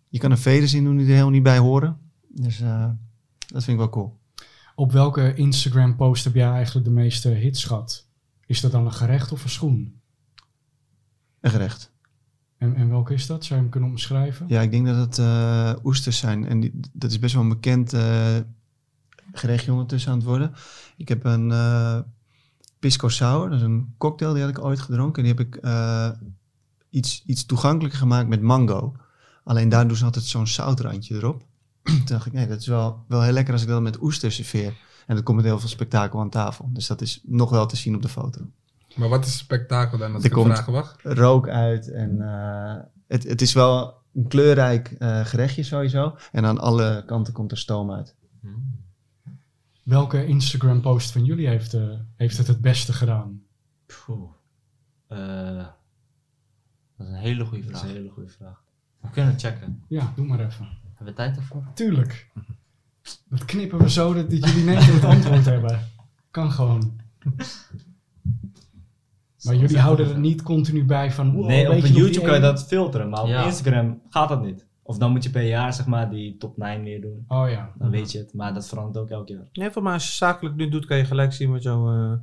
Je 0.09 0.19
kan 0.19 0.31
er 0.31 0.37
veders 0.37 0.73
in 0.73 0.83
doen 0.83 0.95
die 0.97 1.05
er 1.05 1.11
helemaal 1.11 1.31
niet 1.31 1.43
bij 1.43 1.57
horen. 1.57 1.97
Dus 2.27 2.59
eh, 2.61 2.89
dat 3.47 3.63
vind 3.63 3.67
ik 3.67 3.77
wel 3.77 3.89
cool. 3.89 4.19
Op 4.75 4.91
welke 4.91 5.33
Instagram 5.33 5.95
post 5.95 6.23
heb 6.23 6.33
jij 6.33 6.49
eigenlijk 6.49 6.85
de 6.85 6.91
meeste 6.93 7.29
hits 7.29 7.63
gehad? 7.65 8.07
Is 8.45 8.61
dat 8.61 8.71
dan 8.71 8.85
een 8.85 8.93
gerecht 8.93 9.31
of 9.31 9.43
een 9.43 9.49
schoen? 9.49 9.99
Een 11.39 11.51
gerecht. 11.51 11.91
En, 12.63 12.75
en 12.75 12.89
welke 12.89 13.13
is 13.13 13.27
dat? 13.27 13.45
Zou 13.45 13.55
je 13.55 13.61
hem 13.61 13.71
kunnen 13.71 13.89
omschrijven? 13.89 14.45
Ja, 14.47 14.61
ik 14.61 14.71
denk 14.71 14.85
dat 14.85 14.95
het 14.95 15.17
eh, 15.17 15.73
oesters 15.83 16.17
zijn. 16.17 16.47
En 16.47 16.59
die, 16.59 16.79
dat 16.93 17.11
is 17.11 17.19
best 17.19 17.33
wel 17.33 17.43
een 17.43 17.49
bekend 17.49 17.93
eh, 17.93 18.37
gerechtje 19.31 19.71
ondertussen 19.71 20.11
aan 20.11 20.17
het 20.17 20.27
worden. 20.27 20.53
Ik 20.97 21.07
heb 21.09 21.25
een 21.25 21.51
eh, 21.51 21.99
pisco 22.79 23.09
sour. 23.09 23.49
Dat 23.49 23.59
is 23.59 23.65
een 23.65 23.93
cocktail 23.97 24.33
die 24.33 24.41
had 24.41 24.51
ik 24.57 24.63
ooit 24.63 24.79
gedronken. 24.79 25.23
En 25.23 25.29
die 25.29 25.37
heb 25.37 25.47
ik 25.47 25.61
iets, 26.89 27.23
iets 27.25 27.45
toegankelijker 27.45 27.99
gemaakt 27.99 28.27
met 28.27 28.41
mango. 28.41 28.95
Alleen 29.43 29.69
daar 29.69 29.87
doen 29.87 30.01
altijd 30.03 30.25
zo'n 30.25 30.47
zoutrandje 30.47 31.15
erop. 31.15 31.45
Toen 31.83 32.01
dacht 32.05 32.25
ik, 32.25 32.33
nee, 32.33 32.47
dat 32.47 32.59
is 32.59 32.67
wel, 32.67 33.03
wel 33.07 33.21
heel 33.21 33.33
lekker 33.33 33.53
als 33.53 33.61
ik 33.61 33.67
dat 33.67 33.81
met 33.81 34.01
oesters 34.01 34.35
serveer. 34.35 34.73
En 35.07 35.15
dat 35.15 35.23
komt 35.23 35.37
met 35.37 35.45
heel 35.45 35.59
veel 35.59 35.69
spektakel 35.69 36.19
aan 36.19 36.29
tafel. 36.29 36.69
Dus 36.73 36.87
dat 36.87 37.01
is 37.01 37.21
nog 37.23 37.49
wel 37.49 37.65
te 37.65 37.75
zien 37.75 37.95
op 37.95 38.01
de 38.01 38.09
foto. 38.09 38.41
Maar 38.95 39.09
wat 39.09 39.25
is 39.25 39.31
het 39.31 39.39
spektakel 39.41 39.97
dan? 39.97 40.13
Als 40.13 40.23
Er 40.23 40.29
komt- 40.31 40.53
vraag 40.53 40.67
mag. 40.67 40.95
rook 41.03 41.47
uit. 41.49 41.91
En 41.91 42.21
eh, 42.21 42.75
het, 43.07 43.23
het 43.23 43.41
is 43.41 43.53
wel 43.53 44.01
een 44.13 44.27
kleurrijk 44.27 44.91
eh, 44.91 45.25
gerechtje 45.25 45.63
sowieso. 45.63 46.15
En 46.31 46.45
aan 46.45 46.59
alle 46.59 47.03
kanten 47.05 47.33
komt 47.33 47.51
er 47.51 47.57
stoom 47.57 47.91
uit. 47.91 48.15
Welke 49.83 50.25
Instagram 50.25 50.81
post 50.81 51.11
van 51.11 51.23
jullie 51.25 51.47
heeft, 51.47 51.73
eh, 51.73 51.89
heeft 52.15 52.37
het 52.37 52.47
het 52.47 52.61
beste 52.61 52.93
gedaan? 52.93 53.41
Eh, 55.07 55.17
dat 56.97 57.07
is 57.07 57.13
een 57.13 57.13
hele 57.13 57.45
goede 57.45 57.63
Dat 57.65 57.73
is 57.73 57.79
vraag. 57.79 57.89
een 57.91 57.95
hele 57.97 58.09
goede 58.09 58.29
vraag. 58.29 58.63
We 59.01 59.09
kunnen 59.09 59.39
checken. 59.39 59.83
Ja, 59.87 60.13
doe 60.15 60.25
maar 60.25 60.39
even. 60.39 60.65
Hebben 60.83 61.05
we 61.05 61.13
tijd 61.13 61.35
daarvoor? 61.35 61.63
Tuurlijk. 61.73 62.29
Dat 63.29 63.45
knippen 63.45 63.77
we 63.79 63.89
zo 63.89 64.13
dat 64.13 64.29
dat 64.29 64.39
jullie 64.49 64.63
keer 64.77 64.93
het 64.93 65.03
antwoord 65.03 65.45
hebben. 65.45 65.79
Kan 66.31 66.51
gewoon. 66.51 66.99
Maar 69.43 69.55
jullie 69.55 69.79
houden 69.79 70.09
er 70.09 70.19
niet 70.19 70.41
continu 70.41 70.85
bij 70.85 71.11
van... 71.11 71.33
wow, 71.35 71.47
Nee, 71.47 71.71
op 71.71 71.85
YouTube 71.85 72.25
kan 72.25 72.35
je 72.35 72.41
dat 72.41 72.63
filteren, 72.67 73.09
maar 73.09 73.21
op 73.21 73.27
Ja. 73.27 73.45
Instagram 73.45 74.01
gaat 74.09 74.29
dat 74.29 74.43
niet. 74.43 74.65
Of 74.85 74.97
dan 74.97 75.11
moet 75.11 75.23
je 75.23 75.29
per 75.29 75.47
jaar 75.47 75.73
zeg 75.73 75.85
maar 75.85 76.09
die 76.09 76.37
top 76.37 76.57
9 76.57 76.83
weer 76.83 77.01
doen. 77.01 77.25
Oh 77.27 77.49
ja. 77.49 77.71
Dan 77.77 77.89
weet 77.89 78.11
je 78.11 78.17
het, 78.17 78.33
maar 78.33 78.53
dat 78.53 78.67
verandert 78.67 78.97
ook 78.97 79.09
elk 79.09 79.27
jaar. 79.27 79.47
Nee, 79.53 79.71
voor 79.71 79.83
mij 79.83 79.93
als 79.93 80.05
je 80.05 80.11
zakelijk 80.11 80.55
nu 80.55 80.69
doet, 80.69 80.85
kan 80.85 80.97
je 80.97 81.05
gelijk 81.05 81.33
zien 81.33 81.51
wat 81.51 81.63
jouw 81.63 81.93
eh, 81.93 82.17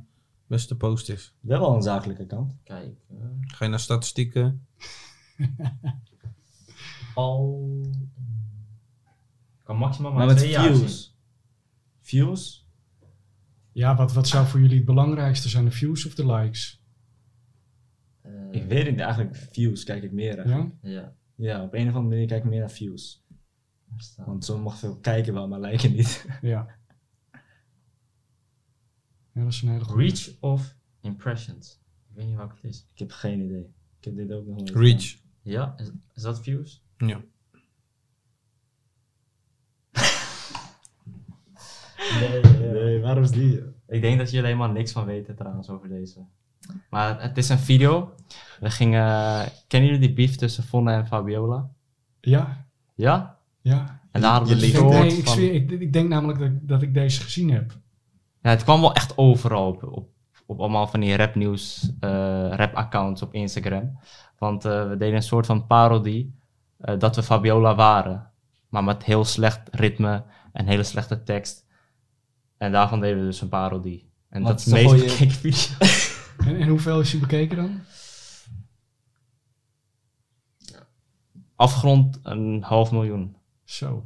beste 0.47 0.77
post 0.77 1.09
is. 1.09 1.33
Wel 1.39 1.59
wel 1.59 1.75
een 1.75 1.81
zakelijke 1.81 2.25
kant. 2.25 2.55
Kijk. 2.63 2.93
eh, 3.09 3.15
Ga 3.41 3.63
je 3.65 3.69
naar 3.71 3.79
statistieken. 3.79 4.65
al... 7.15 7.69
Kan 9.63 9.77
maximaal 9.77 10.11
maar, 10.11 10.25
Maar 10.25 10.35
met 10.35 10.43
twee 10.43 10.59
views. 10.59 11.15
Views? 12.01 12.65
Ja, 13.71 13.95
wat, 13.95 14.13
wat 14.13 14.27
zou 14.27 14.47
voor 14.47 14.59
jullie 14.59 14.75
het 14.77 14.85
belangrijkste 14.85 15.49
zijn? 15.49 15.65
De 15.65 15.71
views 15.71 16.05
of 16.05 16.13
de 16.15 16.25
likes? 16.25 16.80
Eh, 18.51 18.61
Ik 18.61 18.67
weet 18.67 18.81
het 18.85 18.91
niet, 18.91 18.99
eigenlijk 18.99 19.35
views 19.35 19.83
kijk 19.83 20.03
ik 20.03 20.11
meer. 20.11 20.37
eigenlijk. 20.39 20.73
Ja? 20.81 20.89
Ja, 20.89 21.13
Ja, 21.35 21.63
op 21.63 21.73
een 21.73 21.87
of 21.89 21.95
andere 21.95 22.13
manier 22.13 22.27
kijk 22.27 22.43
ik 22.43 22.49
meer 22.49 22.59
naar 22.59 22.71
views. 22.71 23.23
daar 23.89 24.01
staat. 24.01 24.25
Want 24.25 24.45
sommigen 24.45 24.77
veel 24.79 24.97
kijken 24.99 25.33
wel, 25.33 25.47
maar 25.47 25.59
lijken 25.59 25.91
niet. 25.91 26.25
Ja. 26.41 26.67
Ja, 29.33 29.43
dat 29.43 29.51
is 29.53 29.61
een 29.61 29.69
hele 29.69 29.83
goede. 29.83 30.03
Reach 30.03 30.29
of 30.39 30.75
impressions. 31.01 31.79
Ik 32.09 32.15
weet 32.15 32.25
niet 32.25 32.35
welke 32.35 32.55
het 32.55 32.63
is. 32.63 32.87
Ik 32.93 32.99
heb 32.99 33.11
geen 33.11 33.41
idee. 33.41 33.73
Ik 33.99 34.03
heb 34.05 34.15
dit 34.15 34.31
ook 34.31 34.45
nog 34.45 34.55
nooit 34.55 34.69
Reach. 34.69 35.15
Ja, 35.41 35.73
is, 35.77 35.91
is 36.13 36.21
dat 36.21 36.41
views? 36.41 36.83
Ja. 36.97 37.21
Nee, 42.19 42.43
gedaan. 42.43 42.73
Nee, 42.73 43.01
waarom 43.01 43.23
is 43.23 43.31
die? 43.31 43.61
Ik 43.87 44.01
denk 44.01 44.17
dat 44.17 44.29
jullie 44.31 44.45
helemaal 44.45 44.71
niks 44.71 44.91
van 44.91 45.05
weten 45.05 45.35
trouwens 45.35 45.69
over 45.69 45.89
deze. 45.89 46.25
Maar 46.89 47.21
het 47.21 47.37
is 47.37 47.49
een 47.49 47.59
video. 47.59 48.13
We 48.59 48.69
gingen... 48.69 49.45
Kennen 49.67 49.89
jullie 49.89 50.07
die 50.07 50.15
beef 50.15 50.35
tussen 50.35 50.63
Vonne 50.63 50.93
en 50.93 51.07
Fabiola? 51.07 51.69
Ja, 52.21 52.65
Ja? 52.95 53.37
ja. 53.61 53.99
En 54.11 54.21
daar 54.21 54.31
hadden 54.31 54.57
we 54.57 54.65
Ik, 54.65 54.73
denk, 54.73 54.89
nee, 54.89 55.17
ik, 55.17 55.25
van... 55.25 55.33
zweer, 55.33 55.53
ik, 55.53 55.71
ik 55.71 55.93
denk 55.93 56.09
namelijk 56.09 56.39
dat, 56.39 56.49
dat 56.61 56.81
ik 56.81 56.93
deze 56.93 57.21
gezien 57.21 57.51
heb. 57.51 57.71
Ja, 58.41 58.49
het 58.49 58.63
kwam 58.63 58.81
wel 58.81 58.93
echt 58.93 59.17
overal 59.17 59.67
op, 59.67 59.83
op, 59.83 60.09
op 60.45 60.59
allemaal 60.59 60.87
van 60.87 60.99
die 60.99 61.15
rapnieuws, 61.15 61.91
eh 61.99 62.09
rap-accounts 62.51 63.21
op 63.21 63.33
Instagram. 63.33 63.99
Want 64.37 64.65
eh, 64.65 64.87
we 64.89 64.97
deden 64.97 65.15
een 65.15 65.21
soort 65.23 65.45
van 65.45 65.67
parodie 65.67 66.35
eh, 66.77 66.99
dat 66.99 67.15
we 67.15 67.23
Fabiola 67.23 67.75
waren. 67.75 68.31
Maar 68.69 68.83
met 68.83 69.03
heel 69.03 69.25
slecht 69.25 69.61
ritme 69.71 70.23
en 70.53 70.67
hele 70.67 70.83
slechte 70.83 71.23
tekst. 71.23 71.65
En 72.57 72.71
daarvan 72.71 72.99
deden 72.99 73.19
we 73.19 73.25
dus 73.25 73.41
een 73.41 73.49
parodie. 73.49 74.09
En 74.29 74.41
Wat 74.41 74.49
dat 74.51 74.59
is 74.59 74.65
de 74.65 74.71
meest 74.71 74.85
een 74.91 74.97
goeie- 74.99 75.09
bekeken 75.11 75.35
video. 75.35 75.77
En, 76.45 76.59
en 76.59 76.67
hoeveel 76.67 76.99
is 76.99 77.11
die 77.11 77.19
bekeken 77.19 77.57
dan? 77.57 77.79
Afgerond 81.55 82.19
een 82.23 82.63
half 82.63 82.91
miljoen. 82.91 83.35
Zo. 83.63 84.05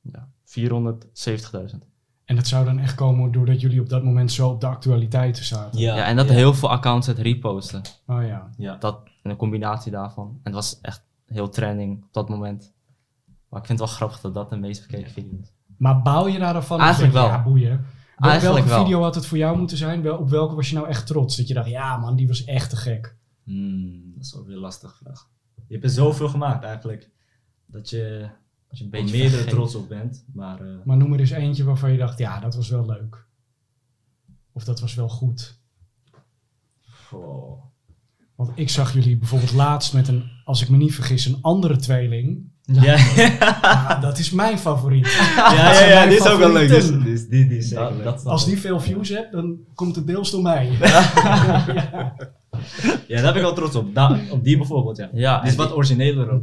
Ja, 0.00 0.28
470.000. 0.44 1.88
En 2.24 2.36
dat 2.36 2.46
zou 2.46 2.64
dan 2.64 2.78
echt 2.78 2.94
komen 2.94 3.32
doordat 3.32 3.60
jullie 3.60 3.80
op 3.80 3.88
dat 3.88 4.04
moment 4.04 4.32
zo 4.32 4.48
op 4.48 4.60
de 4.60 4.66
actualiteiten 4.66 5.44
zaten. 5.44 5.80
Ja, 5.80 5.96
Ja, 5.96 6.04
en 6.04 6.16
dat 6.16 6.28
heel 6.28 6.54
veel 6.54 6.70
accounts 6.70 7.06
het 7.06 7.18
reposten. 7.18 7.82
Oh 8.06 8.26
ja. 8.26 8.50
Ja. 8.56 8.76
Dat, 8.76 9.00
een 9.22 9.36
combinatie 9.36 9.92
daarvan. 9.92 10.26
En 10.26 10.40
het 10.42 10.54
was 10.54 10.80
echt 10.80 11.02
heel 11.26 11.48
trending 11.48 12.02
op 12.04 12.12
dat 12.12 12.28
moment. 12.28 12.72
Maar 13.48 13.60
ik 13.60 13.66
vind 13.66 13.78
het 13.78 13.88
wel 13.88 13.96
grappig 13.96 14.20
dat 14.20 14.34
dat 14.34 14.50
de 14.50 14.56
meest 14.56 14.86
bekeken 14.86 15.10
video 15.10 15.38
is. 15.42 15.52
Maar 15.76 16.02
bouw 16.02 16.26
je 16.28 16.38
daar 16.38 16.52
dan 16.52 16.64
van? 16.64 16.80
Eigenlijk 16.80 17.12
je, 17.12 17.18
wel. 17.18 17.28
Ja, 17.28 17.42
boeien. 17.42 17.86
Wel- 18.20 18.30
Eigenlijk 18.30 18.64
welke 18.66 18.74
wel. 18.78 18.84
video 18.84 19.02
had 19.02 19.14
het 19.14 19.26
voor 19.26 19.38
jou 19.38 19.58
moeten 19.58 19.76
zijn? 19.76 20.02
Wel, 20.02 20.16
op 20.18 20.28
welke 20.30 20.54
was 20.54 20.68
je 20.68 20.74
nou 20.74 20.88
echt 20.88 21.06
trots? 21.06 21.36
Dat 21.36 21.48
je 21.48 21.54
dacht, 21.54 21.68
ja 21.68 21.96
man, 21.96 22.16
die 22.16 22.26
was 22.28 22.44
echt 22.44 22.70
te 22.70 22.76
gek. 22.76 23.16
Hmm, 23.44 24.12
dat 24.14 24.24
is 24.24 24.34
ook 24.36 24.46
weer 24.46 24.54
een 24.54 24.60
lastige 24.60 24.94
vraag. 24.94 25.28
Je 25.66 25.72
hebt 25.72 25.84
er 25.84 25.90
zoveel 25.90 26.28
gemaakt 26.28 26.64
eigenlijk. 26.64 27.10
Dat 27.66 27.90
je 27.90 28.28
Als 28.68 28.78
je 28.78 28.84
een 28.84 28.92
er 28.92 29.00
beetje 29.00 29.16
meerdere 29.16 29.36
vergeet. 29.36 29.50
trots 29.54 29.74
op 29.74 29.88
bent. 29.88 30.24
Maar 30.32 30.60
eh, 30.60 30.74
Maar 30.84 30.96
noem 30.96 31.12
er 31.12 31.20
eens 31.20 31.30
eentje 31.30 31.64
waarvan 31.64 31.92
je 31.92 31.98
dacht, 31.98 32.18
ja, 32.18 32.40
dat 32.40 32.54
was 32.54 32.68
wel 32.68 32.86
leuk. 32.86 33.26
Of 34.52 34.64
dat 34.64 34.80
was 34.80 34.94
wel 34.94 35.08
goed. 35.08 35.58
goh. 36.90 37.62
Want 38.34 38.50
ik 38.54 38.68
zag 38.68 38.92
jullie 38.92 39.16
bijvoorbeeld 39.16 39.52
laatst 39.52 39.92
met 39.94 40.08
een, 40.08 40.30
als 40.50 40.62
ik 40.62 40.68
me 40.68 40.76
niet 40.76 40.94
vergis, 40.94 41.26
een 41.26 41.38
andere 41.40 41.76
tweeling. 41.76 42.48
Ja, 42.62 42.82
ja, 42.82 42.96
Ja, 43.62 44.00
dat 44.00 44.18
is 44.18 44.30
mijn 44.30 44.58
favoriet. 44.58 45.06
ja, 45.36 45.52
ja, 45.72 45.84
ja, 45.84 46.06
dit 46.06 46.20
is 46.20 46.26
ook 46.28 46.38
wel 46.38 46.52
leuk. 46.52 46.70
Is, 46.70 46.88
die, 47.28 47.48
die 47.48 47.58
is 47.58 47.68
Dat, 47.68 48.02
dat 48.04 48.26
Als 48.26 48.44
die 48.44 48.58
veel 48.60 48.80
views 48.80 49.08
hebt, 49.08 49.32
dan 49.32 49.56
komt 49.74 49.96
het 49.96 50.06
deels 50.06 50.30
door 50.30 50.42
mij. 50.42 50.70
Ja, 53.06 53.20
daar 53.22 53.32
ben 53.32 53.34
ik 53.34 53.40
wel 53.42 53.52
trots 53.54 53.74
op. 53.76 53.94
Da- 53.94 54.18
op 54.30 54.44
die 54.44 54.56
bijvoorbeeld, 54.56 54.96
ja. 54.96 55.08
Ja, 55.12 55.40
Die 55.40 55.50
is 55.50 55.56
wat 55.56 55.66
die- 55.66 55.76
origineler 55.76 56.30
ook. 56.30 56.42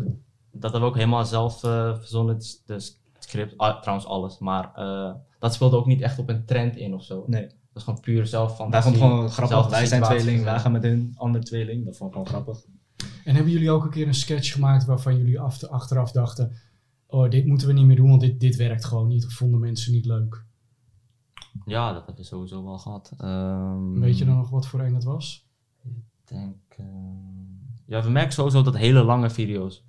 dat 0.52 0.62
hebben 0.62 0.82
we 0.82 0.86
ook 0.88 0.96
helemaal 0.96 1.26
zelf 1.26 1.63
eh, 1.63 1.93
verzonnen, 2.00 2.36
het, 2.36 2.62
het 2.65 2.98
script, 3.20 3.54
ah, 3.58 3.82
trouwens 3.82 4.08
alles. 4.08 4.38
Maar 4.39 4.72
eh, 4.76 5.12
dat 5.39 5.54
speelde 5.54 5.78
ook 5.78 5.86
niet 5.86 6.02
echt 6.02 6.20
op 6.20 6.30
een 6.30 6.46
trend 6.46 6.76
in 6.76 6.93
of 6.93 7.04
zo. 7.04 7.24
Nee. 7.28 7.41
Dat 7.41 7.52
is 7.76 7.84
gewoon 7.84 8.00
puur 8.00 8.26
zelf 8.28 8.56
van. 8.56 8.70
Wij 8.72 8.82
vonden 8.82 9.02
het 9.02 9.10
gewoon 9.12 9.30
grappig. 9.30 9.70
Wij 9.70 9.86
zijn 9.86 10.04
tweeling, 10.04 10.43
wij 10.43 10.60
gaan 10.60 10.72
met 10.72 10.84
hun 10.84 11.13
andere 11.17 11.43
tweeling. 11.43 11.86
Dat 11.86 11.98
vond 11.98 12.10
ik 12.10 12.15
gewoon 12.15 12.28
grappig. 12.32 12.58
En 13.24 13.36
hebben 13.36 13.54
jullie 13.54 13.72
ook 13.72 13.84
een 13.84 13.90
keer 13.90 14.08
een 14.08 14.14
sketch 14.14 14.52
gemaakt 14.54 14.86
waarvan 14.86 15.18
jullie 15.18 15.40
af, 15.40 15.64
achteraf 15.64 16.12
dachten: 16.12 16.52
Oh, 17.08 17.30
dit 17.30 17.46
moeten 17.46 17.68
we 17.68 17.74
niet 17.74 17.86
meer 17.86 17.96
doen, 17.96 18.10
want 18.10 18.22
dit, 18.22 18.40
dit 18.40 18.56
werkt 18.56 18.86
gewoon 18.86 19.08
niet. 19.08 19.26
Of 19.26 19.34
vonden 19.34 19.60
mensen 19.60 19.92
niet 19.94 20.06
leuk? 20.06 20.46
Ja, 21.66 21.88
dat 21.88 21.98
hebben 22.06 22.16
we 22.24 22.30
sowieso 22.30 22.64
wel 22.64 22.78
gehad. 22.78 23.14
Ehm, 23.18 24.00
Weet 24.00 24.18
je 24.18 24.26
dan 24.26 24.38
nog 24.38 24.50
wat 24.50 24.68
voor 24.68 24.80
een 24.80 24.94
dat 24.94 25.04
was? 25.04 25.48
Ik 25.84 25.92
denk. 26.26 26.56
eh, 26.78 26.86
ja, 27.86 28.04
we 28.04 28.10
merken 28.10 28.34
sowieso 28.34 28.62
dat 28.62 28.78
hele 28.78 29.04
lange 29.04 29.30
video's. 29.30 29.86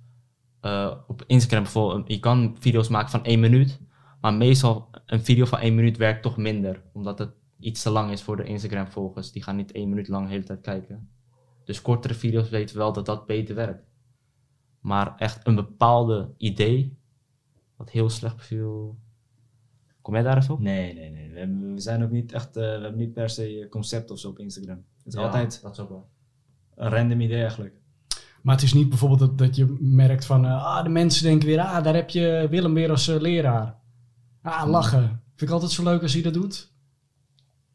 eh, 0.59 0.91
op 1.07 1.23
Instagram 1.27 1.63
bijvoorbeeld, 1.63 2.07
je 2.07 2.19
kan 2.19 2.55
video's 2.59 2.87
maken 2.87 3.09
van 3.09 3.23
één 3.23 3.39
minuut. 3.39 3.79
Maar 4.21 4.33
meestal 4.33 4.89
een 5.05 5.23
video 5.23 5.45
van 5.45 5.59
één 5.59 5.75
minuut 5.75 5.97
werkt 5.97 6.21
toch 6.23 6.37
minder. 6.37 6.81
Omdat 6.93 7.19
het 7.19 7.31
iets 7.59 7.81
te 7.81 7.89
lang 7.89 8.11
is 8.11 8.21
voor 8.21 8.37
de 8.37 8.43
Instagram-volgers. 8.43 9.31
Die 9.31 9.43
gaan 9.43 9.55
niet 9.55 9.71
één 9.71 9.89
minuut 9.89 10.07
lang 10.07 10.25
de 10.25 10.31
hele 10.31 10.43
tijd 10.43 10.61
kijken. 10.61 11.09
Dus 11.69 11.81
kortere 11.81 12.13
video's 12.13 12.49
weten 12.49 12.75
we 12.75 12.81
wel 12.81 12.93
dat 12.93 13.05
dat 13.05 13.25
beter 13.25 13.55
werkt. 13.55 13.83
Maar 14.79 15.15
echt 15.17 15.47
een 15.47 15.55
bepaalde 15.55 16.33
idee, 16.37 16.97
wat 17.75 17.89
heel 17.89 18.09
slecht 18.09 18.35
beviel. 18.35 18.97
Kom 20.01 20.13
jij 20.13 20.23
daar 20.23 20.37
even 20.37 20.53
op? 20.53 20.59
Nee, 20.59 20.93
nee, 20.93 21.09
nee. 21.11 21.31
We, 21.31 21.39
hebben- 21.39 21.73
we 21.73 21.79
zijn 21.79 22.03
ook 22.03 22.11
niet 22.11 22.31
echt, 22.31 22.47
eh, 22.57 22.63
we 22.63 22.69
hebben 22.69 22.95
niet 22.97 23.13
per 23.13 23.29
se 23.29 23.61
een 23.61 23.69
concept 23.69 24.11
of 24.11 24.19
zo 24.19 24.29
op 24.29 24.39
Instagram. 24.39 24.83
Het 24.97 25.05
is 25.07 25.13
Ja, 25.13 25.21
altijd 25.25 25.59
Dat 25.61 25.71
is 25.71 25.79
ook 25.79 25.89
wel. 25.89 26.09
een 26.75 26.89
random 26.89 27.21
idee 27.21 27.41
eigenlijk. 27.41 27.73
Maar 28.41 28.55
het 28.55 28.63
is 28.63 28.73
niet 28.73 28.89
bijvoorbeeld 28.89 29.19
dat, 29.19 29.37
dat 29.37 29.55
je 29.55 29.75
merkt 29.79 30.25
van: 30.25 30.45
eh, 30.45 30.65
Ah, 30.65 30.83
de 30.83 30.89
mensen 30.89 31.23
denken 31.23 31.47
weer, 31.47 31.59
ah, 31.61 31.83
daar 31.83 31.95
heb 31.95 32.09
je 32.09 32.47
Willem 32.49 32.73
weer 32.73 32.89
als 32.89 33.07
eh, 33.07 33.19
leraar. 33.19 33.75
Ah, 34.41 34.69
lachen. 34.69 35.21
Vind 35.35 35.41
ik 35.41 35.49
altijd 35.49 35.71
zo 35.71 35.83
leuk 35.83 36.01
als 36.01 36.13
hij 36.13 36.21
dat 36.21 36.33
doet. 36.33 36.73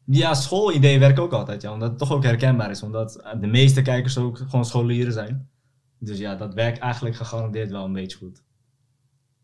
Ja, 0.05 0.33
schoolideeën 0.33 0.99
werken 0.99 1.23
ook 1.23 1.31
altijd, 1.33 1.61
ja, 1.61 1.73
omdat 1.73 1.89
het 1.89 1.97
toch 1.97 2.11
ook 2.11 2.23
herkenbaar 2.23 2.69
is. 2.69 2.83
Omdat 2.83 3.15
eh, 3.15 3.39
de 3.39 3.47
meeste 3.47 3.81
kijkers 3.81 4.17
ook 4.17 4.37
gewoon 4.37 4.65
scholieren 4.65 5.13
zijn. 5.13 5.49
Dus 5.99 6.17
ja, 6.17 6.35
dat 6.35 6.53
werkt 6.53 6.79
eigenlijk 6.79 7.15
gegarandeerd 7.15 7.71
wel 7.71 7.85
een 7.85 7.93
beetje 7.93 8.17
goed. 8.17 8.43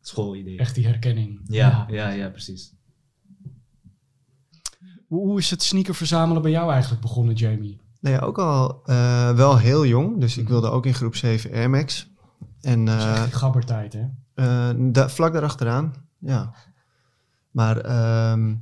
Schoolidee. 0.02 0.58
Echt 0.58 0.76
die 0.76 0.86
herkenning. 0.88 1.40
Ja, 1.46 1.86
ja, 1.90 2.10
ja, 2.10 2.30
precies. 2.30 2.74
Hoe, 5.08 5.40
is 5.40 5.50
het 5.50 5.64
sneaker 5.64 5.96
verzamelen 5.96 6.42
bij 6.42 6.52
jou 6.52 6.72
eigenlijk 6.72 7.02
begonnen, 7.02 7.36
Jamie? 7.36 7.80
Nou 8.00 8.16
ja, 8.16 8.22
ook 8.22 8.40
al 8.40 8.82
eh, 8.86 9.36
wel 9.36 9.58
heel 9.58 9.86
jong. 9.86 10.20
Dus 10.20 10.38
ik 10.38 10.48
wilde 10.48 10.70
ook 10.70 10.86
in 10.86 10.94
groep 10.94 11.16
7 11.16 11.52
Air 11.52 11.70
Max. 11.70 12.10
En 12.62 12.86
Dat 12.86 12.98
is 12.98 13.04
eh, 13.04 13.24
gabbertijd, 13.24 13.94
hè? 13.94 14.06
eh, 14.34 14.70
da- 14.78 15.10
vlak 15.10 15.34
daarachteraan, 15.34 15.94
ja. 16.20 16.54
Maar 17.52 17.78
ehm, 17.78 18.56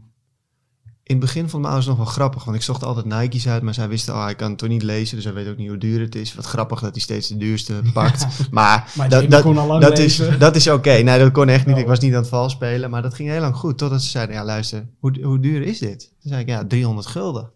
in 1.09 1.15
het 1.15 1.25
begin 1.25 1.41
vond 1.49 1.61
mijn 1.63 1.65
ouders 1.73 1.85
nog 1.87 1.97
wel 1.97 2.05
grappig. 2.05 2.43
Want 2.43 2.57
ik 2.57 2.63
zocht 2.63 2.83
altijd 2.83 3.05
Nike's 3.05 3.47
uit. 3.47 3.61
Maar 3.63 3.73
zij 3.73 3.87
wisten, 3.87 4.13
oh, 4.13 4.23
hij 4.23 4.35
kan 4.35 4.49
het 4.49 4.57
toch 4.57 4.69
niet 4.69 4.83
lezen. 4.83 5.15
Dus 5.15 5.25
hij 5.25 5.33
weet 5.33 5.47
ook 5.47 5.57
niet 5.57 5.67
hoe 5.67 5.77
duur 5.77 5.99
het 6.01 6.15
is. 6.15 6.35
Wat 6.35 6.45
grappig 6.45 6.79
dat 6.79 6.91
hij 6.91 7.01
steeds 7.01 7.27
de 7.27 7.37
duurste 7.37 7.81
pakt. 7.93 8.49
maar 8.51 8.91
Maar 8.95 9.09
dat, 9.09 9.29
dat, 9.29 9.43
al 9.45 9.91
is, 9.91 10.21
dat 10.39 10.55
is 10.55 10.67
oké. 10.67 10.89
Nee, 10.91 11.19
dat 11.19 11.31
kon 11.31 11.49
echt 11.49 11.65
niet. 11.65 11.75
Oh. 11.75 11.81
Ik 11.81 11.87
was 11.87 11.99
niet 11.99 12.13
aan 12.13 12.19
het 12.19 12.29
vals 12.29 12.51
spelen. 12.51 12.89
Maar 12.89 13.01
dat 13.01 13.13
ging 13.13 13.29
heel 13.29 13.39
lang 13.39 13.55
goed. 13.55 13.77
Totdat 13.77 14.01
ze 14.01 14.09
zeiden, 14.09 14.35
ja 14.35 14.43
luister, 14.43 14.87
hoe, 14.99 15.19
hoe 15.23 15.39
duur 15.39 15.61
is 15.61 15.79
dit? 15.79 15.99
Toen 15.99 16.31
zei 16.31 16.41
ik, 16.41 16.47
ja, 16.47 16.65
300 16.65 17.07
gulden. 17.07 17.51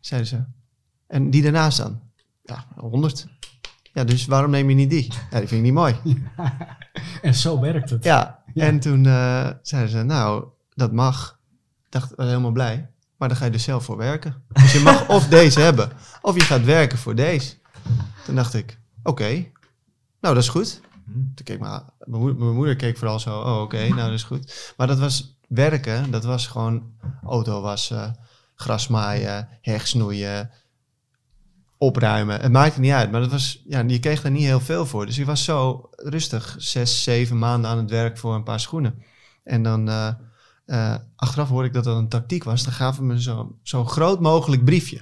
Zeiden 0.00 0.28
ze. 0.28 0.44
En 1.06 1.30
die 1.30 1.42
daarnaast 1.42 1.78
dan? 1.78 2.00
Ja, 2.42 2.66
100. 2.76 3.26
Ja, 3.92 4.04
dus 4.04 4.26
waarom 4.26 4.50
neem 4.50 4.68
je 4.68 4.74
niet 4.74 4.90
die? 4.90 5.12
Ja, 5.30 5.38
die 5.38 5.48
vind 5.48 5.50
ik 5.50 5.62
niet 5.62 5.72
mooi. 5.72 5.96
En 7.22 7.34
zo 7.34 7.60
werkt 7.60 7.90
het. 7.90 8.04
Ja, 8.04 8.42
Ja. 8.54 8.64
en 8.64 8.80
toen 8.80 9.06
eh, 9.06 9.48
zeiden 9.62 9.90
ze, 9.90 10.02
nou, 10.02 10.44
dat 10.74 10.92
mag. 10.92 11.35
Dacht, 11.88 12.12
was 12.16 12.26
helemaal 12.26 12.50
blij. 12.50 12.90
Maar 13.16 13.28
dan 13.28 13.36
ga 13.36 13.44
je 13.44 13.50
er 13.50 13.60
zelf 13.60 13.84
voor 13.84 13.96
werken. 13.96 14.42
Dus 14.48 14.72
je 14.72 14.80
mag 14.80 15.08
of 15.08 15.28
deze 15.28 15.60
hebben, 15.60 15.90
of 16.22 16.34
je 16.34 16.40
gaat 16.40 16.64
werken 16.64 16.98
voor 16.98 17.14
deze. 17.14 17.54
Toen 18.24 18.34
dacht 18.34 18.54
ik, 18.54 18.78
oké, 19.02 19.30
nou 20.20 20.34
dat 20.34 20.42
is 20.42 20.48
goed. 20.48 20.80
Toen 21.34 21.44
keek 21.44 21.60
mijn, 21.60 21.82
moeder, 22.04 22.36
mijn 22.36 22.54
moeder 22.54 22.76
keek 22.76 22.98
vooral 22.98 23.20
zo, 23.20 23.40
oh 23.40 23.60
oké, 23.60 23.88
nou 23.88 23.96
dat 23.96 24.12
is 24.12 24.22
goed. 24.22 24.74
Maar 24.76 24.86
dat 24.86 24.98
was 24.98 25.38
werken, 25.48 26.10
dat 26.10 26.24
was 26.24 26.46
gewoon 26.46 26.92
auto 27.24 27.60
wassen, 27.60 28.18
gras 28.54 28.88
maaien, 28.88 29.48
heg 29.60 29.86
snoeien, 29.86 30.50
opruimen. 31.78 32.40
Het 32.40 32.52
maakte 32.52 32.80
niet 32.80 32.92
uit, 32.92 33.10
maar 33.10 33.20
dat 33.20 33.30
was, 33.30 33.62
ja, 33.68 33.80
je 33.86 33.98
kreeg 33.98 34.22
daar 34.22 34.30
niet 34.30 34.44
heel 34.44 34.60
veel 34.60 34.86
voor. 34.86 35.06
Dus 35.06 35.18
ik 35.18 35.26
was 35.26 35.44
zo 35.44 35.88
rustig, 35.96 36.54
zes, 36.58 37.02
zeven 37.02 37.38
maanden 37.38 37.70
aan 37.70 37.78
het 37.78 37.90
werk 37.90 38.18
voor 38.18 38.34
een 38.34 38.42
paar 38.42 38.60
schoenen. 38.60 39.02
En 39.44 39.62
dan 39.62 39.88
eh, 39.88 40.08
eh, 40.66 40.94
achteraf 41.16 41.48
hoorde 41.48 41.68
ik 41.68 41.74
dat 41.74 41.84
dat 41.84 41.96
een 41.96 42.08
tactiek 42.08 42.44
was. 42.44 42.64
Dan 42.64 42.72
gaven 42.72 43.06
me 43.06 43.22
zo- 43.22 43.56
zo'n 43.62 43.88
groot 43.88 44.20
mogelijk 44.20 44.64
briefje. 44.64 45.00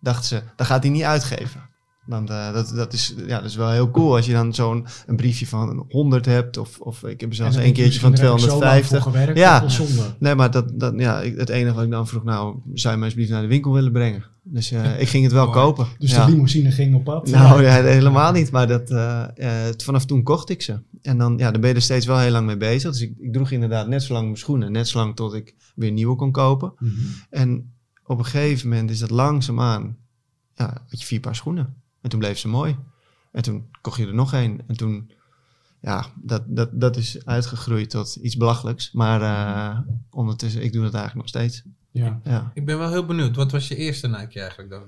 Dachten 0.00 0.24
ze, 0.24 0.42
dat 0.56 0.66
gaat 0.66 0.82
hij 0.82 0.92
niet 0.92 1.02
uitgeven. 1.02 1.67
Dan, 2.08 2.28
eh, 2.28 2.52
dat, 2.52 2.72
dat, 2.74 2.92
is, 2.92 3.14
ja, 3.26 3.36
dat 3.36 3.48
is 3.48 3.56
wel 3.56 3.70
heel 3.70 3.90
cool 3.90 4.16
als 4.16 4.26
je 4.26 4.32
dan 4.32 4.54
zo'n 4.54 4.86
een 5.06 5.16
briefje 5.16 5.46
van 5.46 5.86
100 5.88 6.26
hebt. 6.26 6.56
Of, 6.56 6.80
of 6.80 7.02
ik 7.02 7.20
heb 7.20 7.30
er 7.30 7.36
zelfs 7.36 7.56
dan 7.56 7.72
keertje 7.72 8.00
van 8.00 8.16
zo 8.16 8.24
lang 8.24 8.38
250. 8.38 9.02
voor 9.02 9.12
gewerkt, 9.12 9.38
Ja. 9.38 9.64
Nee, 10.18 10.34
maar 10.34 10.50
dat, 10.50 10.72
dat, 10.74 10.94
ja, 10.96 11.22
het 11.22 11.48
enige 11.48 11.74
wat 11.74 11.84
ik 11.84 11.90
dan 11.90 12.06
vroeg, 12.06 12.24
nou, 12.24 12.56
zou 12.74 12.92
je 12.92 12.98
mij 12.98 13.08
alsjeblieft 13.08 13.30
naar 13.30 13.42
de 13.42 13.48
winkel 13.48 13.72
willen 13.72 13.92
brengen? 13.92 14.24
Dus 14.42 14.70
eh, 14.70 15.00
ik 15.00 15.08
ging 15.08 15.24
het 15.24 15.32
wel 15.32 15.50
kopen. 15.50 15.86
Dus 15.98 16.10
ja. 16.10 16.24
de 16.24 16.30
limousine 16.30 16.70
ging 16.70 16.94
op 16.94 17.04
pad. 17.04 17.30
Nou, 17.30 17.62
ja, 17.62 17.82
helemaal 17.82 18.32
niet. 18.32 18.50
Maar 18.50 18.66
dat, 18.66 18.90
eh, 18.90 19.68
vanaf 19.76 20.04
toen 20.04 20.22
kocht 20.22 20.50
ik 20.50 20.62
ze. 20.62 20.78
En 21.02 21.18
dan, 21.18 21.38
ja, 21.38 21.50
dan 21.50 21.60
ben 21.60 21.70
je 21.70 21.76
er 21.76 21.82
steeds 21.82 22.06
wel 22.06 22.18
heel 22.18 22.30
lang 22.30 22.46
mee 22.46 22.56
bezig. 22.56 22.90
Dus 22.90 23.00
ik, 23.00 23.14
ik 23.18 23.32
droeg 23.32 23.50
inderdaad 23.50 23.88
net 23.88 24.02
zo 24.02 24.12
lang 24.12 24.24
mijn 24.24 24.38
schoenen. 24.38 24.72
Net 24.72 24.88
zo 24.88 24.98
lang 24.98 25.16
tot 25.16 25.34
ik 25.34 25.54
weer 25.74 25.92
nieuwe 25.92 26.16
kon 26.16 26.32
kopen. 26.32 26.72
Mhm. 26.78 26.92
En 27.30 27.72
op 28.04 28.18
een 28.18 28.24
gegeven 28.24 28.68
moment 28.68 28.90
is 28.90 28.98
dat 28.98 29.10
langzaamaan... 29.10 29.96
Ja, 30.54 30.82
had 30.88 31.00
je 31.00 31.06
vier 31.06 31.20
paar 31.20 31.36
schoenen. 31.36 31.74
En 32.00 32.10
toen 32.10 32.18
bleef 32.18 32.38
ze 32.38 32.48
mooi. 32.48 32.76
En 33.32 33.42
toen 33.42 33.68
kocht 33.80 33.98
je 33.98 34.06
er 34.06 34.14
nog 34.14 34.32
één. 34.32 34.60
En 34.66 34.76
toen... 34.76 35.10
Ja, 35.80 36.06
dat, 36.22 36.42
dat, 36.46 36.68
dat 36.72 36.96
is 36.96 37.24
uitgegroeid 37.24 37.90
tot 37.90 38.14
iets 38.16 38.36
belachelijks. 38.36 38.92
Maar 38.92 39.22
eh, 39.22 39.78
ondertussen, 40.10 40.62
ik 40.62 40.72
doe 40.72 40.82
dat 40.82 40.94
eigenlijk 40.94 41.32
nog 41.32 41.42
steeds. 41.42 41.62
Ja. 41.90 42.20
Ja. 42.24 42.50
Ik 42.54 42.64
ben 42.64 42.78
wel 42.78 42.90
heel 42.90 43.06
benieuwd. 43.06 43.36
Wat 43.36 43.52
was 43.52 43.68
je 43.68 43.76
eerste 43.76 44.08
Nike 44.08 44.40
eigenlijk 44.40 44.70
dan? 44.70 44.82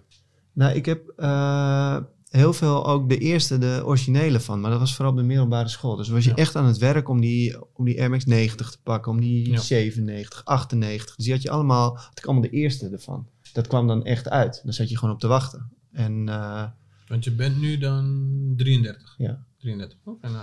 Nou, 0.53 0.75
ik 0.75 0.87
heb 0.87 1.13
eh, 1.17 1.97
heel 2.29 2.53
veel 2.53 2.87
ook 2.87 3.09
de 3.09 3.19
eerste, 3.19 3.59
de 3.59 3.83
originele 3.85 4.41
van. 4.41 4.61
Maar 4.61 4.71
dat 4.71 4.81
was 4.81 4.95
vooral 4.95 5.13
op 5.13 5.19
de 5.19 5.25
middelbare 5.25 5.69
school. 5.69 5.97
Dus 5.97 6.09
was 6.09 6.25
je 6.25 6.31
Ja. 6.31 6.37
echt 6.37 6.57
aan 6.57 6.65
het 6.65 6.79
werk 6.79 7.09
om 7.09 7.21
die, 7.21 7.59
om 7.75 7.85
die 7.85 8.01
Air 8.01 8.11
Max 8.11 8.25
90 8.25 8.71
te 8.71 8.79
pakken. 8.83 9.13
Om 9.13 9.21
die 9.21 9.51
Ja. 9.51 9.59
97, 9.59 10.45
98. 10.45 11.17
Dus 11.17 11.25
die 11.25 11.35
had 11.35 11.43
je 11.43 11.51
allemaal, 11.51 11.97
had 11.97 12.19
ik 12.19 12.25
allemaal 12.25 12.43
de 12.51 12.51
eerste 12.57 12.89
ervan. 12.89 13.27
Dat 13.53 13.67
kwam 13.67 13.87
dan 13.87 14.05
echt 14.05 14.29
uit. 14.29 14.61
Dan 14.65 14.73
zat 14.73 14.89
je 14.91 14.99
gewoon 14.99 15.15
op 15.15 15.21
te 15.21 15.27
wachten. 15.29 15.71
En, 15.93 16.29
eh, 16.29 16.65
Want 17.11 17.25
je 17.25 17.31
bent 17.35 17.61
nu 17.61 17.79
dan 17.79 18.55
33. 18.57 19.15
Ja. 19.19 19.45
33. 19.59 19.99
Oké, 20.05 20.27
nice. 20.29 20.39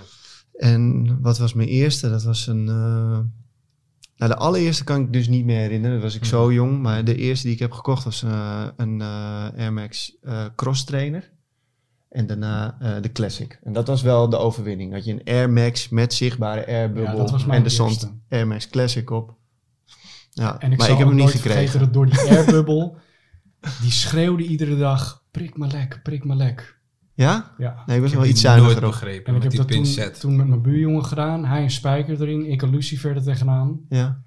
en 0.58 1.22
wat 1.22 1.38
was 1.38 1.54
mijn 1.54 1.68
eerste? 1.68 2.10
Dat 2.10 2.24
was 2.24 2.48
een... 2.48 2.68
eh, 2.68 3.20
nou, 4.18 4.32
de 4.32 4.36
allereerste 4.36 4.84
kan 4.84 5.02
ik 5.02 5.14
dus 5.14 5.28
niet 5.28 5.46
meer 5.46 5.60
herinneren. 5.60 5.96
Dat 5.96 6.04
was 6.04 6.16
ik 6.16 6.26
zo 6.26 6.54
jong. 6.54 6.82
Maar 6.82 7.04
de 7.06 7.16
eerste 7.16 7.46
die 7.46 7.56
ik 7.56 7.62
heb 7.62 7.72
gekocht 7.72 8.04
was 8.04 8.24
eh, 8.24 8.68
een 8.78 9.02
eh, 9.02 9.50
Air 9.58 9.74
Max 9.74 10.18
eh, 10.22 10.46
Cross 10.56 10.84
Trainer. 10.84 11.32
En 12.10 12.28
daarna 12.28 12.78
de 13.02 13.12
Classic. 13.12 13.60
En 13.64 13.74
dat 13.74 13.88
was 13.88 14.02
wel 14.02 14.30
de 14.30 14.38
overwinning. 14.38 14.92
Dat 14.92 15.06
je 15.06 15.12
een 15.12 15.24
Air 15.24 15.50
Max 15.50 15.90
met 15.90 16.14
zichtbare 16.14 16.68
airbubbel. 16.68 17.40
en 17.50 17.64
er 17.64 17.72
stond. 17.72 18.14
Air 18.30 18.48
Max 18.48 18.70
Classic 18.70 19.10
op. 19.10 19.36
Ja, 20.30 20.60
En 20.60 20.72
ik 20.72 20.78
maar 20.78 20.90
ik 20.90 20.98
heb 20.98 21.08
hem 21.08 21.16
niet 21.16 21.30
gekregen. 21.30 21.80
dat 21.80 21.94
door 21.94 22.06
die 22.10 22.20
airbubbel, 22.38 22.98
die 23.82 23.92
schreeuwde 23.92 24.44
iedere 24.44 24.78
dag, 24.78 25.24
prik 25.38 25.58
me 25.58 25.68
lek, 25.68 26.00
prik 26.04 26.24
me 26.26 26.36
lek. 26.36 26.80
Ja? 27.14 27.52
Ja. 27.58 27.84
Nee, 27.86 27.96
ik 27.96 28.02
was 28.02 28.12
Ik 28.12 28.18
wel 28.18 28.28
iets 28.28 28.44
nooit 28.44 28.56
zuiniger 28.56 28.86
op. 28.86 28.92
begrepen 28.92 29.26
En 29.26 29.36
ik 29.36 29.42
heb 29.42 29.52
die 29.52 29.60
dat 29.60 29.70
toen, 29.70 29.82
pincet. 29.82 30.20
toen 30.20 30.36
met 30.36 30.48
mijn 30.48 30.62
buurjongen 30.62 31.06
gedaan. 31.06 31.46
Hij 31.46 31.64
een 31.64 31.72
spijker 31.72 32.22
erin, 32.22 32.52
ik 32.52 32.62
een 32.62 32.70
lucifer 32.70 33.16
er 33.16 33.24
tegenaan. 33.24 33.80
Ja. 33.90 34.22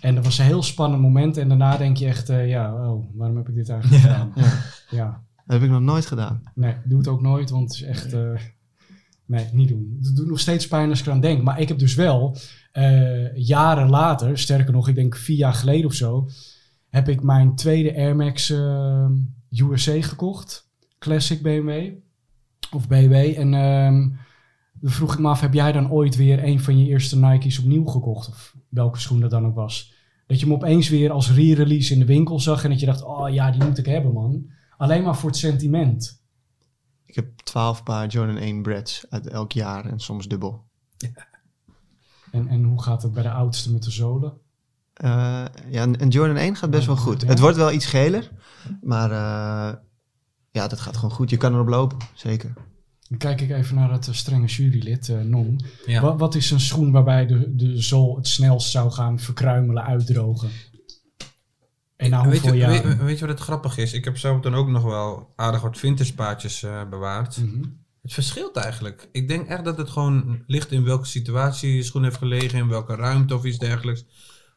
En 0.00 0.14
dat 0.14 0.24
was 0.24 0.38
een 0.38 0.44
heel 0.44 0.62
spannend 0.62 1.02
moment. 1.02 1.36
En 1.36 1.48
daarna 1.48 1.76
denk 1.76 1.96
je 1.96 2.06
echt, 2.06 2.28
eh, 2.28 2.48
ja, 2.48 2.72
oh, 2.90 3.04
waarom 3.14 3.36
heb 3.36 3.48
ik 3.48 3.54
dit 3.54 3.68
eigenlijk 3.68 4.02
gedaan? 4.02 4.32
ja. 4.34 4.52
Ja, 4.90 5.22
Dat 5.46 5.54
heb 5.56 5.62
ik 5.62 5.70
nog 5.70 5.80
nooit 5.80 6.06
gedaan. 6.06 6.42
nee, 6.54 6.74
doe 6.84 6.98
het 6.98 7.08
ook 7.08 7.20
nooit, 7.22 7.50
want 7.50 7.62
het 7.68 7.74
is 7.74 7.82
echt, 7.82 8.12
eh, 8.12 8.40
nee, 9.26 9.46
niet 9.52 9.68
doen. 9.68 9.98
Het 10.02 10.16
doet 10.16 10.28
nog 10.28 10.40
steeds 10.40 10.68
pijn 10.68 10.88
als 10.90 11.00
ik 11.00 11.06
eraan 11.06 11.20
denk. 11.20 11.42
Maar 11.42 11.60
ik 11.60 11.68
heb 11.68 11.78
dus 11.78 11.94
wel, 11.94 12.36
eh, 12.72 13.36
jaren 13.36 13.88
later, 13.90 14.38
sterker 14.38 14.72
nog, 14.72 14.88
ik 14.88 14.94
denk 14.94 15.16
vier 15.16 15.36
jaar 15.36 15.54
geleden 15.54 15.86
of 15.86 15.94
zo, 15.94 16.28
heb 16.88 17.08
ik 17.08 17.22
mijn 17.22 17.54
tweede 17.54 17.94
Air 17.94 18.16
Max 18.16 18.52
USA 19.50 20.02
gekocht. 20.02 20.70
Classic 20.98 21.42
BMW. 21.42 21.92
Of 22.70 22.88
BW. 22.88 23.12
En 23.12 23.54
ehm 23.54 24.08
dan 24.80 24.90
vroeg 24.90 25.12
ik 25.12 25.18
me 25.18 25.28
af, 25.28 25.40
heb 25.40 25.54
jij 25.54 25.72
dan 25.72 25.90
ooit 25.90 26.16
weer 26.16 26.44
een 26.44 26.60
van 26.60 26.78
je 26.78 26.86
eerste 26.86 27.18
Nike's 27.18 27.58
opnieuw 27.58 27.84
gekocht? 27.84 28.28
Of 28.28 28.56
welke 28.68 28.98
schoen 28.98 29.20
dat 29.20 29.30
dan 29.30 29.46
ook 29.46 29.54
was? 29.54 29.94
Dat 30.26 30.40
je 30.40 30.46
hem 30.46 30.54
opeens 30.54 30.88
weer 30.88 31.10
als 31.10 31.32
re-release 31.32 31.92
in 31.92 31.98
de 31.98 32.04
winkel 32.04 32.40
zag 32.40 32.64
en 32.64 32.70
dat 32.70 32.80
je 32.80 32.86
dacht, 32.86 33.02
oh 33.02 33.28
ja, 33.32 33.50
die 33.50 33.64
moet 33.64 33.78
ik 33.78 33.86
hebben 33.86 34.12
man. 34.12 34.50
Alleen 34.76 35.02
maar 35.02 35.16
voor 35.16 35.28
het 35.30 35.38
sentiment. 35.38 36.22
Ik 37.04 37.14
heb 37.14 37.36
twaalf 37.36 37.82
paar 37.82 38.08
Jordan 38.08 38.36
1 38.36 38.62
Brads 38.62 39.04
uit 39.08 39.26
elk 39.26 39.52
jaar 39.52 39.86
en 39.86 40.00
soms 40.00 40.28
dubbel. 40.28 40.64
En, 42.32 42.48
en 42.48 42.64
hoe 42.64 42.82
gaat 42.82 43.02
het 43.02 43.12
bij 43.12 43.22
de 43.22 43.30
oudste 43.30 43.72
met 43.72 43.82
de 43.82 43.90
zolen? 43.90 44.32
Eh, 44.94 45.44
ja, 45.68 45.82
en 45.82 45.98
en 45.98 46.08
Jordan 46.08 46.36
1 46.36 46.56
gaat 46.56 46.70
best 46.70 46.86
wel 46.86 46.96
goed. 46.96 47.20
Ja. 47.20 47.28
Het 47.28 47.38
wordt 47.38 47.56
wel 47.56 47.72
iets 47.72 47.86
geler, 47.86 48.30
maar 48.82 49.10
eh, 49.10 49.76
ja, 50.50 50.68
dat 50.68 50.80
gaat 50.80 50.96
gewoon 50.96 51.14
goed. 51.14 51.30
Je 51.30 51.36
kan 51.36 51.54
erop 51.54 51.68
lopen, 51.68 51.98
zeker. 52.14 52.52
Dan 53.08 53.18
kijk 53.18 53.40
ik 53.40 53.50
even 53.50 53.74
naar 53.74 53.92
het 53.92 54.08
eh, 54.08 54.14
strenge 54.14 54.46
jurylid, 54.46 55.08
eh, 55.08 55.20
Non. 55.20 55.60
Ja. 55.86 56.00
Wat, 56.00 56.18
wat 56.18 56.34
is 56.34 56.50
een 56.50 56.60
schoen 56.60 56.92
waarbij 56.92 57.26
de, 57.26 57.54
de 57.56 57.82
zool 57.82 58.16
het 58.16 58.26
snelst 58.26 58.70
zou 58.70 58.90
gaan 58.90 59.18
verkruimelen, 59.18 59.84
uitdrogen? 59.84 60.50
En 61.96 62.10
na 62.10 62.22
weet, 62.22 62.32
hoeveel 62.32 62.52
je, 62.52 62.58
jaar? 62.58 62.70
weet, 62.82 63.02
weet 63.02 63.18
je 63.18 63.26
wat 63.26 63.34
het 63.34 63.44
grappig 63.46 63.78
is? 63.78 63.92
Ik 63.92 64.04
heb 64.04 64.16
zo 64.16 64.40
dan 64.40 64.54
ook 64.54 64.68
nog 64.68 64.82
wel 64.82 65.32
aardig 65.36 65.60
wat 65.60 65.82
eh, 65.82 66.88
bewaard. 66.88 67.36
Mhm. 67.36 67.62
Het 68.02 68.12
verschilt 68.12 68.56
eigenlijk. 68.56 69.08
Ik 69.12 69.28
denk 69.28 69.48
echt 69.48 69.64
dat 69.64 69.78
het 69.78 69.88
gewoon 69.90 70.42
ligt 70.46 70.72
in 70.72 70.84
welke 70.84 71.06
situatie 71.06 71.76
je 71.76 71.82
schoen 71.82 72.02
heeft 72.02 72.16
gelegen, 72.16 72.58
in 72.58 72.68
welke 72.68 72.94
ruimte 72.94 73.34
of 73.34 73.44
iets 73.44 73.58
dergelijks. 73.58 74.04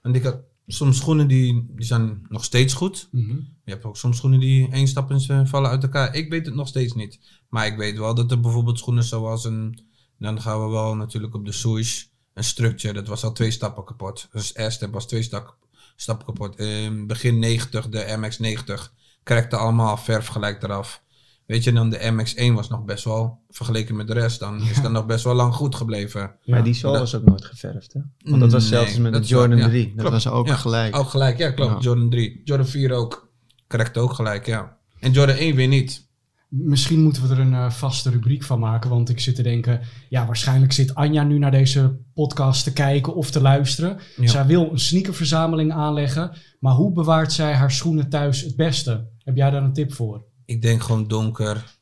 Want 0.01 0.15
ik 0.15 0.23
had 0.23 0.37
soms 0.67 0.97
schoenen 0.97 1.27
die, 1.27 1.65
die 1.75 1.85
zijn 1.85 2.25
nog 2.29 2.43
steeds 2.43 2.73
goed. 2.73 3.07
Mhm. 3.11 3.35
Je 3.63 3.71
hebt 3.71 3.83
ook 3.85 3.97
soms 3.97 4.17
schoenen 4.17 4.39
die 4.39 4.71
één 4.71 4.87
stap 4.87 5.19
ze 5.19 5.41
vallen 5.45 5.69
uit 5.69 5.83
elkaar. 5.83 6.15
Ik 6.15 6.29
weet 6.29 6.45
het 6.45 6.55
nog 6.55 6.67
steeds 6.67 6.93
niet. 6.93 7.19
Maar 7.49 7.65
ik 7.65 7.77
weet 7.77 7.97
wel 7.97 8.15
dat 8.15 8.31
er 8.31 8.39
bijvoorbeeld 8.39 8.79
schoenen 8.79 9.03
zoals 9.03 9.45
een... 9.45 9.79
Dan 10.19 10.41
gaan 10.41 10.63
we 10.63 10.69
wel 10.69 10.95
natuurlijk 10.95 11.33
op 11.33 11.45
de 11.45 11.51
swoosh. 11.51 12.03
Een 12.33 12.43
structure, 12.43 12.93
dat 12.93 13.07
was 13.07 13.23
al 13.23 13.31
twee 13.31 13.51
stappen 13.51 13.83
kapot. 13.83 14.27
Dus 14.31 14.53
S-step 14.55 14.93
was 14.93 15.07
twee 15.07 15.23
sta- 15.23 15.55
stappen 15.95 16.25
kapot. 16.25 16.59
In 16.59 17.07
begin 17.07 17.39
90, 17.39 17.89
de 17.89 18.15
MX 18.17 18.39
90, 18.39 18.93
krekte 19.23 19.55
allemaal 19.57 19.97
verf 19.97 20.27
gelijk 20.27 20.63
eraf. 20.63 21.02
Weet 21.45 21.63
je, 21.63 21.71
dan 21.73 21.89
de 21.89 22.11
MX1 22.11 22.53
was 22.53 22.69
nog 22.69 22.83
best 22.85 23.03
wel, 23.03 23.39
vergeleken 23.49 23.95
met 23.95 24.07
de 24.07 24.13
rest, 24.13 24.39
dan 24.39 24.61
is 24.61 24.81
dat 24.81 24.91
nog 24.91 25.05
best 25.05 25.23
wel 25.23 25.33
lang 25.33 25.53
goed 25.53 25.75
gebleven. 25.75 26.21
Ja. 26.21 26.53
Maar 26.55 26.63
die 26.63 26.73
zool 26.73 26.91
Dat- 26.91 26.99
was 27.01 27.15
ook 27.15 27.25
nooit 27.25 27.45
geverfd, 27.45 27.93
hè? 27.93 27.99
Want 28.17 28.39
dat 28.41 28.51
was 28.51 28.69
Nee, 28.69 28.71
zelfs 28.79 28.97
met 28.97 29.13
de 29.13 29.19
Jordan 29.19 29.57
ja, 29.57 29.67
3. 29.67 29.93
Dat 29.95 30.11
was 30.11 30.27
ook 30.27 30.47
Ja. 30.47 30.55
gelijk. 30.55 30.95
Ook 30.95 31.09
gelijk, 31.09 31.37
ja 31.37 31.51
klopt. 31.51 31.71
Ja. 31.73 31.79
Jordan 31.79 32.09
3. 32.09 32.41
Jordan 32.43 32.67
4 32.67 32.91
ook. 32.91 33.31
Correct 33.67 33.97
ook 33.97 34.13
gelijk, 34.13 34.45
ja. 34.45 34.77
En 34.99 35.11
Jordan 35.11 35.35
1 35.35 35.55
weer 35.55 35.67
niet. 35.67 36.11
Misschien 36.49 37.01
moeten 37.01 37.27
we 37.27 37.33
er 37.33 37.39
een 37.39 37.53
eh, 37.53 37.69
vaste 37.71 38.09
rubriek 38.09 38.43
van 38.43 38.59
maken. 38.59 38.89
Want 38.89 39.09
ik 39.09 39.19
zit 39.19 39.35
te 39.35 39.41
denken, 39.43 39.81
ja, 40.09 40.25
waarschijnlijk 40.25 40.71
zit 40.71 40.95
Anja 40.95 41.23
nu 41.23 41.37
naar 41.37 41.51
deze 41.51 41.97
podcast 42.13 42.63
te 42.63 42.73
kijken 42.73 43.15
of 43.15 43.31
te 43.31 43.41
luisteren. 43.41 43.97
Ja. 44.15 44.27
Zij 44.27 44.45
wil 44.45 44.69
een 44.71 44.79
sneakerverzameling 44.79 45.71
aanleggen. 45.71 46.31
Maar 46.59 46.73
hoe 46.73 46.91
bewaart 46.91 47.31
zij 47.33 47.53
haar 47.53 47.71
schoenen 47.71 48.09
thuis 48.09 48.41
het 48.41 48.55
beste? 48.55 49.07
Heb 49.17 49.35
jij 49.35 49.49
daar 49.49 49.63
een 49.63 49.73
tip 49.73 49.93
voor? 49.93 50.23
Ik 50.45 50.61
denk 50.61 50.81
gewoon 50.83 51.07
donker. 51.07 51.77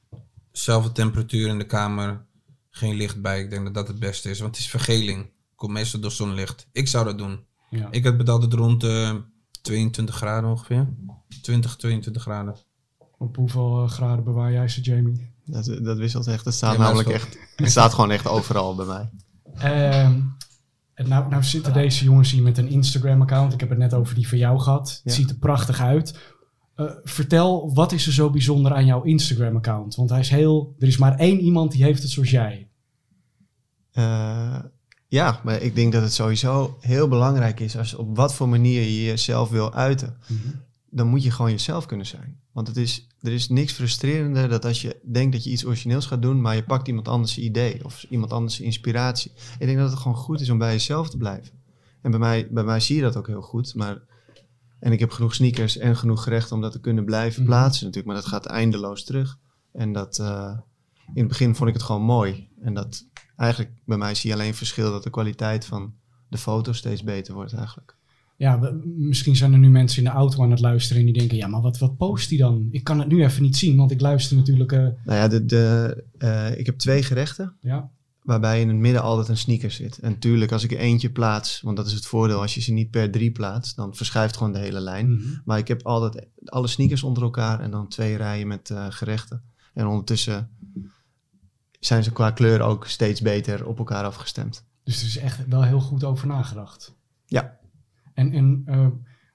Zelfde 0.52 0.92
temperatuur 0.92 1.48
in 1.48 1.58
de 1.58 1.66
kamer. 1.66 2.26
Geen 2.70 2.96
licht 2.96 3.22
bij. 3.22 3.40
Ik 3.40 3.50
denk 3.50 3.64
dat 3.64 3.74
dat 3.74 3.88
het 3.88 4.00
beste 4.00 4.30
is. 4.30 4.40
Want 4.40 4.56
het 4.56 4.64
is 4.66 4.70
vergeling. 4.72 5.30
Komt 5.56 5.72
meestal 5.72 6.00
door 6.00 6.12
zonlicht. 6.12 6.68
Ik 6.72 6.88
zou 6.88 7.06
dat 7.06 7.18
doen. 7.18 7.40
Ja. 7.70 7.88
Ik 7.92 8.04
heb 8.04 8.18
het 8.18 8.30
altijd 8.30 8.54
rond 8.54 8.84
eh 8.84 9.16
22 9.62 10.16
graden 10.16 10.50
ongeveer. 10.50 10.88
20, 11.42 11.76
22 11.76 12.22
graden. 12.22 12.56
Op 13.18 13.36
hoeveel 13.36 13.84
eh, 13.84 13.90
graden 13.90 14.24
bewaar 14.24 14.52
jij 14.52 14.68
ze, 14.68 14.82
Jamie? 14.82 15.30
Dat, 15.46 15.66
dat 15.82 15.98
wisselt 15.98 16.28
echt. 16.28 16.46
Het 16.46 16.54
staat 16.54 16.74
Ja, 16.76 16.80
namelijk 16.82 17.10
echt... 17.10 17.38
Het 17.56 17.70
staat 17.72 17.94
gewoon 17.94 18.12
echt 18.12 18.28
overal 18.28 18.76
bij 18.76 18.86
mij. 18.86 19.10
Ehm, 19.56 20.20
en 20.94 21.08
nou, 21.08 21.30
nou 21.30 21.44
zitten 21.44 21.74
deze 21.74 22.04
jongens 22.04 22.32
hier 22.32 22.44
met 22.44 22.58
een 22.58 22.68
Instagram-account. 22.68 23.54
Ik 23.54 23.60
heb 23.60 23.70
het 23.70 23.78
net 23.78 23.94
over 23.94 24.16
die 24.16 24.28
van 24.28 24.38
jou 24.38 24.60
gehad. 24.60 24.90
Het 24.90 25.02
Ja. 25.04 25.12
ziet 25.12 25.30
er 25.30 25.36
prachtig 25.36 25.80
uit. 25.80 26.31
Eh, 26.82 26.96
vertel, 27.04 27.74
wat 27.74 27.92
is 27.92 28.08
er 28.08 28.14
zo 28.14 28.30
bijzonder 28.30 28.74
aan 28.74 28.86
jouw 28.86 29.02
Instagram-account? 29.02 29.96
Want 29.96 30.10
hij 30.10 30.20
is 30.20 30.30
heel... 30.30 30.76
Er 30.80 30.88
is 30.88 30.98
maar 30.98 31.18
één 31.18 31.40
iemand 31.40 31.72
die 31.72 31.84
heeft 31.84 32.02
het 32.02 32.12
zoals 32.12 32.30
jij. 32.30 32.68
Eh, 33.92 34.60
ja, 35.08 35.42
maar 35.44 35.62
ik 35.62 35.76
denk 35.76 35.94
dat 35.94 36.02
het 36.02 36.14
sowieso 36.14 36.78
heel 36.80 37.08
belangrijk 37.08 37.60
is 37.60 37.78
als 37.78 37.94
op 37.94 38.16
wat 38.16 38.34
voor 38.34 38.50
manier 38.50 38.82
je 38.82 39.04
jezelf 39.04 39.50
wil 39.50 39.74
uiten. 39.74 40.18
Dan 40.90 41.08
moet 41.08 41.24
je 41.24 41.32
gewoon 41.32 41.52
jezelf 41.52 41.86
kunnen 41.86 42.06
zijn. 42.06 42.40
Want 42.52 42.68
het 42.68 42.78
is, 42.78 43.08
er 43.22 43.32
is 43.32 43.50
niks 43.50 43.74
frustrerender 43.74 44.50
dan 44.50 44.62
als 44.62 44.82
je 44.82 45.00
denkt 45.04 45.34
dat 45.34 45.44
je 45.44 45.50
iets 45.50 45.66
origineels 45.66 46.06
gaat 46.06 46.22
doen, 46.22 46.42
maar 46.42 46.56
je 46.56 46.64
pakt 46.64 46.88
iemand 46.88 47.08
anders 47.08 47.38
idee 47.38 47.86
of 47.86 48.06
iemand 48.10 48.32
anders 48.32 48.60
inspiratie. 48.60 49.32
Ik 49.60 49.66
denk 49.66 49.78
dat 49.78 49.90
het 49.90 50.00
gewoon 50.00 50.18
goed 50.18 50.42
is 50.42 50.50
om 50.50 50.58
bij 50.58 50.72
jezelf 50.72 51.10
te 51.10 51.18
blijven. 51.18 51.52
En 52.02 52.12
bij 52.12 52.20
mij, 52.20 52.48
bij 52.52 52.64
mij 52.64 52.80
zie 52.80 52.96
je 52.96 53.02
dat 53.02 53.18
ook 53.18 53.28
heel 53.28 53.42
goed. 53.42 53.76
Maar, 53.76 54.02
en 54.82 54.92
ik 54.92 55.00
heb 55.00 55.12
genoeg 55.12 55.34
sneakers 55.36 55.78
en 55.78 55.96
genoeg 55.98 56.24
gerecht 56.24 56.52
om 56.52 56.62
dat 56.62 56.72
te 56.72 56.80
kunnen 56.80 57.06
blijven 57.06 57.42
Mhm. 57.42 57.52
plaatsen 57.52 57.86
natuurlijk. 57.86 58.14
Maar 58.14 58.22
dat 58.24 58.32
gaat 58.32 58.46
eindeloos 58.46 59.04
terug. 59.04 59.38
En 59.74 59.92
dat, 59.94 60.20
eh, 60.20 60.58
in 61.14 61.20
het 61.20 61.28
begin 61.28 61.56
vond 61.56 61.70
ik 61.70 61.76
het 61.76 61.84
gewoon 61.84 62.02
mooi. 62.02 62.50
En 62.62 62.74
dat 62.74 63.08
eigenlijk 63.36 63.72
bij 63.86 63.98
mij 63.98 64.16
zie 64.16 64.30
je 64.30 64.36
alleen 64.36 64.54
verschil 64.54 64.92
dat 64.92 65.04
de 65.04 65.10
kwaliteit 65.10 65.66
van 65.66 65.94
de 66.30 66.38
foto 66.38 66.72
steeds 66.74 67.04
beter 67.04 67.34
wordt 67.34 67.54
eigenlijk. 67.54 67.96
ja, 68.38 68.60
we- 68.60 68.82
misschien 68.98 69.36
zijn 69.36 69.54
er 69.54 69.60
nu 69.60 69.70
mensen 69.70 69.98
in 70.04 70.10
de 70.10 70.16
auto 70.16 70.44
aan 70.44 70.52
het 70.52 70.60
luisteren 70.60 71.00
en 71.06 71.08
die 71.12 71.18
denken, 71.20 71.38
ja, 71.38 71.48
maar 71.48 71.62
wat, 71.62 71.78
wat 71.78 71.98
post 71.98 72.30
hij 72.30 72.38
dan? 72.38 72.68
Ik 72.72 72.84
kan 72.84 73.00
het 73.00 73.08
nu 73.08 73.24
even 73.24 73.42
niet 73.42 73.58
zien, 73.58 73.78
want 73.78 73.92
ik 73.92 74.02
luister 74.02 74.38
natuurlijk, 74.38 74.72
eh, 74.72 74.80
Nou 74.80 74.94
ja, 75.06 75.28
de, 75.28 75.46
de, 75.46 76.04
eh, 76.18 76.58
ik 76.60 76.66
heb 76.66 76.78
twee 76.78 77.04
gerechten. 77.04 77.56
ja. 77.60 77.92
Waarbij 78.22 78.62
in 78.62 78.68
het 78.68 78.78
midden 78.78 79.02
altijd 79.02 79.28
een 79.28 79.38
sneaker 79.38 79.72
zit. 79.72 79.98
En 79.98 80.20
tuurlijk, 80.20 80.52
als 80.52 80.64
ik 80.64 80.72
er 80.72 80.78
eentje 80.78 81.12
plaats, 81.12 81.62
want 81.62 81.78
dat 81.78 81.88
is 81.88 81.94
het 81.94 82.06
voordeel, 82.06 82.42
als 82.42 82.54
je 82.54 82.62
ze 82.62 82.72
niet 82.72 82.92
per 82.92 83.12
drie 83.12 83.32
plaatst, 83.32 83.76
dan 83.76 83.96
verschuift 83.96 84.38
gewoon 84.38 84.54
de 84.54 84.60
hele 84.60 84.80
lijn. 84.80 85.14
Mhm. 85.14 85.40
Maar 85.46 85.58
ik 85.58 85.68
heb 85.68 85.86
altijd 85.86 86.28
alle 86.46 86.68
sneakers 86.68 87.04
onder 87.04 87.24
elkaar 87.24 87.60
en 87.60 87.72
dan 87.72 87.88
twee 87.88 88.18
rijen 88.18 88.48
met 88.48 88.70
eh, 88.70 88.86
gerechten. 88.90 89.44
En 89.74 89.88
ondertussen 89.88 90.50
zijn 91.80 92.04
ze 92.04 92.12
qua 92.12 92.32
kleur 92.32 92.62
ook 92.62 92.88
steeds 92.88 93.22
beter 93.22 93.66
op 93.66 93.78
elkaar 93.78 94.04
afgestemd. 94.04 94.66
Dus 94.84 95.02
er 95.02 95.08
is 95.08 95.18
echt 95.18 95.48
wel 95.48 95.64
heel 95.64 95.80
goed 95.80 96.04
over 96.04 96.28
nagedacht. 96.28 96.96
Ja. 97.26 97.60
En, 98.14 98.34
en 98.34 98.62
eh, 98.66 98.88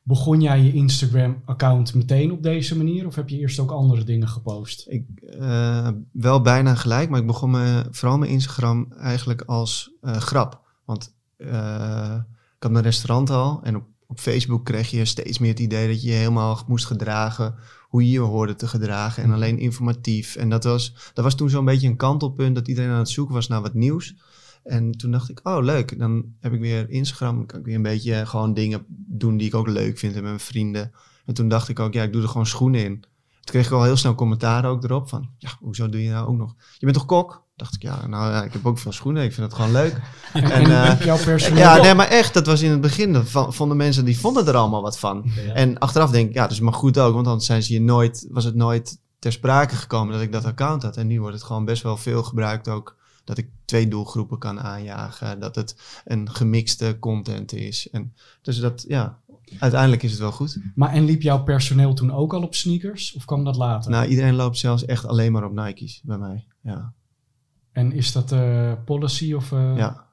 begon 0.06 0.40
jij 0.40 0.62
je 0.62 0.72
Instagram-account 0.72 1.94
meteen 1.94 2.32
op 2.32 2.42
deze 2.42 2.76
manier? 2.76 3.06
Of 3.06 3.14
heb 3.14 3.28
je 3.28 3.38
eerst 3.38 3.58
ook 3.58 3.70
andere 3.70 4.04
dingen 4.04 4.28
gepost? 4.28 4.86
Ik, 4.88 5.04
eh, 5.40 5.88
wel 6.12 6.40
bijna 6.40 6.74
gelijk, 6.74 7.10
maar 7.10 7.20
ik 7.20 7.26
begon 7.26 7.50
me, 7.50 7.86
vooral 7.90 8.18
mijn 8.18 8.30
Instagram 8.30 8.92
eigenlijk 8.92 9.42
als 9.42 9.90
eh, 10.00 10.16
grap. 10.16 10.60
Want 10.84 11.14
eh, 11.36 12.16
ik 12.56 12.62
had 12.62 12.70
mijn 12.70 12.84
restaurant 12.84 13.30
al 13.30 13.60
en 13.62 13.76
op, 13.76 13.84
op 14.06 14.20
Facebook 14.20 14.64
kreeg 14.64 14.90
je 14.90 15.04
steeds 15.04 15.38
meer 15.38 15.50
het 15.50 15.60
idee 15.60 15.88
dat 15.88 16.02
je 16.02 16.08
je 16.08 16.14
helemaal 16.14 16.62
moest 16.66 16.86
gedragen 16.86 17.54
hoe 17.88 18.04
je 18.04 18.10
je 18.10 18.20
hoorde 18.20 18.54
te 18.54 18.68
gedragen 18.68 19.22
en 19.22 19.32
alleen 19.32 19.58
informatief. 19.58 20.36
En 20.36 20.48
dat 20.48 20.64
was, 20.64 20.94
dat 21.14 21.24
was 21.24 21.34
toen 21.34 21.50
zo'n 21.50 21.64
beetje 21.64 21.88
een 21.88 21.96
kantelpunt 21.96 22.54
dat 22.54 22.68
iedereen 22.68 22.90
aan 22.90 22.98
het 22.98 23.08
zoeken 23.08 23.34
was 23.34 23.48
naar 23.48 23.62
wat 23.62 23.74
nieuws. 23.74 24.14
En 24.66 24.92
toen 24.92 25.10
dacht 25.10 25.28
ik, 25.30 25.40
oh 25.42 25.64
leuk, 25.64 25.98
dan 25.98 26.24
heb 26.40 26.52
ik 26.52 26.60
weer 26.60 26.90
Instagram, 26.90 27.36
dan 27.36 27.46
kan 27.46 27.58
ik 27.58 27.64
weer 27.64 27.74
een 27.74 27.82
beetje 27.82 28.26
gewoon 28.26 28.54
dingen 28.54 28.84
doen 28.88 29.36
die 29.36 29.46
ik 29.46 29.54
ook 29.54 29.68
leuk 29.68 29.98
vind 29.98 30.14
met 30.14 30.22
mijn 30.22 30.40
vrienden. 30.40 30.92
En 31.26 31.34
toen 31.34 31.48
dacht 31.48 31.68
ik 31.68 31.80
ook, 31.80 31.92
ja, 31.92 32.02
ik 32.02 32.12
doe 32.12 32.22
er 32.22 32.28
gewoon 32.28 32.46
schoenen 32.46 32.84
in. 32.84 33.00
Toen 33.00 33.54
kreeg 33.54 33.66
ik 33.66 33.72
al 33.72 33.82
heel 33.82 33.96
snel 33.96 34.14
commentaar 34.14 34.64
ook 34.64 34.84
erop 34.84 35.08
van, 35.08 35.28
ja, 35.38 35.50
hoezo 35.60 35.88
doe 35.88 36.02
je 36.02 36.10
nou 36.10 36.28
ook 36.28 36.36
nog? 36.36 36.54
Je 36.78 36.86
bent 36.86 36.94
toch 36.98 37.06
kok? 37.06 37.44
Dacht 37.56 37.74
ik, 37.74 37.82
ja, 37.82 38.06
nou 38.06 38.32
ja, 38.32 38.44
ik 38.44 38.52
heb 38.52 38.66
ook 38.66 38.78
veel 38.78 38.92
schoenen, 38.92 39.24
ik 39.24 39.32
vind 39.32 39.46
het 39.46 39.56
gewoon 39.56 39.72
leuk. 39.72 40.00
En, 40.32 40.62
eh, 40.62 41.00
jouw. 41.00 41.36
Ja, 41.54 41.76
nee, 41.76 41.94
maar 41.94 42.08
echt, 42.08 42.34
dat 42.34 42.46
was 42.46 42.62
in 42.62 42.70
het 42.70 42.80
begin, 42.80 43.12
dat 43.12 43.30
van- 43.30 43.54
vonden 43.54 43.76
mensen, 43.76 44.04
die 44.04 44.18
vonden 44.18 44.46
er 44.46 44.54
allemaal 44.54 44.82
wat 44.82 44.98
van. 44.98 45.22
Ja. 45.46 45.52
En 45.52 45.78
achteraf 45.78 46.10
denk 46.10 46.28
ik, 46.28 46.34
ja, 46.34 46.48
is 46.48 46.60
maar 46.60 46.72
goed 46.72 46.98
ook, 46.98 47.14
want 47.14 47.26
anders 47.26 47.46
zijn 47.46 47.62
ze 47.62 47.72
je 47.72 47.80
nooit, 47.80 48.26
was 48.30 48.44
het 48.44 48.54
nooit 48.54 48.98
ter 49.18 49.32
sprake 49.32 49.74
gekomen 49.76 50.12
dat 50.12 50.22
ik 50.22 50.32
dat 50.32 50.44
account 50.44 50.82
had. 50.82 50.96
En 50.96 51.06
nu 51.06 51.20
wordt 51.20 51.34
het 51.34 51.44
gewoon 51.44 51.64
best 51.64 51.82
wel 51.82 51.96
veel 51.96 52.22
gebruikt 52.22 52.68
ook, 52.68 52.96
dat 53.26 53.38
ik 53.38 53.48
twee 53.64 53.88
doelgroepen 53.88 54.38
kan 54.38 54.60
aanjagen, 54.60 55.40
dat 55.40 55.54
het 55.54 55.76
een 56.04 56.30
gemixte 56.30 56.96
content 57.00 57.52
is. 57.52 57.90
En 57.90 58.14
dus 58.42 58.58
dat, 58.58 58.84
ja, 58.88 59.18
uiteindelijk 59.58 60.02
is 60.02 60.10
het 60.10 60.20
wel 60.20 60.32
goed. 60.32 60.58
Maar 60.74 60.92
en 60.92 61.04
liep 61.04 61.22
jouw 61.22 61.42
personeel 61.42 61.94
toen 61.94 62.12
ook 62.12 62.34
al 62.34 62.42
op 62.42 62.54
sneakers? 62.54 63.14
Of 63.14 63.24
kwam 63.24 63.44
dat 63.44 63.56
later? 63.56 63.90
Nou, 63.90 64.06
iedereen 64.06 64.34
loopt 64.34 64.58
zelfs 64.58 64.84
echt 64.84 65.06
alleen 65.06 65.32
maar 65.32 65.44
op 65.44 65.52
Nike's 65.52 66.00
bij 66.04 66.18
mij. 66.18 66.44
Ja, 66.62 66.92
En 67.72 67.92
is 67.92 68.12
dat 68.12 68.32
eh, 68.32 68.72
policy 68.84 69.32
of... 69.32 69.52
eh, 69.52 69.76
ja, 69.76 70.04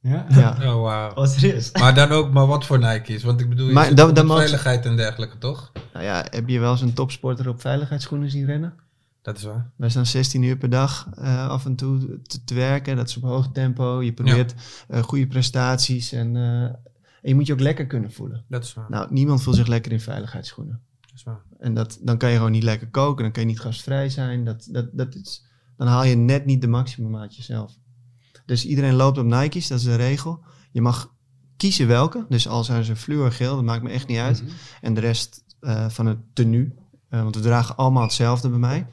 ja? 0.00 0.26
ja. 0.28 0.56
Oh, 0.74 0.82
wauw. 0.82 1.14
Oh, 1.14 1.26
serieus? 1.26 1.72
Maar 1.80 1.94
dan 1.94 2.10
ook, 2.10 2.32
maar 2.32 2.46
wat 2.46 2.66
voor 2.66 2.78
Nike's? 2.78 3.22
Want 3.22 3.40
ik 3.40 3.48
bedoel, 3.48 3.66
je 3.66 3.72
Maar 3.72 3.94
dan- 3.94 4.26
veiligheid 4.26 4.86
en 4.86 4.96
dergelijke, 4.96 5.38
toch? 5.38 5.72
Nou 5.92 6.04
ja, 6.04 6.26
heb 6.30 6.48
je 6.48 6.58
wel 6.60 6.70
eens 6.70 6.80
een 6.80 6.94
topsporter 6.94 7.48
op 7.48 7.60
veiligheidsschoenen 7.60 8.30
zien 8.30 8.46
rennen? 8.46 8.74
Dat 9.22 9.36
is 9.36 9.42
waar. 9.42 9.70
Wij 9.76 9.90
staan 9.90 10.06
16 10.06 10.42
uur 10.42 10.56
per 10.56 10.70
dag 10.70 11.08
eh, 11.14 11.48
af 11.48 11.64
en 11.64 11.76
toe 11.76 12.20
te, 12.22 12.44
te 12.44 12.54
werken. 12.54 12.96
Dat 12.96 13.08
is 13.08 13.16
op 13.16 13.22
hoog 13.22 13.52
tempo. 13.52 14.02
Je 14.02 14.12
probeert 14.12 14.54
eh, 14.88 15.02
goede 15.02 15.26
prestaties. 15.26 16.12
En, 16.12 16.36
eh, 16.36 16.62
en 16.62 16.78
je 17.22 17.34
moet 17.34 17.46
je 17.46 17.52
ook 17.52 17.60
lekker 17.60 17.86
kunnen 17.86 18.12
voelen. 18.12 18.44
Dat 18.48 18.64
is 18.64 18.74
waar. 18.74 18.90
Nou, 18.90 19.06
niemand 19.10 19.42
voelt 19.42 19.56
zich 19.56 19.66
lekker 19.66 19.92
in 19.92 20.00
veiligheidsschoenen. 20.00 20.80
Dat 21.00 21.10
is 21.14 21.22
waar. 21.22 21.42
En 21.58 21.74
dat, 21.74 21.98
dan 22.02 22.18
kan 22.18 22.30
je 22.30 22.36
gewoon 22.36 22.50
niet 22.50 22.62
lekker 22.62 22.88
koken. 22.88 23.22
Dan 23.22 23.32
kan 23.32 23.42
je 23.42 23.48
niet 23.48 23.60
gastvrij 23.60 24.08
zijn. 24.08 24.44
Dat, 24.44 24.68
dat, 24.70 24.88
dat 24.92 25.14
is, 25.14 25.44
dan 25.76 25.86
haal 25.86 26.04
je 26.04 26.16
net 26.16 26.44
niet 26.44 26.60
de 26.60 26.68
maximum 26.68 27.16
uit 27.16 27.36
jezelf. 27.36 27.78
Dus 28.46 28.66
iedereen 28.66 28.94
loopt 28.94 29.18
op 29.18 29.26
Nike's. 29.26 29.68
Dat 29.68 29.78
is 29.78 29.84
de 29.84 29.96
regel. 29.96 30.44
Je 30.72 30.80
mag 30.80 31.14
kiezen 31.56 31.86
welke. 31.86 32.26
Dus 32.28 32.48
al 32.48 32.64
zijn 32.64 32.84
ze 32.84 32.96
fluorgeel, 32.96 33.54
dat 33.54 33.64
maakt 33.64 33.82
me 33.82 33.90
echt 33.90 34.06
niet 34.06 34.18
uit. 34.18 34.42
Mhm. 34.42 34.52
En 34.80 34.94
de 34.94 35.00
rest 35.00 35.44
van 35.88 36.06
het 36.06 36.18
tenue. 36.32 36.74
Want 37.08 37.34
we 37.34 37.40
dragen 37.40 37.76
allemaal 37.76 38.02
hetzelfde 38.02 38.48
bij 38.48 38.58
mij. 38.58 38.86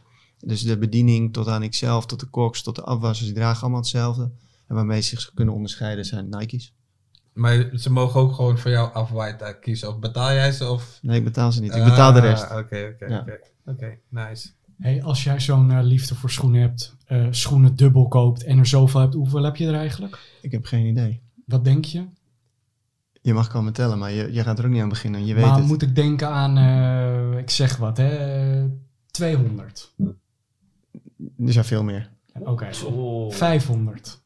Dus 0.47 0.61
de 0.61 0.77
bediening 0.77 1.33
tot 1.33 1.47
aan 1.47 1.63
ikzelf, 1.63 2.05
tot 2.05 2.19
de 2.19 2.25
koks, 2.25 2.63
tot 2.63 2.75
de 2.75 2.83
afwassers, 2.83 3.27
die 3.27 3.35
dragen 3.35 3.61
allemaal 3.61 3.79
hetzelfde. 3.79 4.31
En 4.67 4.75
waarmee 4.75 5.01
ze 5.01 5.09
zich 5.09 5.31
kunnen 5.33 5.53
onderscheiden 5.53 6.05
zijn 6.05 6.29
Nike's. 6.29 6.73
Maar 7.33 7.69
ze 7.73 7.91
mogen 7.91 8.19
ook 8.19 8.33
gewoon 8.33 8.57
voor 8.57 8.71
jou 8.71 8.93
afwijten 8.93 9.59
kiezen. 9.59 9.89
Of 9.89 9.99
betaal 9.99 10.33
jij 10.33 10.51
ze 10.51 10.69
of... 10.69 10.99
Nee, 11.01 11.17
ik 11.17 11.23
betaal 11.23 11.51
ze 11.51 11.61
niet. 11.61 11.75
Ik 11.75 11.83
betaal 11.83 12.13
de 12.13 12.19
Ah, 12.19 12.25
rest. 12.25 12.43
Oké, 12.43 12.91
oké, 12.93 13.19
oké. 13.19 13.39
Oké, 13.65 13.97
nice. 14.09 14.49
Hey, 14.77 15.03
als 15.03 15.23
jij 15.23 15.39
zo'n 15.39 15.71
eh, 15.71 15.83
liefde 15.83 16.15
voor 16.15 16.29
schoenen 16.29 16.61
hebt, 16.61 16.95
eh, 17.05 17.27
schoenen 17.29 17.75
dubbel 17.75 18.07
koopt 18.07 18.43
en 18.43 18.57
er 18.57 18.65
zoveel 18.65 19.01
hebt, 19.01 19.13
hoeveel 19.13 19.43
heb 19.43 19.55
je 19.55 19.67
er 19.67 19.75
eigenlijk? 19.75 20.37
Ik 20.41 20.51
heb 20.51 20.65
geen 20.65 20.85
idee. 20.85 21.21
Wat 21.45 21.63
denk 21.63 21.85
je? 21.85 22.05
Je 23.21 23.33
mag 23.33 23.47
komen 23.47 23.73
tellen, 23.73 23.97
maar 23.97 24.11
je, 24.11 24.33
je 24.33 24.43
gaat 24.43 24.59
er 24.59 24.65
ook 24.65 24.71
niet 24.71 24.81
aan 24.81 24.89
beginnen. 24.89 25.25
Je 25.25 25.33
weet 25.33 25.45
maar 25.45 25.57
het. 25.57 25.65
moet 25.65 25.81
ik 25.81 25.95
denken 25.95 26.29
aan, 26.29 26.57
eh, 26.57 27.37
ik 27.37 27.49
zeg 27.49 27.77
wat, 27.77 27.97
hè, 27.97 28.09
eh, 28.59 28.65
200. 29.11 29.93
Er 31.45 31.51
zijn 31.53 31.65
veel 31.65 31.83
meer. 31.83 32.09
Oké, 32.39 32.69
Oh. 32.85 33.31
500. 33.31 34.21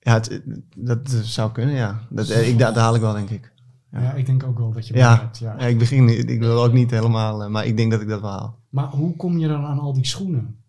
Ja, 0.00 0.12
het, 0.12 0.42
dat 0.76 1.10
zou 1.10 1.52
kunnen, 1.52 1.74
ja. 1.74 2.00
Dat, 2.10 2.28
eh, 2.28 2.48
ik, 2.48 2.58
dat 2.58 2.74
haal 2.76 2.94
ik 2.94 3.00
wel, 3.00 3.12
denk 3.12 3.30
ik. 3.30 3.52
Ja. 3.92 4.00
Ja. 4.00 4.12
ik 4.12 4.26
denk 4.26 4.44
ook 4.44 4.58
wel 4.58 4.72
dat 4.72 4.86
je 4.86 4.94
Ja. 4.94 5.18
hebt. 5.20 5.38
Ja. 5.38 5.54
Ja, 5.58 5.66
ik 5.66 5.78
begin 5.78 6.04
niet, 6.04 6.30
ik 6.30 6.38
wil 6.40 6.64
ook 6.64 6.72
niet 6.72 6.90
helemaal, 6.90 7.42
eh, 7.42 7.48
maar 7.48 7.66
ik 7.66 7.76
denk 7.76 7.90
dat 7.90 8.00
ik 8.00 8.08
dat 8.08 8.20
wel 8.20 8.30
haal. 8.30 8.58
Maar 8.68 8.86
hoe 8.88 9.16
kom 9.16 9.38
je 9.38 9.48
dan 9.48 9.64
aan 9.64 9.78
al 9.78 9.92
die 9.92 10.06
schoenen? 10.06 10.64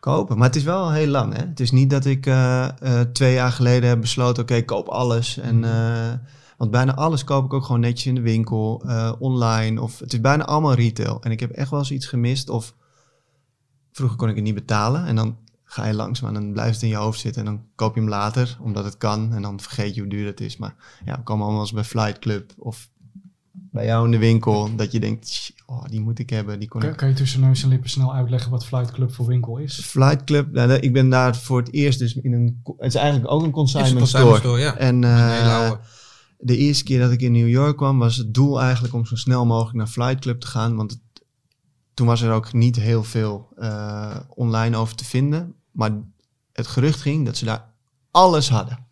kopen. 0.00 0.36
Maar 0.38 0.46
het 0.46 0.56
is 0.56 0.62
wel 0.62 0.92
heel 0.92 1.06
lang. 1.06 1.34
Hè? 1.34 1.40
Het 1.44 1.60
is 1.60 1.70
niet 1.70 1.90
dat 1.90 2.04
ik 2.04 2.26
eh, 2.26 2.68
twee 3.12 3.34
jaar 3.34 3.52
geleden 3.52 3.88
heb 3.88 4.00
besloten, 4.00 4.42
oké, 4.42 4.54
ik 4.54 4.66
koop 4.66 4.88
alles. 4.88 5.38
En, 5.38 5.64
eh, 5.64 6.12
want 6.56 6.70
bijna 6.70 6.94
alles 6.94 7.24
koop 7.24 7.44
ik 7.44 7.52
ook 7.52 7.64
gewoon 7.64 7.80
netjes 7.80 8.06
in 8.06 8.14
de 8.14 8.20
winkel, 8.20 8.82
eh, 8.86 9.12
online. 9.18 9.80
Of 9.82 9.98
het 9.98 10.12
is 10.12 10.20
bijna 10.20 10.44
allemaal 10.44 10.74
retail. 10.74 11.22
En 11.22 11.30
ik 11.30 11.40
heb 11.40 11.50
echt 11.50 11.70
wel 11.70 11.78
eens 11.78 11.90
iets 11.90 12.06
gemist. 12.06 12.48
Of 12.48 12.74
vroeger 13.96 14.16
kon 14.18 14.28
ik 14.28 14.34
het 14.34 14.44
niet 14.44 14.54
betalen. 14.54 15.06
En 15.06 15.16
dan 15.16 15.36
ga 15.64 15.86
je 15.86 15.94
langs, 15.94 16.20
maar 16.20 16.32
dan 16.32 16.52
blijft 16.52 16.74
het 16.74 16.82
in 16.82 16.88
je 16.88 16.94
hoofd 16.96 17.20
zitten. 17.20 17.46
En 17.46 17.52
dan 17.52 17.62
koop 17.74 17.94
je 17.94 18.00
hem 18.00 18.08
later, 18.08 18.58
omdat 18.60 18.84
het 18.84 18.96
kan. 18.96 19.34
En 19.34 19.42
dan 19.42 19.60
vergeet 19.60 19.94
je 19.94 20.00
hoe 20.00 20.10
duur 20.10 20.26
het 20.26 20.40
is. 20.40 20.56
Maar 20.56 20.74
ja, 21.04 21.16
we 21.16 21.22
komen 21.22 21.42
allemaal 21.44 21.62
eens 21.62 21.72
bij 21.72 21.84
Flight 21.84 22.18
Club 22.18 22.52
of 22.58 22.88
bij 23.52 23.84
jou 23.84 24.04
in 24.04 24.10
de 24.10 24.18
winkel. 24.18 24.76
Dat 24.76 24.92
je 24.92 25.00
denkt, 25.00 25.28
"Shit, 25.28 25.54
oh, 25.66 25.84
die 25.84 26.00
moet 26.00 26.18
ik 26.18 26.30
hebben. 26.30 26.58
Die 26.58 26.68
kon 26.68 26.80
ik 26.82 26.88
Kan, 26.88 26.96
kan 26.96 27.08
je 27.08 27.14
tussen 27.14 27.40
neus 27.40 27.62
en 27.62 27.68
lippen 27.68 27.90
snel 27.90 28.14
uitleggen 28.14 28.50
wat 28.50 28.66
Flight 28.66 28.90
Club 28.90 29.14
voor 29.14 29.26
winkel 29.26 29.56
is? 29.58 29.80
Flight 29.80 30.24
Club, 30.24 30.52
nou, 30.52 30.72
ik 30.72 30.92
ben 30.92 31.08
daar 31.08 31.36
voor 31.36 31.58
het 31.58 31.72
eerst 31.72 31.98
dus 31.98 32.14
in 32.14 32.32
een... 32.32 32.60
Het 32.76 32.86
is 32.86 32.94
eigenlijk 32.94 33.32
ook 33.32 33.42
een 33.42 33.50
consignment 33.50 34.08
store. 34.08 34.36
store, 34.36 34.60
ja. 34.60 34.76
En 34.76 35.04
eh, 35.04 35.72
de 36.38 36.56
eerste 36.56 36.84
keer 36.84 37.00
dat 37.00 37.10
ik 37.10 37.20
in 37.20 37.32
New 37.32 37.48
York 37.48 37.76
kwam, 37.76 37.98
was 37.98 38.16
het 38.16 38.34
doel 38.34 38.60
eigenlijk 38.60 38.94
om 38.94 39.06
zo 39.06 39.16
snel 39.16 39.46
mogelijk 39.46 39.76
naar 39.76 39.86
Flight 39.86 40.20
Club 40.20 40.40
te 40.40 40.46
gaan. 40.46 40.76
Want 40.76 40.90
het- 40.90 41.00
toen 41.96 42.06
was 42.06 42.22
er 42.22 42.32
ook 42.32 42.52
niet 42.52 42.76
heel 42.76 43.04
veel 43.04 43.48
eh, 43.56 44.16
online 44.28 44.76
over 44.76 44.96
te 44.96 45.04
vinden. 45.04 45.54
Maar 45.70 45.90
het 46.52 46.66
gerucht 46.66 47.00
ging 47.00 47.24
dat 47.24 47.36
ze 47.36 47.44
daar 47.44 47.72
alles 48.10 48.48
hadden. 48.48 48.86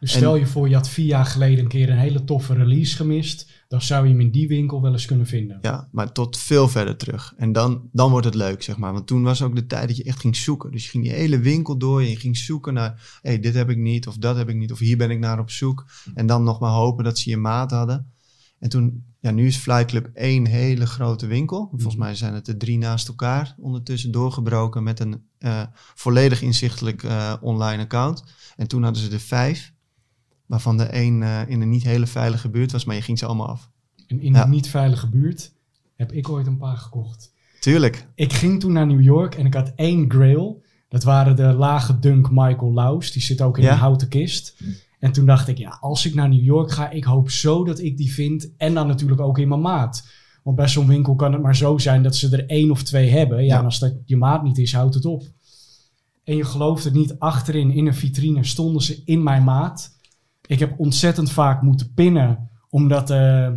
Dus 0.00 0.12
En- 0.12 0.18
stel 0.18 0.36
je 0.36 0.46
voor, 0.46 0.68
je 0.68 0.74
had 0.74 0.88
vier 0.88 1.06
jaar 1.06 1.26
geleden 1.26 1.58
een 1.58 1.70
keer 1.70 1.90
een 1.90 1.98
hele 1.98 2.24
toffe 2.24 2.54
release 2.54 2.96
gemist. 2.96 3.50
Dan 3.68 3.82
zou 3.82 4.04
je 4.04 4.10
hem 4.10 4.20
in 4.20 4.30
die 4.30 4.48
winkel 4.48 4.82
wel 4.82 4.92
eens 4.92 5.06
kunnen 5.06 5.26
vinden. 5.26 5.58
Ja, 5.62 5.88
maar 5.92 6.12
tot 6.12 6.38
veel 6.38 6.68
verder 6.68 6.96
terug. 6.96 7.34
En 7.36 7.52
dan, 7.52 7.88
dan 7.92 8.10
wordt 8.10 8.26
het 8.26 8.34
leuk, 8.34 8.62
zeg 8.62 8.76
maar. 8.76 8.92
Want 8.92 9.06
toen 9.06 9.22
was 9.22 9.42
ook 9.42 9.54
de 9.54 9.66
tijd 9.66 9.88
dat 9.88 9.96
je 9.96 10.04
echt 10.04 10.20
ging 10.20 10.36
zoeken. 10.36 10.72
Dus 10.72 10.84
je 10.84 10.90
ging 10.90 11.04
die 11.04 11.12
hele 11.12 11.38
winkel 11.38 11.78
door 11.78 12.00
en 12.00 12.10
je 12.10 12.16
ging 12.16 12.36
zoeken 12.36 12.74
naar... 12.74 13.18
hé, 13.22 13.30
hey, 13.30 13.40
dit 13.40 13.54
heb 13.54 13.70
ik 13.70 13.76
niet, 13.76 14.06
of 14.06 14.16
dat 14.16 14.36
heb 14.36 14.48
ik 14.48 14.56
niet, 14.56 14.72
of 14.72 14.78
hier 14.78 14.96
ben 14.96 15.10
ik 15.10 15.18
naar 15.18 15.38
op 15.38 15.50
zoek. 15.50 15.86
En 16.14 16.26
dan 16.26 16.42
nog 16.42 16.60
maar 16.60 16.72
hopen 16.72 17.04
dat 17.04 17.18
ze 17.18 17.30
je 17.30 17.36
maat 17.36 17.70
hadden. 17.70 18.12
En 18.64 18.70
toen, 18.70 19.04
ja, 19.20 19.30
nu 19.30 19.46
is 19.46 19.56
Flight 19.56 19.86
Club 19.86 20.10
één 20.14 20.46
hele 20.46 20.86
grote 20.86 21.26
winkel. 21.26 21.68
Volgens 21.70 21.96
mij 21.96 22.14
zijn 22.14 22.34
het 22.34 22.48
er 22.48 22.56
drie 22.56 22.78
naast 22.78 23.08
elkaar 23.08 23.54
ondertussen 23.58 24.10
doorgebroken... 24.10 24.82
met 24.82 25.00
een 25.00 25.22
eh, 25.38 25.62
volledig 25.94 26.42
inzichtelijk 26.42 27.02
eh, 27.02 27.34
online 27.40 27.82
account. 27.82 28.24
En 28.56 28.68
toen 28.68 28.82
hadden 28.82 29.02
ze 29.02 29.10
er 29.10 29.20
vijf... 29.20 29.72
waarvan 30.46 30.76
de 30.76 30.84
één 30.84 31.22
eh, 31.22 31.48
in 31.48 31.60
een 31.60 31.68
niet 31.70 31.82
hele 31.82 32.06
veilige 32.06 32.48
buurt 32.48 32.72
was... 32.72 32.84
maar 32.84 32.94
je 32.96 33.02
ging 33.02 33.18
ze 33.18 33.26
allemaal 33.26 33.48
af. 33.48 33.70
En 34.06 34.20
in 34.20 34.32
Ja. 34.32 34.44
een 34.44 34.50
niet 34.50 34.68
veilige 34.68 35.08
buurt 35.08 35.52
heb 35.96 36.12
ik 36.12 36.28
ooit 36.28 36.46
een 36.46 36.58
paar 36.58 36.76
gekocht. 36.76 37.32
Tuurlijk. 37.60 38.06
Ik 38.14 38.32
ging 38.32 38.60
toen 38.60 38.72
naar 38.72 38.86
New 38.86 39.02
York 39.02 39.34
en 39.34 39.46
ik 39.46 39.54
had 39.54 39.72
één 39.76 40.10
grail. 40.10 40.62
Dat 40.88 41.02
waren 41.02 41.36
de 41.36 41.52
lage 41.52 41.98
dunk 41.98 42.30
Michael 42.30 42.72
Laus. 42.72 43.12
Die 43.12 43.22
zit 43.22 43.40
ook 43.42 43.58
in 43.58 43.64
Ja. 43.64 43.72
een 43.72 43.78
houten 43.78 44.08
kist. 44.08 44.56
En 45.04 45.12
toen 45.12 45.26
dacht 45.26 45.48
ik, 45.48 45.58
ja, 45.58 45.76
als 45.80 46.06
ik 46.06 46.14
naar 46.14 46.28
New 46.28 46.42
York 46.42 46.70
ga, 46.72 46.90
ik 46.90 47.04
hoop 47.04 47.30
zo 47.30 47.64
dat 47.64 47.78
ik 47.80 47.96
die 47.96 48.12
vind. 48.12 48.56
En 48.56 48.74
dan 48.74 48.86
natuurlijk 48.86 49.20
ook 49.20 49.38
in 49.38 49.48
mijn 49.48 49.60
maat. 49.60 50.06
Want 50.42 50.56
bij 50.56 50.68
zo'n 50.68 50.86
winkel 50.86 51.14
kan 51.14 51.32
het 51.32 51.42
maar 51.42 51.56
zo 51.56 51.78
zijn 51.78 52.02
dat 52.02 52.16
ze 52.16 52.36
er 52.36 52.46
één 52.46 52.70
of 52.70 52.82
twee 52.82 53.10
hebben. 53.10 53.38
Ja, 53.38 53.44
Ja. 53.44 53.58
en 53.58 53.64
als 53.64 53.78
dat 53.78 53.94
je 54.04 54.16
maat 54.16 54.42
niet 54.42 54.58
is, 54.58 54.72
houdt 54.72 54.94
het 54.94 55.04
op. 55.04 55.22
En 56.24 56.36
je 56.36 56.44
gelooft 56.44 56.84
het 56.84 56.92
niet, 56.94 57.18
achterin 57.18 57.70
in 57.70 57.86
een 57.86 57.94
vitrine 57.94 58.44
stonden 58.44 58.82
ze 58.82 59.02
in 59.04 59.22
mijn 59.22 59.44
maat. 59.44 59.96
Ik 60.46 60.58
heb 60.58 60.74
ontzettend 60.78 61.30
vaak 61.30 61.62
moeten 61.62 61.94
pinnen, 61.94 62.50
omdat 62.70 63.10
eh, 63.10 63.48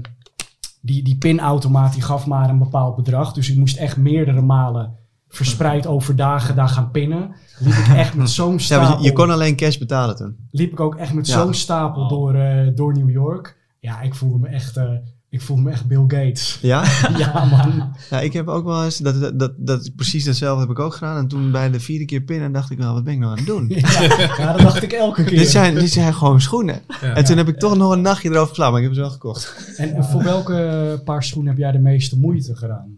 die, 0.82 1.04
die 1.04 1.18
pinautomaat 1.18 1.94
die 1.94 2.02
gaf 2.02 2.26
maar 2.26 2.50
een 2.50 2.60
bepaald 2.60 2.96
bedrag. 2.96 3.34
Dus 3.34 3.50
ik 3.50 3.58
moest 3.58 3.78
echt 3.78 3.98
meerdere 3.98 4.42
malen 4.42 4.96
verspreid 5.30 5.88
over 5.88 6.16
dagen 6.16 6.56
daar 6.56 6.70
gaan 6.70 6.92
pinnen. 6.92 7.32
Liep 7.60 7.74
ik 7.74 7.88
echt 7.96 8.14
met 8.16 8.30
zo'n 8.40 8.52
Ja, 8.52 8.58
stapel. 8.60 8.88
want 8.88 9.02
je, 9.02 9.08
je 9.08 9.14
kon 9.14 9.30
alleen 9.30 9.56
cash 9.56 9.78
betalen 9.78 10.16
toen. 10.16 10.36
liep 10.52 10.72
ik 10.72 10.80
ook 10.80 10.96
echt 10.96 11.14
met 11.14 11.28
Ja. 11.28 11.34
zo'n 11.42 11.54
stapel 11.54 12.08
door, 12.08 12.34
eh, 12.36 12.68
door 12.76 12.94
New 12.94 13.10
York. 13.10 13.58
Ja, 13.80 14.02
ik 14.02 14.16
voelde 14.16 14.38
me 14.38 14.48
echt, 14.48 14.78
eh, 14.78 14.84
ik 15.30 15.42
voelde 15.42 15.62
me 15.62 15.72
echt 15.72 15.88
Bill 15.88 16.04
Gates. 16.08 16.60
Ja? 16.62 16.84
ja, 17.18 17.46
man. 17.46 17.94
ja, 18.10 18.20
ik 18.20 18.34
heb 18.34 18.48
ook 18.48 18.66
wel 18.66 18.84
eens, 18.84 18.98
dat, 18.98 19.22
dat, 19.22 19.40
dat, 19.40 19.52
dat, 19.58 19.92
precies 19.96 20.24
datzelfde 20.24 20.62
heb 20.62 20.70
ik 20.70 20.80
ook 20.80 20.94
gedaan. 20.94 21.18
En 21.18 21.28
toen 21.28 21.52
bij 21.52 21.72
de 21.72 21.80
vierde 21.80 22.06
keer 22.06 22.22
pinnen 22.22 22.52
dacht 22.52 22.72
ik 22.72 22.78
wel, 22.78 22.94
wat 22.94 23.04
ben 23.04 23.14
ik 23.14 23.20
nou 23.20 23.32
aan 23.32 23.38
het 23.38 23.48
doen? 23.48 23.66
Ja, 23.70 24.02
ja, 24.38 24.52
dat 24.52 24.62
dacht 24.62 24.84
ik 24.84 24.92
elke 24.92 25.24
keer. 25.24 25.38
dit, 25.38 25.50
zijn, 25.50 25.76
dit 25.76 25.92
zijn 25.92 26.14
gewoon 26.14 26.42
schoenen. 26.42 26.82
Ja. 27.02 27.14
En 27.14 27.26
toen 27.26 27.38
heb 27.38 27.48
ik 27.48 27.60
toch 27.60 27.78
nog 27.78 27.92
een 27.92 28.02
nachtje 28.02 28.30
erover 28.30 28.48
geslapen, 28.48 28.72
maar 28.74 28.82
ik 28.82 28.88
heb 28.88 28.96
ze 28.96 29.02
wel 29.02 29.12
gekocht. 29.12 29.74
En, 29.78 29.94
en 29.96 30.04
voor 30.04 30.24
welke 30.24 31.02
paar 31.06 31.24
schoenen 31.24 31.52
heb 31.52 31.62
jij 31.62 31.72
de 31.72 31.80
meeste 31.80 32.18
moeite 32.20 32.56
gedaan? 32.56 32.97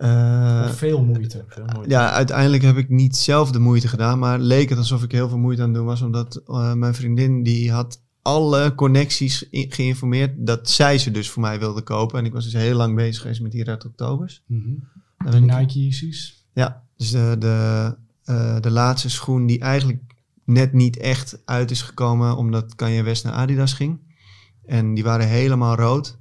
Eh, 0.00 0.68
veel 1.44 1.74
moeite? 1.74 1.90
ja, 1.90 2.10
uiteindelijk 2.10 2.62
heb 2.62 2.76
ik 2.76 2.88
niet 2.88 3.16
zelf 3.16 3.50
de 3.50 3.58
moeite 3.58 3.88
gedaan, 3.88 4.18
maar 4.18 4.38
leek 4.38 4.68
het 4.68 4.78
alsof 4.78 5.02
ik 5.02 5.12
heel 5.12 5.28
veel 5.28 5.38
moeite 5.38 5.62
aan 5.62 5.68
het 5.68 5.76
doen 5.76 5.86
was, 5.86 6.02
omdat 6.02 6.42
eh, 6.46 6.72
mijn 6.72 6.94
vriendin 6.94 7.42
die 7.42 7.72
had 7.72 8.02
alle 8.22 8.74
connecties 8.74 9.46
geïnformeerd 9.50 10.46
dat 10.46 10.70
zij 10.70 10.98
ze 10.98 11.10
dus 11.10 11.30
voor 11.30 11.42
mij 11.42 11.58
wilde 11.58 11.82
kopen. 11.82 12.18
En 12.18 12.24
ik 12.24 12.32
was 12.32 12.44
dus 12.44 12.52
heel 12.52 12.76
lang 12.76 12.94
bezig 12.96 13.22
geweest 13.22 13.40
met 13.40 13.52
die 13.52 13.64
Red 13.64 13.84
Octobers. 13.84 14.42
Ben 14.46 15.44
ik- 15.44 15.58
Nike 15.58 15.78
Yeezys? 15.80 16.44
Ja, 16.52 16.82
dus 16.96 17.10
de, 17.10 17.36
de, 17.38 17.96
eh, 18.24 18.60
de 18.60 18.70
laatste 18.70 19.10
schoen 19.10 19.46
die 19.46 19.60
eigenlijk 19.60 20.02
net 20.44 20.72
niet 20.72 20.96
echt 20.96 21.42
uit 21.44 21.70
is 21.70 21.82
gekomen 21.82 22.36
omdat 22.36 22.74
Kanye 22.74 23.02
West 23.02 23.24
naar 23.24 23.32
Adidas 23.32 23.72
ging. 23.72 23.98
En 24.66 24.94
die 24.94 25.04
waren 25.04 25.28
helemaal 25.28 25.74
rood. 25.76 26.18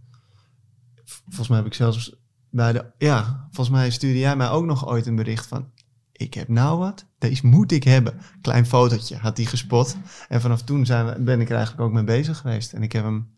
Volgens 1.26 1.48
mij 1.48 1.58
heb 1.58 1.68
ik 1.68 1.74
zelfs 1.74 2.16
bij 2.50 2.74
de... 2.74 2.86
Ja, 2.97 3.47
volgens 3.52 3.78
mij 3.78 3.89
stuurde 3.89 4.20
jij 4.20 4.36
mij 4.36 4.50
ook 4.50 4.66
nog 4.66 4.88
ooit 4.88 5.06
een 5.06 5.16
bericht 5.16 5.47
van... 5.47 5.70
Ik 6.12 6.34
heb 6.34 6.47
nou 6.47 6.80
wat, 6.80 7.06
deze 7.18 7.47
moet 7.47 7.72
ik 7.72 7.84
hebben. 7.84 8.20
Klein 8.41 8.66
fotootje 8.66 9.18
had 9.18 9.38
hij 9.38 9.45
gespot. 9.45 9.97
En 10.28 10.41
vanaf 10.41 10.62
toen 10.62 10.86
zijn 10.86 11.06
we, 11.06 11.22
ben 11.22 11.41
ik 11.41 11.50
er 11.50 11.56
eigenlijk 11.56 11.88
ook 11.88 11.93
mee 11.93 12.04
bezig 12.04 12.38
geweest. 12.38 12.74
En 12.74 12.84
ik 12.84 12.91
heb 12.91 13.04
hem... 13.04 13.30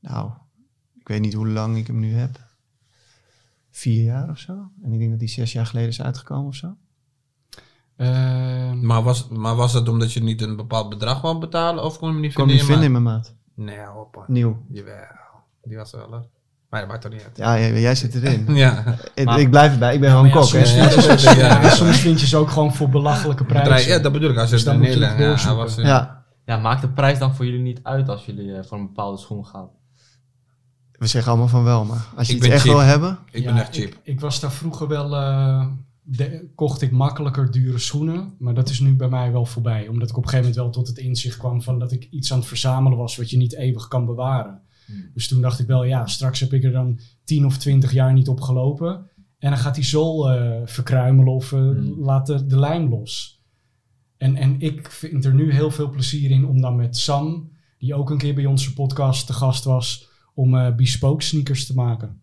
Nou, 0.00 0.30
ik 1.00 1.08
weet 1.08 1.20
niet 1.20 1.34
hoe 1.34 1.48
lang 1.48 1.76
ik 1.76 1.86
hem 1.86 1.98
nu 1.98 2.14
heb. 2.14 2.46
Vier 3.70 4.04
jaar 4.04 4.28
of 4.28 4.38
zo. 4.38 4.70
En 4.82 4.92
ik 4.92 4.98
denk 4.98 5.10
dat 5.10 5.18
die 5.18 5.28
zes 5.28 5.52
jaar 5.52 5.66
geleden 5.66 5.88
is 5.88 6.02
uitgekomen 6.02 6.46
of 6.46 6.54
zo. 6.54 6.76
Ehm, 7.96 8.86
Maar 8.86 9.02
was, 9.02 9.28
maar 9.28 9.54
was 9.54 9.72
dat 9.72 9.88
omdat 9.88 10.12
je 10.12 10.22
niet 10.22 10.42
een 10.42 10.56
bepaald 10.56 10.88
bedrag 10.88 11.20
wou 11.20 11.38
betalen 11.38 11.84
of 11.84 11.98
kon 11.98 12.08
je 12.08 12.12
hem 12.14 12.22
niet 12.22 12.34
kon 12.34 12.48
vinden? 12.48 12.66
niet 12.66 12.76
in 12.76 12.80
vinden 12.80 12.90
je 12.92 12.96
in 12.96 13.02
mijn 13.02 13.16
maat. 13.16 13.34
Nee, 13.54 13.86
hoppa. 13.86 14.24
Nieuw. 14.26 14.62
Jawel. 14.68 15.06
Die 15.62 15.76
was 15.76 15.92
wel, 15.92 16.12
hè? 16.12 16.18
Maar 16.70 16.80
dat 16.80 16.88
maakt 16.88 17.02
toch 17.02 17.12
niet 17.12 17.22
uit. 17.22 17.36
Ja, 17.36 17.58
jij, 17.58 17.80
jij 17.80 17.94
zit 17.94 18.14
erin. 18.14 18.44
Ja. 18.56 18.84
Ik- 19.14 19.24
Maar- 19.24 19.40
ik 19.40 19.50
blijf 19.50 19.72
erbij. 19.72 19.94
Ik 19.94 20.00
ben 20.00 20.10
gewoon 20.10 20.26
ja, 20.26 20.32
kok. 20.32 20.42
hè. 20.50 20.64
soms, 20.64 20.72
hè? 20.72 20.90
vind 21.02 21.20
je 21.20 21.28
ze- 21.28 21.36
Ja. 21.38 21.62
ja, 21.62 21.68
soms 21.70 21.98
vind 21.98 22.20
je 22.20 22.26
ze 22.26 22.36
ook 22.36 22.50
gewoon 22.50 22.74
voor 22.74 22.88
belachelijke 22.88 23.44
prijzen. 23.44 23.90
Ja, 23.92 23.98
dat 23.98 24.12
bedoel 24.12 24.30
ik. 24.30 24.36
Als 24.36 24.44
je 24.50 24.54
Dus 24.56 24.64
het 24.64 24.72
dan 24.74 24.82
je 24.82 24.88
nog 24.98 24.98
neerlegt. 25.16 25.42
Ja, 25.42 25.54
was, 25.54 25.76
eh, 25.76 25.84
Ja, 25.84 26.24
Ja, 26.44 26.56
maakt 26.56 26.80
de 26.80 26.88
prijs 26.88 27.18
dan 27.18 27.34
voor 27.34 27.44
jullie 27.44 27.60
niet 27.60 27.80
uit 27.82 28.08
als 28.08 28.24
jullie 28.24 28.54
eh, 28.54 28.64
voor 28.64 28.78
een 28.78 28.86
bepaalde 28.86 29.18
schoen 29.18 29.46
gaan? 29.46 29.68
we 30.92 31.06
zeggen 31.06 31.30
allemaal 31.30 31.48
van 31.48 31.64
wel, 31.64 31.84
maar 31.84 32.06
als 32.16 32.26
je 32.26 32.32
Ik 32.32 32.38
iets 32.38 32.46
ben 32.46 32.54
echt 32.56 32.64
cheap. 32.64 32.76
wil 32.76 32.84
hebben... 32.86 33.18
Ik 33.30 33.42
Ja, 33.42 33.52
ben 33.52 33.60
echt 33.62 33.74
cheap. 33.74 33.88
Ik, 33.92 33.98
ik 34.02 34.20
was 34.20 34.40
daar 34.40 34.52
vroeger 34.52 34.88
wel... 34.88 35.16
eh, 35.16 35.66
de- 36.02 36.50
kocht 36.54 36.82
ik 36.82 36.90
makkelijker 36.90 37.50
dure 37.50 37.78
schoenen. 37.78 38.34
Maar 38.38 38.54
dat 38.54 38.68
is 38.68 38.80
nu 38.80 38.94
bij 38.96 39.08
mij 39.08 39.32
wel 39.32 39.44
voorbij. 39.46 39.88
Omdat 39.88 40.10
ik 40.10 40.16
op 40.16 40.22
een 40.22 40.28
gegeven 40.28 40.50
moment 40.50 40.74
wel 40.74 40.82
tot 40.84 40.86
het 40.96 40.98
inzicht 41.06 41.36
kwam... 41.36 41.62
van 41.62 41.78
dat 41.78 41.92
ik 41.92 42.08
iets 42.10 42.32
aan 42.32 42.38
het 42.38 42.46
verzamelen 42.48 42.98
was... 42.98 43.16
wat 43.16 43.30
je 43.30 43.36
niet 43.36 43.54
eeuwig 43.54 43.88
kan 43.88 44.06
bewaren. 44.06 44.60
Hmm. 44.88 45.10
Dus 45.14 45.28
toen 45.28 45.40
dacht 45.40 45.58
ik 45.58 45.66
wel... 45.66 45.84
ja, 45.84 46.06
straks 46.06 46.40
heb 46.40 46.52
ik 46.52 46.64
er 46.64 46.72
dan 46.72 47.00
10 47.24 47.46
of 47.46 47.58
20 47.58 47.92
jaar 47.92 48.12
niet 48.12 48.28
op 48.28 48.40
gelopen. 48.40 49.10
En 49.38 49.50
dan 49.50 49.58
gaat 49.58 49.74
die 49.74 49.84
zool 49.84 50.30
eh, 50.30 50.60
verkruimelen... 50.64 51.32
of 51.32 51.52
eh, 51.52 51.58
Hmm. 51.58 51.94
laat 52.00 52.26
de, 52.26 52.46
de 52.46 52.58
lijm 52.58 52.88
los. 52.88 53.42
En, 54.16 54.36
en 54.36 54.60
ik 54.60 54.90
vind 54.90 55.24
er 55.24 55.34
nu 55.34 55.52
heel 55.52 55.70
veel 55.70 55.90
plezier 55.90 56.30
in... 56.30 56.46
om 56.46 56.60
dan 56.60 56.76
met 56.76 56.96
Sam... 56.96 57.50
die 57.78 57.94
ook 57.94 58.10
een 58.10 58.18
keer 58.18 58.34
bij 58.34 58.46
onze 58.46 58.72
podcast 58.72 59.26
te 59.26 59.32
gast 59.32 59.64
was... 59.64 60.08
om 60.34 60.56
eh 60.56 60.74
bespoke 60.74 61.24
sneakers 61.24 61.66
te 61.66 61.74
maken. 61.74 62.22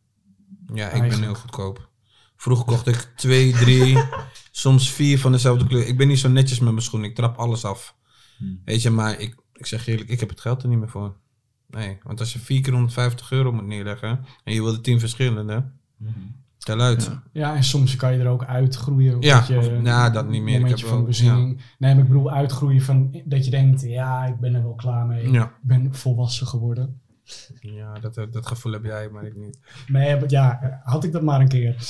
Ja, 0.73 0.89
ik 0.91 1.09
ben 1.09 1.21
heel 1.21 1.35
goedkoop. 1.35 1.89
Vroeger 2.35 2.65
kocht 2.65 2.87
ik 2.87 3.11
twee, 3.15 3.51
drie, 3.51 3.97
soms 4.51 4.91
vier 4.91 5.19
van 5.19 5.31
dezelfde 5.31 5.67
kleur. 5.67 5.87
Ik 5.87 5.97
ben 5.97 6.07
niet 6.07 6.19
zo 6.19 6.29
netjes 6.29 6.59
met 6.59 6.71
mijn 6.71 6.83
schoenen. 6.83 7.09
Ik 7.09 7.15
trap 7.15 7.37
alles 7.37 7.65
af. 7.65 7.95
Hmm. 8.37 8.61
Weet 8.65 8.81
je, 8.81 8.89
maar 8.89 9.19
ik, 9.19 9.35
ik 9.53 9.65
zeg 9.65 9.87
eerlijk, 9.87 10.09
ik 10.09 10.19
heb 10.19 10.29
het 10.29 10.41
geld 10.41 10.63
er 10.63 10.69
niet 10.69 10.79
meer 10.79 10.89
voor. 10.89 11.17
Nee, 11.75 11.97
want 12.03 12.19
als 12.19 12.33
je 12.33 12.39
vier 12.39 12.61
keer 12.61 12.73
150 12.73 13.31
euro 13.31 13.51
moet 13.51 13.65
neerleggen 13.67 14.19
en 14.43 14.53
je 14.53 14.63
wil 14.63 14.73
er 14.73 14.81
tien 14.81 14.99
verschillende, 14.99 15.63
tel 16.57 16.79
uit. 16.81 17.03
Ja. 17.05 17.23
Ja, 17.31 17.55
en 17.55 17.63
soms 17.63 17.95
kan 17.95 18.13
je 18.13 18.19
er 18.19 18.27
ook 18.27 18.45
uitgroeien. 18.45 19.21
Ja, 19.21 19.37
dat 19.37 19.47
je, 19.47 19.57
of- 19.57 19.69
ja, 19.83 20.09
dat 20.09 20.29
niet 20.29 20.41
meer. 20.41 20.59
Ik 20.59 20.67
heb 20.67 20.79
van 20.79 20.89
wel- 20.97 21.03
bezinning. 21.05 21.61
Nee, 21.77 21.93
maar 21.95 22.03
ik 22.03 22.09
bedoel 22.09 22.31
uitgroeien 22.31 22.81
van 22.81 23.21
dat 23.25 23.45
je 23.45 23.51
denkt, 23.51 23.81
ja, 23.81 24.25
ik 24.25 24.39
ben 24.39 24.53
er 24.55 24.63
wel 24.63 24.73
klaar 24.75 25.05
mee. 25.05 25.31
Ja. 25.31 25.43
Ik 25.43 25.51
ben 25.61 25.93
volwassen 25.93 26.47
geworden. 26.47 26.99
Ja, 27.59 27.93
dat, 27.93 28.13
dat 28.31 28.47
gevoel 28.47 28.71
heb 28.73 28.83
jij, 28.83 29.09
maar 29.09 29.23
ik 29.25 29.35
niet. 29.35 29.59
Nee, 29.87 30.19
ja, 30.27 30.79
had 30.83 31.03
ik 31.03 31.11
dat 31.11 31.21
maar 31.21 31.39
een 31.41 31.47
keer. 31.47 31.75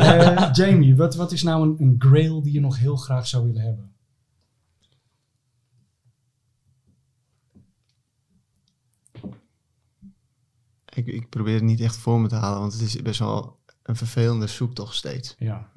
Eh, 0.00 0.48
Jamie, 0.52 0.96
wat, 0.96 1.14
wat 1.14 1.32
is 1.32 1.42
nou 1.42 1.62
een, 1.68 1.76
een 1.78 1.94
grail 1.98 2.42
die 2.42 2.52
je 2.52 2.60
nog 2.60 2.78
heel 2.78 2.96
graag 2.96 3.26
zou 3.26 3.44
willen 3.44 3.62
hebben? 3.62 3.90
Ik, 10.96 11.06
ik 11.06 11.28
probeer 11.28 11.54
het 11.54 11.62
niet 11.62 11.80
echt 11.80 11.96
voor 11.96 12.20
me 12.20 12.28
te 12.28 12.34
halen, 12.34 12.60
want 12.60 12.72
het 12.72 12.82
is 12.82 13.02
best 13.02 13.18
wel 13.18 13.58
een 13.82 13.96
vervelende 13.96 14.46
zoektocht 14.46 14.94
steeds. 14.94 15.34
Ja. 15.38 15.68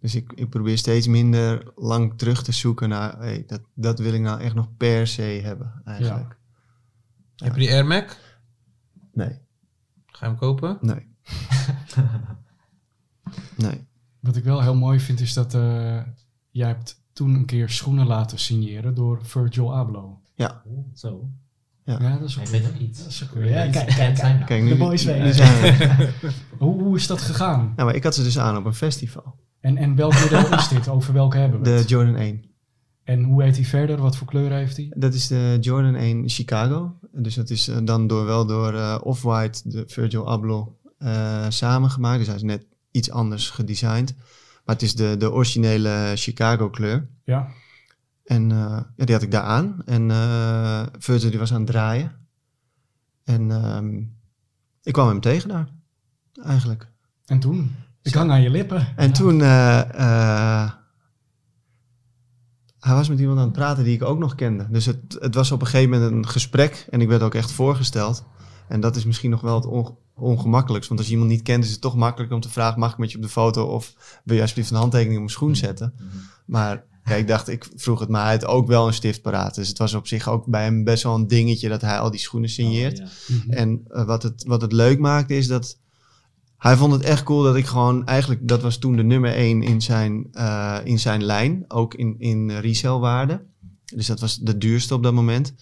Dus 0.00 0.14
ik, 0.14 0.32
ik 0.32 0.48
probeer 0.48 0.78
steeds 0.78 1.06
minder 1.06 1.72
lang 1.76 2.18
terug 2.18 2.42
te 2.42 2.52
zoeken 2.52 2.88
naar, 2.88 3.18
hey, 3.18 3.44
dat, 3.46 3.60
dat 3.74 3.98
wil 3.98 4.12
ik 4.12 4.20
nou 4.20 4.40
echt 4.40 4.54
nog 4.54 4.76
per 4.76 5.06
se 5.06 5.22
hebben, 5.22 5.82
eigenlijk. 5.84 6.38
Heb 7.36 7.54
je 7.54 7.60
die 7.60 7.70
Air 7.70 7.86
Mac? 7.86 8.16
Nee, 9.12 9.38
Ga 10.06 10.26
je 10.26 10.30
hem 10.30 10.36
kopen? 10.36 10.78
nee. 10.80 11.10
nee. 13.56 13.86
Wat 14.20 14.36
ik 14.36 14.44
wel 14.44 14.62
heel 14.62 14.74
mooi 14.74 15.00
vind 15.00 15.20
is 15.20 15.32
dat 15.32 15.54
eh, 15.54 16.02
jij 16.50 16.66
hebt 16.68 17.00
toen 17.12 17.34
een 17.34 17.46
keer 17.46 17.68
schoenen 17.70 18.06
laten 18.06 18.38
signeren 18.38 18.94
door 18.94 19.24
Virgil 19.24 19.74
Abloh. 19.74 20.16
Zo. 20.94 21.30
Ja, 21.84 22.18
dat 22.18 22.28
is 22.28 22.36
Ik 22.36 22.62
nog 22.62 22.78
iets. 22.78 22.98
Dat 22.98 23.08
is 23.08 23.22
ook 23.24 23.34
weer- 23.34 23.50
Ja, 23.50 23.70
kijk, 23.70 23.86
kijk, 23.86 24.14
kijk. 24.14 24.46
Kijk, 24.46 24.62
nu, 24.62 24.68
De 24.68 24.76
boys 24.76 25.04
nu 25.04 25.32
zijn 25.32 25.60
we. 25.62 26.10
Hoe, 26.58 26.82
hoe 26.82 26.96
is 26.96 27.06
dat 27.06 27.20
gegaan? 27.22 27.58
Nou, 27.76 27.86
maar 27.88 27.94
ik 27.94 28.02
had 28.04 28.14
ze 28.14 28.22
dus 28.22 28.38
aan 28.38 28.56
op 28.56 28.64
een 28.64 28.74
festival. 28.74 29.34
En, 29.60 29.76
en 29.76 29.94
welk 29.96 30.12
model 30.20 30.54
is 30.58 30.68
dit? 30.68 30.88
Over 30.88 31.12
welke 31.12 31.36
hebben 31.36 31.58
we 31.58 31.64
De 31.64 31.70
het? 31.70 31.88
Jordan 31.88 32.16
1. 32.16 32.44
En 33.04 33.22
hoe 33.22 33.42
heet 33.42 33.56
hij 33.56 33.64
verder? 33.64 34.00
Wat 34.00 34.16
voor 34.16 34.26
kleur 34.26 34.52
heeft 34.52 34.76
hij? 34.76 34.92
Dat 34.96 35.14
is 35.14 35.26
de 35.26 35.58
Jordan 35.60 35.94
1 35.94 36.28
Chicago. 36.28 36.94
Dus 37.12 37.34
dat 37.34 37.50
is 37.50 37.68
eh, 37.68 37.76
dan 37.84 38.06
door, 38.06 38.24
wel 38.24 38.46
door 38.46 38.74
eh, 38.74 38.98
Off-White, 39.02 39.60
de 39.64 39.84
Virgil 39.86 40.28
Abloh, 40.30 40.68
eh, 40.98 41.44
samengemaakt. 41.48 42.18
Dus 42.18 42.26
hij 42.26 42.36
is 42.36 42.42
net 42.42 42.66
iets 42.90 43.10
anders 43.10 43.50
gedesigned. 43.50 44.14
Maar 44.64 44.74
het 44.74 44.82
is 44.84 44.94
de, 44.94 45.16
de 45.18 45.32
originele 45.32 46.12
Chicago 46.14 46.70
kleur. 46.70 47.08
Ja. 47.24 47.48
En 48.24 48.50
eh, 48.52 48.80
ja, 48.96 49.04
die 49.04 49.14
had 49.14 49.22
ik 49.24 49.30
daar 49.30 49.42
aan. 49.42 49.82
En 49.84 50.10
eh 50.10 50.82
Virgil 50.98 51.30
die 51.30 51.38
was 51.38 51.52
aan 51.52 51.60
het 51.60 51.70
draaien. 51.70 52.12
En 53.24 53.50
ehm, 53.50 53.96
ik 54.82 54.92
kwam 54.92 55.08
hem 55.08 55.20
tegen 55.20 55.48
daar, 55.48 55.68
eigenlijk. 56.44 56.90
En 57.26 57.38
toen? 57.40 57.74
Ik 58.02 58.14
hang 58.14 58.30
aan 58.30 58.42
je 58.42 58.50
lippen. 58.50 58.96
En 58.96 59.12
toen... 59.12 59.40
eh, 59.40 59.80
eh, 60.64 60.70
hij 62.78 62.94
was 62.94 63.08
met 63.08 63.18
iemand 63.18 63.38
aan 63.38 63.44
het 63.44 63.52
praten 63.52 63.84
die 63.84 63.94
ik 63.94 64.02
ook 64.02 64.18
nog 64.18 64.34
kende. 64.34 64.66
Dus 64.70 64.86
het, 64.86 65.16
het 65.20 65.34
was 65.34 65.52
op 65.52 65.60
een 65.60 65.66
gegeven 65.66 65.90
moment 65.90 66.12
een 66.12 66.28
gesprek. 66.28 66.86
En 66.90 67.00
ik 67.00 67.08
werd 67.08 67.22
ook 67.22 67.34
echt 67.34 67.52
voorgesteld. 67.52 68.24
En 68.68 68.80
dat 68.80 68.96
is 68.96 69.04
misschien 69.04 69.30
nog 69.30 69.40
wel 69.40 69.54
het 69.54 69.66
onge- 69.66 69.94
ongemakkelijkst. 70.14 70.88
Want 70.88 71.00
als 71.00 71.08
je 71.08 71.14
iemand 71.14 71.32
niet 71.32 71.42
kent, 71.42 71.64
is 71.64 71.70
het 71.70 71.80
toch 71.80 71.96
makkelijk 71.96 72.32
om 72.32 72.40
te 72.40 72.48
vragen... 72.50 72.80
mag 72.80 72.92
ik 72.92 72.98
met 72.98 73.10
je 73.10 73.16
op 73.16 73.22
de 73.22 73.28
foto 73.28 73.64
of 73.66 74.20
wil 74.24 74.34
je 74.34 74.40
alsjeblieft 74.42 74.70
een 74.70 74.76
handtekening 74.76 75.14
op 75.14 75.22
mijn 75.24 75.30
schoen 75.36 75.56
zetten? 75.56 75.94
Maar 76.46 76.84
ja, 77.04 77.14
ik 77.14 77.28
dacht, 77.28 77.48
ik 77.48 77.68
vroeg 77.76 78.00
het 78.00 78.08
maar. 78.08 78.22
Hij 78.22 78.32
had 78.32 78.44
ook 78.44 78.66
wel 78.66 78.86
een 78.86 78.94
stift 78.94 79.22
paraat. 79.22 79.54
Dus 79.54 79.68
het 79.68 79.78
was 79.78 79.94
op 79.94 80.06
zich 80.06 80.28
ook 80.28 80.46
bij 80.46 80.64
hem 80.64 80.84
best 80.84 81.02
wel 81.02 81.14
een 81.14 81.28
dingetje... 81.28 81.68
dat 81.68 81.80
hij 81.80 81.98
al 81.98 82.10
die 82.10 82.20
schoenen 82.20 82.50
signeert. 82.50 83.00
Oh, 83.00 83.06
ja. 83.26 83.36
Mhm. 83.36 83.50
En 83.50 83.82
eh, 83.88 84.04
wat, 84.04 84.22
het, 84.22 84.44
wat 84.46 84.60
het 84.60 84.72
leuk 84.72 84.98
maakte 84.98 85.34
is 85.34 85.46
dat 85.46 85.80
hij 86.62 86.76
vond 86.76 86.92
het 86.92 87.02
echt 87.02 87.22
cool 87.22 87.42
dat 87.42 87.56
ik 87.56 87.66
gewoon 87.66 88.06
eigenlijk, 88.06 88.48
dat 88.48 88.62
was 88.62 88.78
toen 88.78 88.96
de 88.96 89.02
nummer 89.02 89.34
één 89.34 89.62
in 89.62 89.80
zijn, 89.80 90.26
eh, 90.32 90.78
in 90.84 90.98
zijn 90.98 91.24
lijn, 91.24 91.64
ook 91.68 91.94
in, 91.94 92.14
in 92.18 92.50
resellwaarde. 92.50 93.44
Dus 93.94 94.06
dat 94.06 94.20
was 94.20 94.38
de 94.38 94.58
duurste 94.58 94.94
op 94.94 95.02
dat 95.02 95.12
moment. 95.12 95.54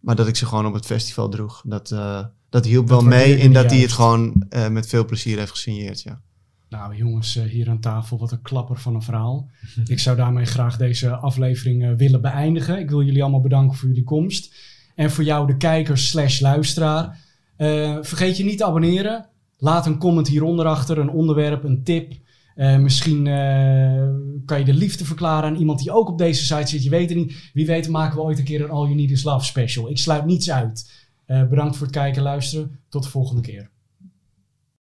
Maar 0.00 0.16
dat 0.16 0.28
ik 0.28 0.36
ze 0.36 0.46
gewoon 0.46 0.66
op 0.66 0.74
het 0.74 0.86
festival 0.86 1.28
droeg. 1.28 1.62
Dat, 1.66 1.90
eh, 1.90 2.24
dat 2.48 2.64
hielp 2.64 2.88
Dat 2.88 3.00
wel 3.00 3.08
mee 3.08 3.38
in 3.38 3.52
dat 3.52 3.64
hij 3.64 3.72
hij 3.72 3.82
het 3.82 3.92
gewoon 3.92 4.44
eh, 4.48 4.68
met 4.68 4.86
veel 4.86 5.04
plezier 5.04 5.38
heeft 5.38 5.50
gesigneerd. 5.50 6.02
Ja. 6.02 6.20
Nou 6.68 6.96
jongens, 6.96 7.36
eh, 7.36 7.44
hier 7.44 7.68
aan 7.68 7.80
tafel, 7.80 8.18
wat 8.18 8.32
een 8.32 8.42
klapper 8.42 8.78
van 8.78 8.94
een 8.94 9.02
verhaal. 9.02 9.50
Ik 9.84 9.98
zou 9.98 10.16
daarmee 10.16 10.44
graag 10.44 10.76
deze 10.76 11.10
aflevering 11.10 11.84
eh, 11.84 11.92
willen 11.92 12.20
beëindigen. 12.20 12.78
Ik 12.78 12.90
wil 12.90 13.02
jullie 13.02 13.22
allemaal 13.22 13.40
bedanken 13.40 13.76
voor 13.76 13.88
jullie 13.88 14.04
komst. 14.04 14.54
En 14.94 15.10
voor 15.10 15.24
jou, 15.24 15.46
de 15.46 15.56
kijker 15.56 15.98
slash 15.98 16.40
luisteraar. 16.40 17.18
Eh, 17.56 17.98
vergeet 18.00 18.36
je 18.36 18.44
niet 18.44 18.58
te 18.58 18.64
abonneren. 18.64 19.26
Laat 19.58 19.86
een 19.86 19.98
comment 19.98 20.28
hieronder 20.28 20.66
achter, 20.66 20.98
een 20.98 21.10
onderwerp, 21.10 21.64
een 21.64 21.82
tip. 21.82 22.12
Misschien 22.78 23.24
kan 24.44 24.58
je 24.58 24.64
de 24.64 24.74
liefde 24.74 25.04
verklaren 25.04 25.50
aan 25.50 25.56
iemand 25.56 25.78
die 25.78 25.92
ook 25.92 26.08
op 26.08 26.18
deze 26.18 26.44
site 26.44 26.66
zit. 26.66 26.84
Je 26.84 26.90
weet 26.90 27.08
het 27.08 27.18
niet. 27.18 27.50
Wie 27.52 27.66
weet 27.66 27.88
maken 27.88 28.16
we 28.16 28.22
ooit 28.22 28.38
een 28.38 28.44
keer 28.44 28.64
een 28.64 28.70
All 28.70 28.84
You 28.84 28.94
Need 28.94 29.10
Is 29.10 29.22
Love 29.22 29.44
special. 29.44 29.90
Ik 29.90 29.98
sluit 29.98 30.24
niets 30.24 30.50
uit. 30.50 30.90
Bedankt 31.26 31.76
voor 31.76 31.86
het 31.86 31.96
kijken 31.96 32.16
en 32.16 32.22
luisteren. 32.22 32.80
Tot 32.88 33.02
de 33.02 33.08
volgende 33.08 33.42
keer. 33.42 33.70